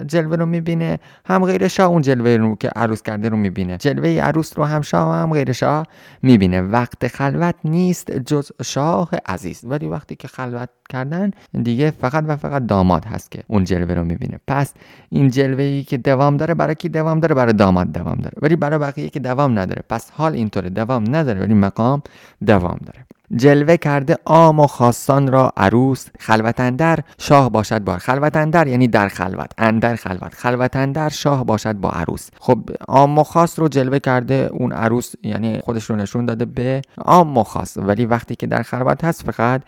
جلوه 0.08 0.36
رو 0.36 0.46
می‌بینه 0.46 1.00
هم 1.26 1.46
غیر 1.46 1.68
شاه 1.68 1.88
اون 1.88 2.02
جلوه 2.02 2.38
رو 2.38 2.56
که 2.56 2.70
عروس 2.76 3.02
کرده 3.02 3.30
رو 3.30 3.38
می‌بینه. 3.38 3.78
جلوه 3.78 4.10
عروس 4.10 4.58
رو 4.58 4.64
هم 4.66 4.82
شاه 4.82 5.16
هم 5.16 5.34
غیر 5.34 5.52
شاه 5.52 5.88
می‌بینه. 6.22 6.62
وقت 6.62 7.08
خلوت 7.08 7.56
نیست 7.64 8.12
جز 8.12 8.52
شاه 8.64 9.10
عزیز. 9.26 9.62
ولی 9.64 9.88
وقتی 9.88 10.16
که 10.16 10.28
خلوت 10.28 10.70
کردن 10.90 11.32
دیگه 11.64 11.92
فقط 11.92 12.24
و 12.28 12.36
فقط 12.36 12.66
داماد 12.66 13.06
هست. 13.06 13.33
که 13.34 13.44
اون 13.48 13.64
جلوه 13.64 13.94
رو 13.94 14.04
می‌بینه. 14.04 14.40
پس 14.48 14.74
این 15.10 15.30
جلوه 15.30 15.64
ای 15.64 15.84
که 15.84 15.98
دوام 15.98 16.38
داره 16.38 16.54
برای 16.54 16.76
کی 16.76 16.90
دوام 16.90 17.20
داره؟ 17.20 17.36
برای 17.36 17.54
داماد 17.54 17.92
دوام 17.92 18.16
داره. 18.16 18.36
ولی 18.42 18.56
برای 18.56 18.80
بقیه 18.80 19.10
که 19.10 19.20
دوام 19.20 19.60
نداره. 19.60 19.84
پس 19.90 20.12
حال 20.12 20.34
اینطوره. 20.34 20.70
دوام 20.70 21.16
نداره 21.16 21.40
ولی 21.42 21.54
مقام 21.54 22.02
دوام 22.46 22.80
داره. 22.86 23.06
جلوه 23.36 23.78
کرده 23.78 24.18
عام 24.26 24.60
و 24.60 24.68
خاصان 24.68 25.32
را 25.32 25.52
عروس 25.58 26.08
خلوت 26.20 26.60
اندر 26.60 27.00
شاه 27.18 27.50
باشد 27.50 27.84
با 27.84 27.98
خلوت 27.98 28.36
اندر 28.36 28.68
یعنی 28.68 28.88
در 28.88 29.08
خلوت 29.08 29.52
اندر 29.58 29.96
خلوت. 29.96 30.34
خلوت 30.34 30.76
اندر 30.76 31.10
شاه 31.10 31.46
باشد 31.46 31.74
با 31.74 31.90
عروس. 31.90 32.30
خب 32.40 32.60
عام 32.88 33.18
و 33.18 33.24
خاص 33.24 33.60
رو 33.60 33.68
جلوه 33.68 34.00
کرده 34.00 34.50
اون 34.52 34.72
عروس 34.72 35.14
یعنی 35.24 35.60
خودش 35.60 35.90
رو 35.90 35.96
نشون 35.96 36.26
داده 36.26 36.46
به 36.46 36.82
عام 36.98 37.38
و 37.38 37.44
خاص. 37.44 37.78
ولی 37.78 38.06
وقتی 38.06 38.36
که 38.36 38.48
در 38.48 38.62
خلوت 38.62 39.04
هست 39.04 39.32
فقط 39.32 39.62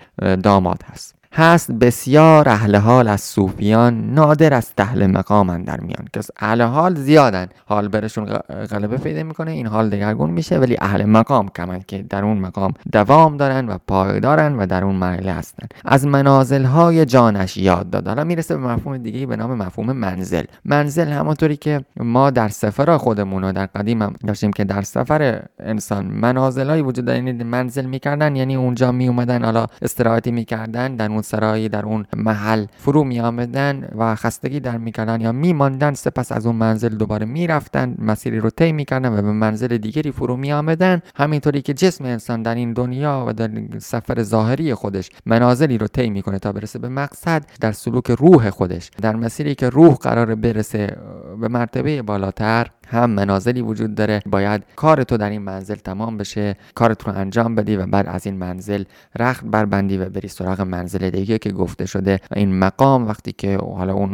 داماد 0.44 0.82
هست. 0.92 1.16
هست 1.38 1.72
بسیار 1.72 2.50
اهل 2.50 2.76
حال 2.76 3.08
از 3.08 3.22
صوفیان 3.22 4.14
نادر 4.14 4.54
از 4.54 4.76
تحل 4.76 5.08
مقام 5.08 5.64
در 5.64 5.80
میان. 5.80 6.08
که 6.14 6.20
اهل 6.40 6.62
حال 6.62 6.96
زیادن. 6.96 7.48
حال 7.66 7.88
برشون 7.88 8.26
غلبه 8.72 8.98
پیدا 8.98 9.24
می‌کنه 9.24 9.52
این 9.52 9.68
حال 9.68 9.90
دگرگون 9.90 10.30
میشه 10.30 10.58
ولی 10.58 10.78
اهل 10.82 11.06
مقام 11.06 11.50
کمن 11.50 11.80
که 11.88 12.02
در 12.10 12.26
اون 12.26 12.38
مقام 12.38 12.74
دوام 12.92 13.38
دارن 13.38 13.68
و 13.70 13.78
پایدارن 13.88 14.56
و 14.56 14.66
در 14.66 14.84
اون 14.84 14.96
مرحله 14.96 15.32
هستن. 15.32 15.68
از 15.86 16.08
منازل 16.08 16.64
های 16.64 17.06
جانش 17.06 17.58
یاد 17.58 17.90
داد. 17.90 18.08
حالا 18.08 18.24
می‌رسه 18.24 18.58
به 18.58 18.68
مفهوم 18.68 18.98
دیگه 18.98 19.26
به 19.26 19.36
نام 19.36 19.54
مفهوم 19.54 19.92
منزل. 19.92 20.44
منزل 20.66 21.08
همونطوری 21.08 21.58
که 21.58 21.82
ما 21.98 22.30
در 22.30 22.50
سفر 22.50 22.98
خودمون 22.98 23.44
و 23.44 23.52
در 23.52 23.66
قدیم 23.66 24.02
هم 24.02 24.14
داشتیم 24.28 24.54
که 24.54 24.64
در 24.64 24.82
سفر 24.82 25.42
انسان 25.60 26.06
منازل 26.06 26.82
وجود 26.82 27.06
دارن 27.06 27.44
منزل 27.44 27.86
می‌کردن 27.86 28.36
یعنی 28.36 28.56
اونجا 28.56 28.92
می 28.92 29.08
اومدن 29.08 29.44
حالا 29.44 29.66
استراحتی 29.82 30.32
می‌کردن 30.32 30.96
در 30.96 31.10
اون 31.12 31.25
سرایی 31.26 31.70
در 31.70 31.86
اون 31.86 32.06
محل 32.16 32.66
فرو 32.78 33.04
می 33.04 33.20
آمدن 33.20 33.88
و 33.98 34.16
خستگی 34.16 34.60
در 34.60 34.78
می‌کردن 34.78 35.22
یا 35.22 35.32
میماندن 35.32 35.94
سپس 35.94 36.32
از 36.32 36.46
اون 36.46 36.56
منزل 36.56 36.90
دوباره 36.90 37.26
می‌رفتن 37.26 37.96
مسیری 38.00 38.40
رو 38.40 38.50
طی 38.50 38.72
می‌کردن 38.72 39.20
و 39.20 39.22
به 39.22 39.32
منزل 39.32 39.78
دیگری 39.78 40.12
فرو 40.12 40.38
می 40.38 40.54
آمدن 40.54 41.02
همینطوری 41.16 41.62
که 41.62 41.74
جسم 41.74 42.06
انسان 42.06 42.44
در 42.44 42.56
این 42.56 42.74
دنیا 42.74 43.26
و 43.28 43.34
در 43.34 43.50
سفر 43.80 44.24
ظاهری 44.24 44.74
خودش 44.74 45.10
منازلی 45.26 45.78
رو 45.78 45.88
طی 45.88 46.10
می‌کنه 46.10 46.40
تا 46.40 46.52
برسه 46.52 46.80
به 46.80 46.90
مقصد 46.90 47.46
در 47.62 47.72
سلوک 47.72 48.12
روح 48.12 48.50
خودش. 48.50 48.92
در 49.02 49.16
مسیری 49.16 49.56
که 49.56 49.70
روح 49.70 49.96
قرار 49.96 50.36
برسه 50.36 50.98
به 51.42 51.48
مرتبه 51.48 52.02
بالاتر 52.02 52.68
هم 52.88 53.10
منازلی 53.10 53.62
وجود 53.62 53.96
داره. 53.96 54.22
باید 54.26 54.64
کار 54.76 55.04
تو 55.04 55.18
در 55.18 55.30
این 55.30 55.42
منزل 55.42 55.76
تمام 55.76 56.18
بشه 56.18 56.56
کارت 56.76 57.04
رو 57.04 57.14
انجام 57.18 57.56
بدی 57.56 57.76
و 57.76 57.86
بعد 57.86 58.08
از 58.08 58.26
این 58.26 58.36
منزل 58.38 58.84
رخت 59.20 59.46
بربندی 59.46 59.98
و 59.98 60.10
بری 60.10 60.28
سراغ 60.28 60.62
منزل 60.62 61.10
دیگه 61.10 61.38
که 61.38 61.52
گفته 61.52 61.86
شده. 61.86 62.20
این 62.36 62.60
مقام 62.60 63.08
وقتی 63.08 63.32
که 63.32 63.58
حالا 63.58 63.94
اون 63.94 64.12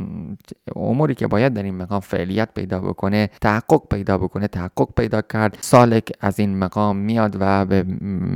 اموری 0.75 1.15
که 1.15 1.27
باید 1.27 1.53
در 1.53 1.63
این 1.63 1.75
مقام 1.75 1.99
فعلیت 1.99 2.49
پیدا 2.53 2.79
بکنه 2.79 3.29
تحقق 3.41 3.81
پیدا 3.89 4.17
بکنه 4.17 4.47
تحقق 4.47 4.89
پیدا 4.95 5.21
کرد 5.21 5.57
سالک 5.61 6.11
از 6.21 6.39
این 6.39 6.57
مقام 6.59 6.97
میاد 6.97 7.37
و 7.39 7.65
به 7.65 7.83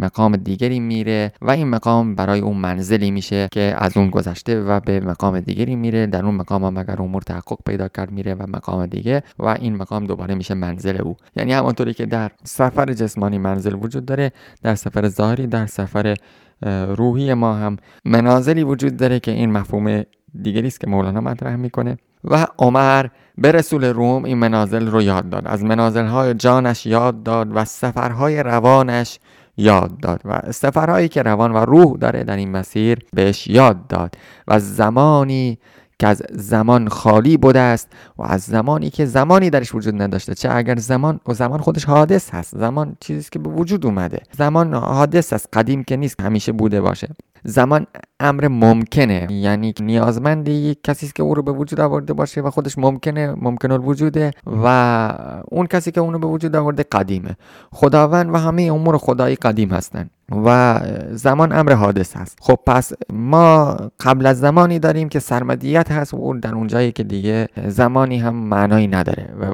مقام 0.01 0.35
دیگری 0.35 0.79
میره 0.79 1.31
و 1.41 1.51
این 1.51 1.67
مقام 1.67 2.15
برای 2.15 2.39
اون 2.39 2.57
منزلی 2.57 3.11
میشه 3.11 3.47
که 3.51 3.75
از 3.77 3.97
اون 3.97 4.09
گذشته 4.09 4.61
و 4.61 4.79
به 4.79 4.99
مقام 4.99 5.39
دیگری 5.39 5.75
میره. 5.75 6.07
در 6.07 6.25
اون 6.25 6.35
مقام 6.35 6.63
هم 6.63 6.77
اگر 6.77 7.01
امور 7.01 7.21
تحقق 7.21 7.57
پیدا 7.65 7.87
کرد 7.87 8.11
میره 8.11 8.33
و 8.35 8.45
مقام 8.47 8.85
دیگه 8.85 9.23
و 9.39 9.45
این 9.45 9.75
مقام 9.75 10.05
دوباره 10.05 10.24
دوباره 10.25 10.37
میشه 10.37 10.53
منزل 10.53 11.01
او. 11.01 11.17
یعنی 11.35 11.53
همانطوری 11.53 11.93
که 11.93 12.05
در 12.05 12.31
سفر 12.43 12.93
جسمانی 12.93 13.37
منزل 13.37 13.73
وجود 13.73 14.05
داره 14.05 14.31
در 14.63 14.75
سفر 14.75 15.07
ظاهری 15.07 15.47
در 15.47 15.65
سفر 15.65 16.15
روحی 16.97 17.33
ما 17.33 17.53
هم 17.53 17.77
منازلی 18.05 18.63
وجود 18.63 18.97
داره 18.97 19.19
که 19.19 19.31
این 19.31 19.51
مفهوم 19.51 20.03
دیگری 20.41 20.67
است 20.67 20.79
که 20.79 20.87
مولانا 20.87 21.21
مطرح 21.21 21.55
می‌کنه. 21.55 21.97
و 22.23 22.47
عمر 22.59 23.05
به 23.37 23.51
رسول 23.51 23.85
روم 23.85 24.25
این 24.25 24.37
منازل 24.37 24.87
رو 24.87 25.01
یاد 25.01 25.29
داد. 25.29 25.47
از 25.47 25.63
منازل 25.63 26.05
های 26.05 26.33
جانش 26.33 26.85
یاد 26.85 27.23
داد 27.23 27.55
و 27.55 27.65
سفرهای 27.65 28.43
روانش 28.43 29.19
یاد 29.57 29.99
داد. 29.99 30.21
و 30.25 30.51
سفرهایی 30.51 31.07
که 31.07 31.21
روان 31.21 31.51
و 31.51 31.57
روح 31.57 31.97
داره 31.97 32.23
در 32.23 32.37
این 32.37 32.51
مسیر 32.51 32.99
بهش 33.13 33.47
یاد 33.47 33.87
داد. 33.87 34.15
و 34.47 34.59
زمانی 34.59 35.57
که 35.99 36.07
از 36.07 36.23
زمان 36.31 36.87
خالی 36.87 37.37
بوده 37.37 37.59
است 37.59 37.87
و 38.17 38.23
از 38.23 38.41
زمانی 38.41 38.89
که 38.89 39.05
زمانی 39.05 39.49
درش 39.49 39.75
وجود 39.75 40.01
نداشته. 40.01 40.35
چه 40.35 40.49
اگر 40.51 40.75
زمان 40.75 41.19
و 41.27 41.33
زمان 41.33 41.59
خودش 41.59 41.85
حادث 41.85 42.29
هست. 42.29 42.57
زمان 42.57 42.97
چیزی 42.99 43.29
که 43.31 43.39
به 43.39 43.49
وجود 43.49 43.85
اومده. 43.85 44.19
زمان 44.37 44.73
حادث 44.73 45.33
است. 45.33 45.49
قدیم 45.53 45.83
که 45.83 45.97
نیست. 45.97 46.21
همیشه 46.21 46.51
بوده 46.51 46.81
باشه. 46.81 47.07
زمان 47.45 47.87
امر 48.19 48.47
ممکنه. 48.47 49.27
یعنی 49.31 49.73
نیازمند 49.79 50.47
یک 50.47 50.79
کسی 50.83 51.11
که 51.15 51.23
او 51.23 51.33
رو 51.33 51.41
به 51.41 51.51
وجود 51.51 51.79
آورده 51.79 52.13
باشه 52.13 52.41
و 52.41 52.49
خودش 52.49 52.77
ممکنه 52.77 53.35
ممکن 53.37 53.71
الوجوده 53.71 54.31
و 54.63 54.67
اون 55.51 55.65
کسی 55.67 55.91
که 55.91 56.01
اونو 56.01 56.19
به 56.19 56.27
وجود 56.27 56.55
آورده 56.55 56.83
قدیمه. 56.83 57.35
خداوند 57.71 58.33
و 58.33 58.37
همه 58.37 58.63
امور 58.63 58.97
خدایی 58.97 59.35
قدیم 59.35 59.69
هستند 59.69 60.09
و 60.45 60.79
زمان 61.11 61.51
امر 61.51 61.73
حادث 61.73 62.17
هست. 62.17 62.37
خب 62.41 62.59
پس 62.67 62.93
ما 63.13 63.77
قبل 63.99 64.25
از 64.25 64.39
زمانی 64.39 64.79
داریم 64.79 65.09
که 65.09 65.19
سرمدیت 65.19 65.91
هست 65.91 66.13
و 66.13 66.17
اون 66.17 66.39
در 66.39 66.55
اون 66.55 66.67
جایی 66.67 66.91
که 66.91 67.03
دیگه 67.03 67.47
زمانی 67.67 68.17
هم 68.17 68.35
معنایی 68.35 68.87
نداره 68.87 69.29
و 69.41 69.53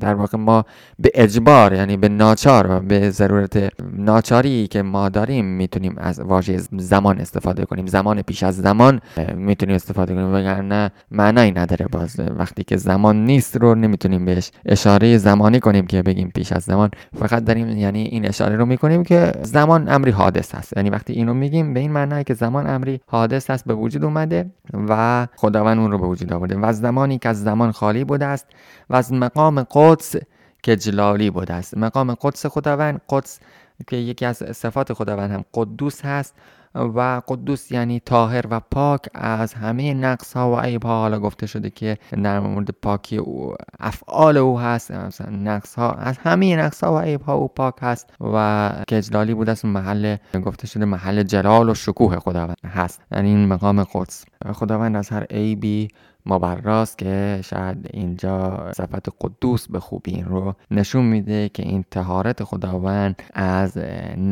در 0.00 0.14
واقع 0.14 0.38
ما 0.38 0.64
به 0.98 1.10
اجبار 1.14 1.72
یعنی 1.72 1.96
به 1.96 2.08
ناچار 2.08 2.70
و 2.70 2.80
به 2.80 3.10
ضرورت 3.10 3.72
ناچاری 3.96 4.66
که 4.66 4.82
ما 4.82 5.08
داریم 5.08 5.44
می‌تونیم 5.44 5.94
از 5.98 6.20
واژه 6.20 6.60
زمان 6.78 7.20
استفاده 7.32 7.64
کنیم. 7.64 7.86
زمان 7.86 8.22
پیش 8.22 8.42
از 8.42 8.56
زمان 8.56 9.00
می‌تونیم 9.34 9.74
استفاده 9.74 10.14
کنیم. 10.14 10.34
وگرنه 10.34 10.90
معنایی 11.10 11.52
نداره 11.52 11.86
باز. 11.86 12.20
وقتی 12.20 12.64
که 12.64 12.76
زمان 12.76 13.24
نیست 13.24 13.56
رو 13.56 13.74
نمی‌تونیم 13.74 14.24
بهش 14.24 14.50
اشاره 14.66 15.18
زمانی 15.18 15.60
کنیم 15.60 15.86
که 15.86 16.02
بگیم 16.02 16.30
پیش 16.34 16.52
از 16.52 16.62
زمان. 16.62 16.90
فقط 17.18 17.44
داریم 17.44 17.68
یعنی 17.68 18.02
این 18.02 18.28
اشاره 18.28 18.56
رو 18.56 18.66
می‌کنیم 18.66 19.02
که 19.02 19.32
زمان 19.42 19.88
امری 19.88 20.10
حادث 20.10 20.54
است. 20.54 20.76
یعنی 20.76 20.90
وقتی 20.90 21.12
اینو 21.12 21.34
میگیم 21.34 21.74
به 21.74 21.80
این 21.80 21.92
معنی 21.92 22.24
که 22.24 22.34
زمان 22.34 22.66
امری 22.66 23.00
حادث 23.06 23.50
است 23.50 23.64
به 23.64 23.74
وجود 23.74 24.04
اومده 24.04 24.50
و 24.88 25.26
خداوند 25.36 25.78
اون 25.78 25.90
رو 25.90 25.98
به 25.98 26.06
وجود 26.06 26.32
آورده. 26.32 26.56
و 26.56 26.72
زمانی 26.72 27.18
که 27.18 27.28
از 27.28 27.42
زمان 27.42 27.72
خالی 27.72 28.04
بوده 28.04 28.26
است 28.26 28.46
و 28.90 28.96
از 28.96 29.12
مقام 29.12 29.62
قدس 29.70 30.16
که 30.62 30.76
جلالی 30.76 31.30
بوده 31.30 31.54
است. 31.54 31.78
مقام 31.78 32.14
قدس 32.14 32.46
خداوند 32.46 33.00
قدس 33.08 33.40
که 33.86 33.96
یکی 33.96 34.24
از 34.24 34.36
صفات 34.36 34.92
خداوند 34.92 35.30
هم 35.30 35.44
قدوس 35.54 36.04
هست. 36.04 36.34
و 36.74 37.22
قدوس 37.28 37.72
یعنی 37.72 38.00
طاهر 38.00 38.44
و 38.50 38.60
پاک 38.60 39.00
از 39.14 39.54
همه 39.54 39.94
نقص 39.94 40.32
ها 40.32 40.52
و 40.52 40.60
عیب 40.60 40.84
ها 40.84 41.00
حالا 41.00 41.18
گفته 41.18 41.46
شده 41.46 41.70
که 41.70 41.98
در 42.22 42.40
مورد 42.40 42.70
پاکی 42.70 43.16
او 43.16 43.54
افعال 43.80 44.36
او 44.36 44.60
هست. 44.60 44.90
مثلا 44.90 45.30
نقص 45.30 45.74
ها 45.74 45.92
از 45.92 46.18
همه 46.18 46.56
نقص 46.56 46.84
ها 46.84 46.94
و 46.94 46.98
عیب 46.98 47.22
ها 47.22 47.34
او 47.34 47.48
پاک 47.48 47.74
هست 47.80 48.10
و 48.20 48.70
که 48.88 48.98
اجلالی 48.98 49.34
بود 49.34 49.50
است 49.50 49.64
محل 49.64 50.16
گفته 50.44 50.66
شده 50.66 50.84
محل 50.84 51.22
جلال 51.22 51.68
و 51.68 51.74
شکوه 51.74 52.18
خداوند 52.18 52.56
هست. 52.66 53.00
یعنی 53.12 53.28
این 53.28 53.48
مقام 53.48 53.84
قدس. 53.84 54.24
خداوند 54.52 54.96
از 54.96 55.08
هر 55.08 55.24
عیبی 55.24 55.88
مبراست 56.26 56.98
که 56.98 57.40
شاید 57.44 57.90
اینجا 57.92 58.70
صفت 58.76 59.08
قدوس 59.20 59.68
به 59.68 59.80
خوبی 59.80 60.10
این 60.10 60.24
رو 60.24 60.54
نشون 60.70 61.04
میده 61.04 61.48
که 61.48 61.62
این 61.62 61.84
تهارت 61.90 62.44
خداوند 62.44 63.22
از 63.34 63.76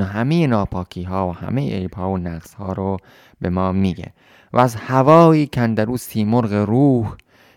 همه 0.01 0.47
ناپاکی 0.47 1.03
ها 1.03 1.29
و 1.29 1.33
همه 1.33 1.75
عیب 1.75 1.95
ها 1.95 2.11
و 2.11 2.19
نقص 2.19 2.55
ها 2.55 2.73
رو 2.73 2.97
به 3.41 3.51
ما 3.51 3.73
میگه. 3.73 4.13
و 4.53 4.59
از 4.59 4.75
هوایی 4.75 5.47
کندرو 5.47 5.97
سیمرغ 5.97 6.53
روح 6.53 7.17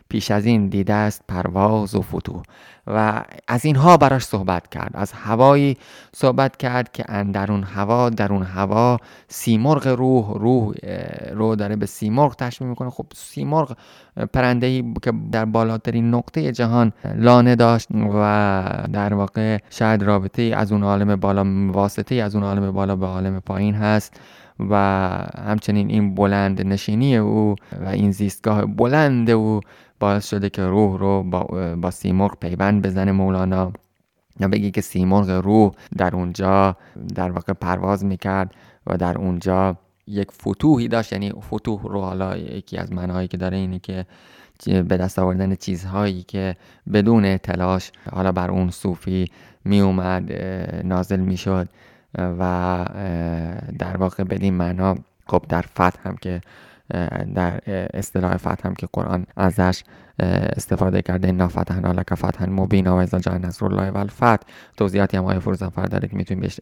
پیش 0.09 0.31
از 0.31 0.45
این 0.45 0.67
دیده 0.67 0.93
است 0.93 1.21
پرواز 1.27 1.95
و 1.95 2.01
فتوح. 2.01 2.43
و 2.87 3.23
از 3.47 3.65
اینها 3.65 3.97
براش 3.97 4.23
صحبت 4.23 4.69
کرد. 4.69 4.91
از 4.93 5.11
هوایی 5.11 5.77
صحبت 6.15 6.57
کرد 6.57 6.91
که 6.91 7.05
اون 7.49 7.63
هوا 7.63 8.09
در 8.09 8.33
اون 8.33 8.43
هوا 8.43 8.97
سیمرغ 9.27 9.87
روح 9.87 10.33
روح 10.33 10.75
رو 11.31 11.55
داره 11.55 11.75
به 11.75 11.85
سیمرغ 11.85 12.35
تشبیه 12.35 12.67
می‌کنه. 12.67 12.89
خب 12.89 13.05
سیمرغ 13.15 13.77
پرنده 14.33 14.67
ای 14.67 14.93
که 15.01 15.13
در 15.31 15.45
بالاترین 15.45 16.13
نقطه 16.13 16.51
جهان 16.51 16.93
لانه 17.15 17.55
داشت 17.55 17.87
و 17.91 18.87
در 18.93 19.13
واقع 19.13 19.57
شاید 19.69 20.03
رابطه 20.03 20.41
از 20.41 20.71
اون 20.71 20.83
عالم 20.83 21.15
بالا 21.15 21.71
واسطه 21.71 22.15
ای 22.15 22.21
از 22.21 22.35
اون 22.35 22.43
عالم 22.43 22.71
بالا 22.71 22.95
به 22.95 23.05
عالم 23.05 23.39
پایین 23.39 23.75
هست 23.75 24.19
و 24.59 24.75
همچنین 25.45 25.89
این 25.89 26.15
بلند 26.15 26.67
نشینی 26.67 27.17
او 27.17 27.55
و 27.85 27.87
این 27.87 28.11
زیستگاه 28.11 28.65
بلند 28.65 29.29
او 29.29 29.59
باعث 30.03 30.27
شده 30.29 30.49
که 30.49 30.63
روح 30.65 30.99
رو 30.99 31.23
با, 31.23 31.43
با 31.75 31.91
سیمرغ 31.91 32.39
پیوند 32.39 32.81
بزنه 32.81 33.11
مولانا. 33.11 33.71
یا 34.39 34.47
بگی 34.47 34.71
که 34.71 34.81
سیمرغ 34.81 35.29
روح 35.29 35.71
در 35.97 36.15
اونجا 36.15 36.75
در 37.15 37.31
واقع 37.31 37.53
پرواز 37.53 38.05
می‌کرد 38.05 38.55
و 38.87 38.97
در 38.97 39.17
اونجا 39.17 39.77
یک 40.07 40.31
فتوحی 40.31 40.87
داشت. 40.87 41.13
یعنی 41.13 41.33
فتوح 41.53 41.81
رو 41.83 42.01
حالا 42.01 42.37
یکی 42.37 42.77
از 42.77 42.91
معناهایی 42.91 43.27
که 43.27 43.37
داره 43.37 43.57
اینه 43.57 43.79
که 43.79 44.05
به 44.65 44.97
دست 44.97 45.19
آوردن 45.19 45.55
چیزهایی 45.55 46.23
که 46.23 46.55
بدون 46.93 47.37
تلاش 47.37 47.91
حالا 48.11 48.31
بر 48.31 48.51
اون 48.51 48.69
صوفی 48.69 49.31
می 49.65 49.81
اومد 49.81 50.31
نازل 50.83 51.19
می 51.19 51.37
شد 51.37 51.69
و 52.17 52.85
در 53.79 53.97
واقع 53.97 54.23
بدین 54.23 54.53
معنا 54.53 54.95
خب 55.27 55.45
در 55.49 55.61
فتح 55.61 55.99
هم 56.03 56.15
که 56.15 56.41
در 57.35 57.61
اصطلاح 57.93 58.37
فتح 58.37 58.67
هم 58.67 58.73
که 58.73 58.87
قرآن 58.93 59.25
ازش 59.37 59.83
استفاده 60.19 61.01
کرده. 61.01 61.27
این 61.27 61.47
فتحنا 61.47 61.91
لک 61.91 62.13
فتحا 62.13 62.45
مبینا 62.45 62.95
و 62.95 62.99
اذا 62.99 63.19
جاء 63.19 63.37
نصر 63.37 63.65
الله 63.65 63.91
و 63.91 63.97
الفتح 63.97 64.47
توضیحاتی 64.77 65.17
هم 65.17 65.25
آیه 65.25 65.39
فروزنفر 65.39 65.85
داره 65.85 66.07
که 66.07 66.15
می‌تونید 66.15 66.43
بهش 66.43 66.59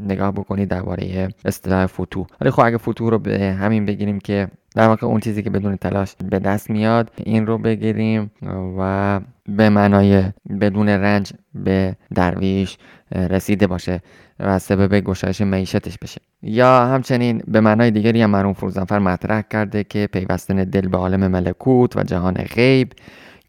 نگاه 0.00 0.32
بکنید 0.32 0.68
درباره 0.68 1.28
اصطلاح 1.44 1.86
فتوح. 1.86 2.26
ولی 2.40 2.50
خب 2.50 2.62
اگه 2.64 2.78
فتوح 2.78 3.10
رو 3.10 3.18
به 3.18 3.52
همین 3.52 3.86
بگیریم 3.86 4.18
که 4.18 4.48
در 4.76 4.88
واقع 4.88 5.06
اون 5.06 5.20
چیزی 5.20 5.42
که 5.42 5.50
بدون 5.50 5.76
تلاش 5.76 6.14
به 6.30 6.38
دست 6.38 6.70
میاد 6.70 7.10
این 7.24 7.46
رو 7.46 7.58
بگیریم 7.58 8.30
و 8.78 9.20
به 9.48 9.68
معنای 9.68 10.24
بدون 10.60 10.88
رنج 10.88 11.32
به 11.54 11.96
درویش 12.14 12.78
رسیده 13.12 13.66
باشه 13.66 14.00
و 14.40 14.58
سبب 14.58 15.00
گشایش 15.00 15.40
معیشتش 15.40 15.98
بشه. 15.98 16.20
یا 16.42 16.86
همچنین 16.86 17.42
به 17.48 17.60
معنای 17.60 17.90
دیگری 17.90 18.22
هم 18.22 18.30
مرحوم 18.30 18.52
فروزنفر 18.52 18.98
مطرح 18.98 19.42
کرده 19.50 19.84
که 19.84 20.08
پیوستن 20.12 20.56
دل 20.56 20.88
به 20.88 20.98
عالم 20.98 21.26
ملکوت 21.26 21.96
و 21.96 22.02
جهان 22.02 22.34
غیب 22.34 22.92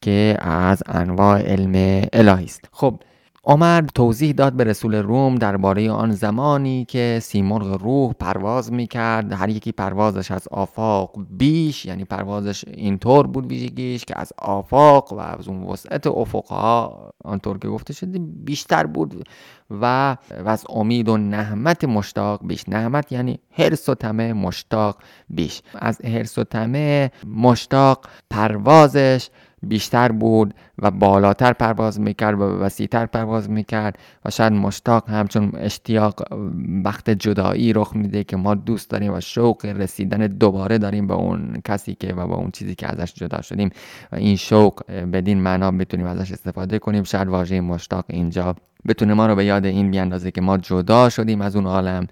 که 0.02 0.38
از 0.42 0.84
انواع 0.86 1.42
علم 1.42 2.06
الهی 2.14 2.46
است. 2.46 2.70
خب 2.72 3.00
عمر 3.50 3.82
توضیح 3.96 4.32
داد 4.32 4.54
به 4.54 4.64
رسول 4.64 4.96
روم 4.96 5.36
درباره 5.36 5.92
آن 5.92 6.12
زمانی 6.12 6.86
که 6.86 7.20
سیمرغ 7.22 7.82
روح 7.84 8.14
پرواز 8.14 8.74
می‌کرد. 8.74 9.34
هر 9.34 9.50
یکی 9.50 9.72
پروازش 9.72 10.32
از 10.32 10.48
آفاق 10.52 11.16
بیش 11.30 11.86
یعنی 11.86 12.06
پروازش 12.06 12.66
اینطور 12.68 13.28
بود 13.28 13.46
ویژگیش 13.46 14.06
که 14.06 14.20
از 14.20 14.34
آفاق 14.38 15.14
و 15.14 15.20
از 15.20 15.48
اون 15.48 15.64
وسعت 15.64 16.08
افقها 16.08 17.14
آنطور 17.26 17.60
که 17.60 17.68
گفته 17.68 17.94
شده 17.94 18.20
بیشتر 18.20 18.86
بود 18.86 19.28
و, 19.82 20.18
از 20.46 20.66
امید 20.70 21.10
و 21.10 21.18
نحمت 21.18 21.84
مشتاق 21.84 22.48
بیش. 22.48 22.70
نحمت 22.70 23.12
یعنی 23.12 23.40
حرس 23.52 23.90
و 23.90 23.96
تمه 23.96 24.34
مشتاق 24.34 24.98
بیش. 25.30 25.62
از 25.76 26.02
حرس 26.06 26.38
و 26.38 26.44
تمه 26.44 27.12
مشتاق 27.26 28.06
پروازش 28.30 29.30
بیشتر 29.64 30.12
بود 30.12 30.54
و 30.80 30.92
بالاتر 30.92 31.54
پرواز 31.54 32.00
می‌کرد 32.00 32.42
و 32.42 32.44
وسیعتر 32.44 33.06
پرواز 33.06 33.50
می‌کرد 33.50 33.98
و 34.26 34.30
شاید 34.30 34.54
مشتاق 34.54 35.10
همچون 35.10 35.52
اشتیاق 35.56 36.24
وقت 36.86 37.10
جدایی 37.10 37.74
رخ 37.74 37.96
میده 37.96 38.24
که 38.24 38.38
ما 38.38 38.56
دوست 38.56 38.90
داریم 38.90 39.14
و 39.14 39.20
شوق 39.20 39.66
رسیدن 39.66 40.28
دوباره 40.28 40.78
داریم 40.78 41.08
به 41.08 41.14
اون 41.14 41.62
کسی 41.66 41.96
که 41.96 42.14
و 42.14 42.28
با 42.28 42.36
اون 42.36 42.52
چیزی 42.52 42.76
که 42.76 42.88
ازش 42.88 43.14
جدا 43.14 43.42
شدیم 43.42 43.70
و 44.12 44.16
این 44.16 44.36
شوق 44.36 44.92
بدین 44.92 45.42
معنا 45.42 45.72
بتونیم 45.72 46.06
ازش 46.06 46.32
استفاده 46.32 46.80
کنیم. 46.80 47.04
شاید 47.04 47.28
واژه 47.28 47.62
مشتاق 47.62 48.06
اینجا 48.08 48.56
بتونه 48.88 49.14
ما 49.14 49.28
رو 49.28 49.36
به 49.36 49.46
یاد 49.46 49.66
این 49.66 49.92
بیاندازه 49.92 50.32
که 50.32 50.42
ما 50.42 50.58
جدا 50.58 51.10
شدیم 51.10 51.42
از 51.42 51.56
اون 51.56 51.66
عالم 51.66 52.08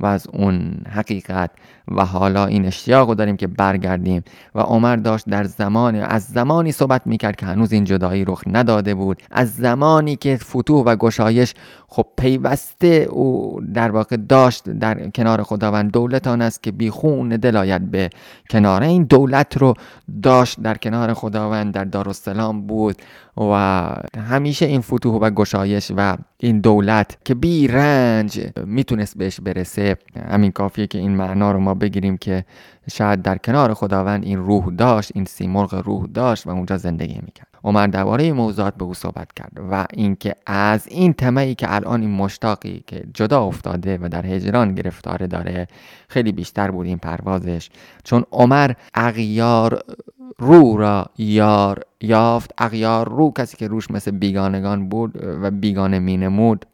و 0.00 0.06
از 0.06 0.26
اون 0.32 0.72
حقیقت. 0.90 1.50
و 1.88 2.04
حالا 2.04 2.46
این 2.46 2.66
اشتیاق 2.66 3.08
رو 3.08 3.14
داریم 3.14 3.36
که 3.36 3.46
برگردیم. 3.46 4.22
و 4.54 4.60
عمر 4.60 4.96
داشت 4.96 5.28
در 5.28 5.44
زمان 5.44 5.94
از 5.94 6.24
زمانی 6.24 6.72
صحبت 6.72 7.02
می‌کرد 7.06 7.36
که 7.36 7.46
هنوز 7.46 7.72
این 7.72 7.84
جدایی 7.84 8.24
رخ 8.24 8.42
نداده 8.46 8.94
بود. 8.94 9.22
از 9.30 9.54
زمانی 9.54 10.16
که 10.16 10.36
فتوح 10.36 10.84
و 10.84 10.96
گشایش 10.96 11.54
خب 11.92 12.06
پیوسته 12.16 13.06
او 13.10 13.60
در 13.74 13.90
واقع 13.90 14.16
داشت 14.16 14.70
در 14.70 15.10
کنار 15.10 15.42
خداوند 15.42 15.92
دولت 15.92 16.26
آن 16.26 16.42
است 16.42 16.62
که 16.62 16.72
بیخون 16.72 17.28
دل 17.28 17.78
به 17.78 18.10
کنار 18.50 18.82
این 18.82 19.04
دولت 19.04 19.56
رو 19.56 19.74
داشت 20.22 20.60
در 20.60 20.76
کنار 20.76 21.14
خداوند 21.14 21.74
در 21.74 21.84
دارالسلام 21.84 22.66
بود 22.66 22.96
و 23.36 23.52
همیشه 24.28 24.66
این 24.66 24.80
فتوح 24.80 25.14
و 25.14 25.30
گشایش 25.30 25.92
و 25.96 26.16
این 26.38 26.60
دولت 26.60 27.18
که 27.24 27.34
بی 27.34 27.68
رنج 27.68 28.40
می‌تونست 28.64 29.18
بهش 29.18 29.40
برسه. 29.40 29.96
همین 30.30 30.50
کافیه 30.50 30.86
که 30.86 30.98
این 30.98 31.16
معنا 31.16 31.52
رو 31.52 31.60
ما 31.60 31.74
بگیریم 31.74 32.16
که 32.16 32.44
شاید 32.90 33.22
در 33.22 33.38
کنار 33.38 33.74
خداوند 33.74 34.24
این 34.24 34.38
روح 34.38 34.74
داشت 34.74 35.12
این 35.14 35.24
سیمرغ 35.24 35.74
روح 35.74 36.06
داشت 36.06 36.46
و 36.46 36.50
اونجا 36.50 36.76
زندگی 36.76 37.20
می‌کرد. 37.22 37.49
عمر 37.64 37.86
درباره 37.86 38.32
موضوعات 38.32 38.74
به 38.74 38.84
او 38.84 38.94
صحبت 38.94 39.32
کرد 39.32 39.52
و 39.70 39.86
اینکه 39.92 40.34
از 40.46 40.88
این 40.88 41.12
تمایی 41.12 41.54
که 41.54 41.74
الان 41.74 42.00
این 42.00 42.10
مشتاقی 42.10 42.84
که 42.86 43.04
جدا 43.14 43.42
افتاده 43.42 43.98
و 44.02 44.08
در 44.08 44.26
هجران 44.26 44.74
گرفتاره 44.74 45.26
داره 45.26 45.68
خیلی 46.08 46.32
بیشتر 46.32 46.70
بود 46.70 46.86
این 46.86 46.98
پروازش. 46.98 47.70
چون 48.04 48.24
عمر 48.32 48.72
اغیار 48.94 49.82
رو 50.38 50.76
را 50.76 51.06
یار 51.18 51.82
یافت 52.00 52.50
اغیار 52.58 53.08
رو 53.08 53.30
کسی 53.30 53.56
که 53.56 53.68
روش 53.68 53.90
مثل 53.90 54.10
بیگانگان 54.10 54.88
بود 54.88 55.18
و 55.42 55.50
بیگانه 55.50 55.98
مینمود 55.98 56.66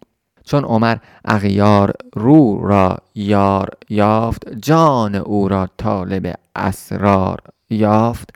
چون 0.45 0.65
عمر 0.65 0.97
اغیار 1.25 1.93
رو 2.15 2.67
را 2.67 2.97
یار 3.15 3.69
یافت 3.89 4.49
جان 4.55 5.15
او 5.15 5.49
را 5.49 5.69
طالب 5.77 6.35
اسرار 6.57 7.39
یافت. 7.71 8.31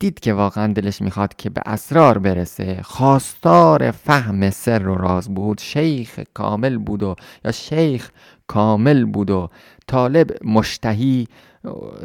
دید 0.00 0.20
که 0.20 0.32
واقعا 0.32 0.72
دلش 0.72 1.02
می‌خواد 1.02 1.36
که 1.36 1.50
به 1.50 1.62
اسرار 1.66 2.18
برسه. 2.18 2.80
خواستار 2.82 3.90
فهم 3.90 4.50
سر 4.50 4.88
و 4.88 4.94
راز 4.94 5.34
بود. 5.34 5.60
شیخ 5.60 6.20
کامل 6.34 6.78
بود 6.78 7.02
و 7.02 7.14
یا 7.44 7.52
شیخ 7.52 8.10
کامل 8.46 9.04
بود 9.04 9.30
و 9.30 9.48
طالب 9.86 10.30
مشتهی. 10.44 11.28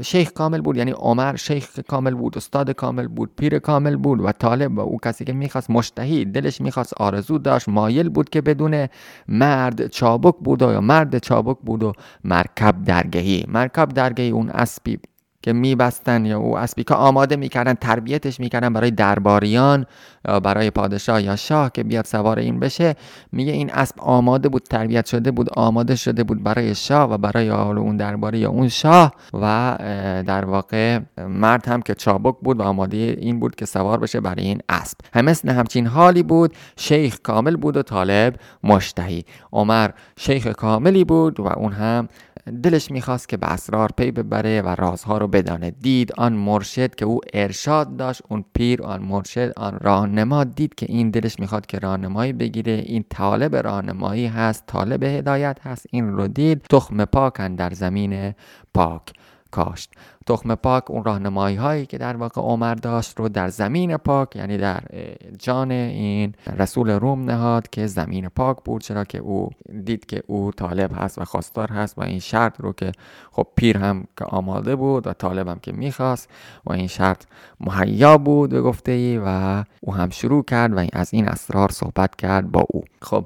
شیخ 0.02 0.32
کامل 0.32 0.62
بود 0.62 0.78
یعنی 0.78 0.92
عمر. 0.92 1.36
شیخ 1.36 1.80
کامل 1.80 2.16
بود 2.16 2.38
استاد 2.38 2.72
کامل 2.72 3.08
بود 3.08 3.32
پیر 3.38 3.60
کامل 3.60 3.96
بود 3.96 4.22
و 4.22 4.32
طالب 4.32 4.78
و 4.78 4.80
او 4.80 5.00
کسی 5.00 5.26
که 5.26 5.34
می‌خواست 5.34 5.70
مشتهی. 5.70 6.26
دلش 6.26 6.62
می‌خواست 6.62 6.94
آرزو 6.94 7.38
داشت. 7.38 7.70
مایل 7.70 8.10
بود 8.10 8.30
که 8.30 8.42
بدون 8.42 8.88
مرد 9.28 9.88
چابک 9.88 10.36
بود 10.40 10.62
و 10.62 10.72
یا 10.72 10.82
مرد 10.82 11.18
چابک 11.18 11.58
بود 11.66 11.84
و 11.84 11.92
مرکب 12.24 12.84
درگهی. 12.84 13.46
مرکب 13.48 13.90
درگهی 13.90 14.30
اون 14.30 14.50
اسبی 14.50 15.00
که 15.44 15.54
میبستن 15.54 16.26
یا 16.26 16.40
او 16.40 16.58
اسبی 16.58 16.84
که 16.84 16.94
آماده 16.94 17.36
می‌کردن 17.36 17.74
تربیتش 17.74 18.40
می‌کردن 18.40 18.74
برای 18.74 18.92
درباریان 18.92 19.86
یا 20.28 20.40
برای 20.40 20.70
پادشاه 20.70 21.24
یا 21.24 21.36
شاه 21.36 21.72
که 21.72 21.84
بیاد 21.84 22.06
سوار 22.06 22.40
این 22.40 22.60
بشه. 22.60 22.96
میگه 23.32 23.52
این 23.52 23.72
اسب 23.72 23.96
آماده 24.00 24.50
بود 24.50 24.64
تربیت 24.64 25.06
شده 25.06 25.32
بود 25.32 25.50
آماده 25.50 25.96
شده 25.96 26.24
بود 26.24 26.44
برای 26.44 26.76
شاه 26.76 27.14
و 27.14 27.18
برای 27.18 27.50
حال 27.50 27.78
اون 27.78 27.98
درباری 27.98 28.40
یا 28.40 28.50
اون 28.50 28.68
شاه 28.68 29.14
و 29.34 29.76
در 30.28 30.46
واقع 30.46 31.00
مرد 31.18 31.68
هم 31.68 31.82
که 31.82 31.96
چابک 31.96 32.36
بود 32.42 32.60
و 32.60 32.64
آماده 32.64 32.98
این 32.98 33.40
بود 33.40 33.56
که 33.56 33.66
سوار 33.66 34.00
بشه 34.00 34.22
برای 34.22 34.44
این 34.44 34.62
اسب. 34.70 34.98
هم 35.14 35.26
مثل 35.26 35.50
همچین 35.50 35.88
حالی 35.88 36.24
بود. 36.24 36.54
شیخ 36.78 37.20
کامل 37.24 37.56
بود 37.56 37.78
و 37.78 37.84
طالب 37.84 38.36
مشتهی. 38.64 39.26
عمر 39.54 39.90
شیخ 40.18 40.48
کاملی 40.48 41.04
بود 41.04 41.40
و 41.40 41.48
اون 41.48 41.74
هم 41.74 42.08
دلش 42.64 42.92
می‌خواست 42.92 43.30
که 43.30 43.38
به 43.38 43.48
اسرار 43.52 43.90
پی 43.98 44.12
ببره 44.12 44.62
و 44.62 44.68
رازها 44.68 45.18
رو 45.18 45.28
بدانه. 45.34 45.72
دید 45.72 46.14
آن 46.18 46.34
مرشد 46.34 46.96
که 46.96 47.06
او 47.06 47.20
ارشاد 47.34 47.98
داشت 47.98 48.22
اون 48.30 48.46
پیر 48.54 48.84
آن 48.84 49.02
مرشد 49.02 49.54
آن 49.58 49.78
راهنما 49.82 50.44
دید 50.44 50.76
که 50.76 50.86
این 50.90 51.10
دلش 51.10 51.40
می‌خواد 51.40 51.66
که 51.66 51.80
راهنمایی 51.80 52.34
بگیره. 52.34 52.74
این 52.74 53.06
طالب 53.10 53.56
راهنمایی 53.56 54.28
هست 54.28 54.64
طالب 54.68 55.04
هدایت 55.04 55.58
هست. 55.64 55.86
این 55.92 56.08
رو 56.10 56.28
دید 56.28 56.62
تخم 56.62 57.06
پاکن 57.06 57.56
در 57.56 57.74
زمین 57.74 58.34
پاک. 58.74 59.02
کاشت. 59.54 59.92
تخم 60.26 60.56
پاک 60.56 60.92
اون 60.92 61.04
راهنمایی 61.04 61.56
هایی 61.56 61.86
که 61.86 61.98
در 61.98 62.16
واقع 62.16 62.42
عمر 62.42 62.76
داشت 62.76 63.20
رو 63.20 63.30
در 63.30 63.50
زمین 63.50 63.98
پاک 63.98 64.36
یعنی 64.36 64.58
در 64.58 64.84
جان 65.40 65.72
این 65.72 66.34
رسول 66.58 66.90
روم 66.90 67.32
نهاد 67.32 67.70
که 67.70 67.88
زمین 67.88 68.30
پاک 68.30 68.58
بود 68.66 68.82
چرا 68.82 69.04
که 69.04 69.18
او 69.18 69.50
دید 69.86 70.06
که 70.06 70.24
او 70.28 70.52
طالب 70.52 70.92
هست 70.96 71.20
و 71.20 71.26
خواستار 71.26 71.70
هست 71.72 71.98
و 71.98 72.02
این 72.02 72.20
شرط 72.20 72.62
رو 72.62 72.74
که 72.74 72.92
خب 73.32 73.48
پیر 73.56 73.78
هم 73.78 74.06
که 74.18 74.26
آماده 74.26 74.76
بود 74.76 75.08
و 75.08 75.14
طالب 75.14 75.48
هم 75.48 75.60
که 75.60 75.72
می‌خواست 75.72 76.30
و 76.66 76.74
این 76.74 76.88
شرط 76.88 77.24
مهیا 77.60 78.18
بود 78.18 78.50
به 78.50 78.62
گفته 78.62 78.92
ای 78.92 79.22
و 79.26 79.64
او 79.82 79.96
هم 79.96 80.10
شروع 80.10 80.44
کرد 80.44 80.78
و 80.78 80.86
از 80.94 81.14
این 81.14 81.28
اسرار 81.28 81.72
صحبت 81.72 82.16
کرد 82.16 82.52
با 82.52 82.66
او. 82.70 82.84
خب 83.02 83.26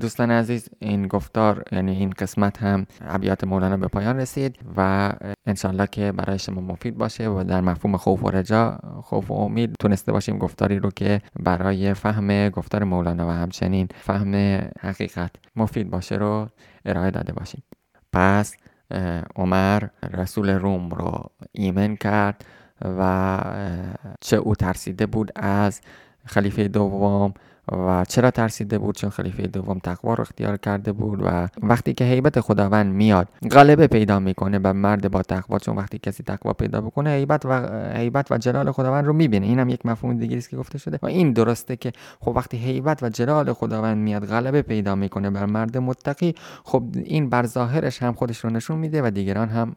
دوستان 0.00 0.30
عزیز 0.30 0.68
این 0.78 1.06
گفتار 1.06 1.64
یعنی 1.72 1.92
این 1.92 2.10
قسمت 2.10 2.62
هم 2.62 2.86
ابیات 3.00 3.44
مولانا 3.44 3.76
به 3.76 3.88
پایان 3.88 4.16
رسید 4.16 4.58
و 4.76 5.12
انشالله 5.46 5.86
که 5.86 6.12
برای 6.12 6.38
شما 6.38 6.60
مفید 6.60 6.98
باشه 6.98 7.28
و 7.28 7.44
در 7.44 7.60
مفهوم 7.60 7.96
خوف 7.96 8.24
و 8.24 8.30
رجا 8.30 8.78
خوف 9.02 9.30
و 9.30 9.34
امید 9.34 9.74
تونسته 9.80 10.12
باشیم 10.12 10.38
گفتاری 10.38 10.78
رو 10.78 10.90
که 10.90 11.20
برای 11.40 11.94
فهم 11.94 12.48
گفتار 12.48 12.84
مولانا 12.84 13.28
و 13.28 13.30
همچنین 13.30 13.88
فهم 14.00 14.34
حقیقت 14.80 15.30
مفید 15.56 15.90
باشه 15.90 16.14
رو 16.14 16.48
ارائه 16.84 17.10
داده 17.10 17.32
باشیم. 17.32 17.62
پس 18.12 18.56
عمر 19.36 19.82
رسول 20.12 20.50
روم 20.50 20.90
رو 20.90 21.30
ایمن 21.52 21.96
کرد 21.96 22.44
و 22.98 23.38
چه 24.20 24.36
او 24.36 24.54
ترسیده 24.54 25.06
بود 25.06 25.32
از 25.36 25.80
خلیفه 26.26 26.68
دوم 26.68 27.34
و 27.68 28.04
چرا 28.08 28.30
ترسیده 28.30 28.78
بود؟ 28.78 28.96
چون 28.96 29.10
خلیفه 29.10 29.46
دوم 29.46 29.78
تقوا 29.78 30.14
رو 30.14 30.20
اختیار 30.20 30.56
کرده 30.56 30.92
بود 30.92 31.22
و 31.22 31.48
وقتی 31.62 31.94
که 31.94 32.04
هیبت 32.04 32.40
خداوند 32.40 32.94
میاد 32.94 33.28
غلبه 33.50 33.86
پیدا 33.86 34.18
می‌کنه 34.18 34.58
به 34.58 34.72
مرد 34.72 35.10
با 35.10 35.22
تقوا. 35.22 35.58
چون 35.58 35.76
وقتی 35.76 35.98
کسی 35.98 36.22
تقوا 36.22 36.52
پیدا 36.52 36.80
بکنه 36.80 37.10
هیبت 37.10 37.46
و 37.46 37.68
هیبت 37.96 38.32
و 38.32 38.38
جلال 38.38 38.72
خداوند 38.72 39.06
رو 39.06 39.12
می‌بینه. 39.12 39.46
اینم 39.46 39.68
یک 39.68 39.86
مفهوم 39.86 40.18
دیگه 40.18 40.36
است 40.36 40.50
که 40.50 40.56
گفته 40.56 40.78
شده. 40.78 40.98
و 41.02 41.06
این 41.06 41.32
درسته 41.32 41.76
که 41.76 41.92
خب 42.20 42.32
وقتی 42.36 42.56
هیبت 42.56 43.02
و 43.02 43.08
جلال 43.08 43.52
خداوند 43.52 43.98
میاد 43.98 44.26
غلبه 44.26 44.62
پیدا 44.62 44.94
می‌کنه 44.94 45.30
بر 45.30 45.46
مرد 45.46 45.78
متقی. 45.78 46.34
خب 46.64 46.82
این 47.04 47.28
بر 47.28 47.46
ظاهرش 47.46 48.02
هم 48.02 48.12
خودش 48.12 48.38
رو 48.38 48.50
نشون 48.50 48.78
میده 48.78 49.02
و 49.02 49.10
دیگران 49.10 49.48
هم 49.48 49.76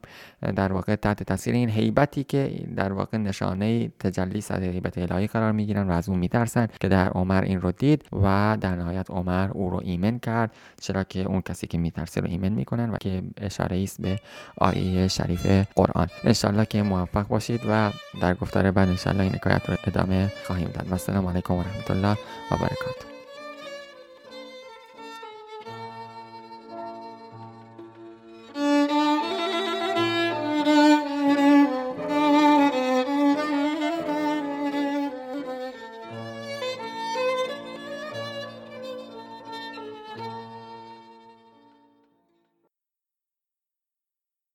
در 0.56 0.74
واقع 0.74 0.96
تحت 0.96 1.24
تاثیر 1.24 1.54
این 1.54 1.70
هیبتی 1.70 2.24
که 2.24 2.66
در 2.76 2.94
واقع 2.94 3.18
نشانه 3.18 3.92
تجلی 4.00 4.44
از 4.50 4.52
هیبت 4.52 4.98
الهی 4.98 5.28
قرار 5.28 5.52
می‌گیرن 5.52 5.88
و 5.88 5.92
از 5.92 6.10
اون 6.10 6.20
میترسن 6.20 6.68
که 6.80 6.88
در 6.88 7.10
عمر 7.10 7.42
این 7.42 7.62
رو 7.62 7.72
دید 7.78 8.06
و 8.24 8.58
در 8.62 8.76
نهایت 8.76 9.12
عمر 9.12 9.50
او 9.54 9.70
رو 9.70 9.82
ایمن 9.84 10.20
کرد 10.20 10.52
چرا 10.82 11.04
که 11.04 11.20
اون 11.20 11.42
کسی 11.42 11.68
که 11.68 11.78
میترسه 11.78 12.22
رو 12.22 12.28
ایمن 12.28 12.50
می‌کنن 12.50 12.90
و 12.90 12.98
که 12.98 13.24
اشاره 13.38 13.84
است 13.84 14.02
به 14.02 14.20
آیه 14.58 15.08
شریف 15.08 15.68
قرآن. 15.76 16.08
انشالله 16.24 16.66
که 16.66 16.84
موفق 16.84 17.28
باشید 17.28 17.62
و 17.70 17.92
در 18.22 18.34
گفتار 18.34 18.72
بعد 18.72 18.90
انشالله 18.90 19.24
این 19.24 19.34
حکایت 19.34 19.70
رو 19.70 19.76
ادامه 19.88 20.32
خواهیم 20.48 20.68
داد. 20.68 20.88
و 20.90 20.94
السلام 20.94 21.28
علیکم 21.28 21.54
و 21.54 21.62
رحمت 21.62 21.92
الله 21.92 22.18
و 22.52 22.58
برکاته. 22.58 23.15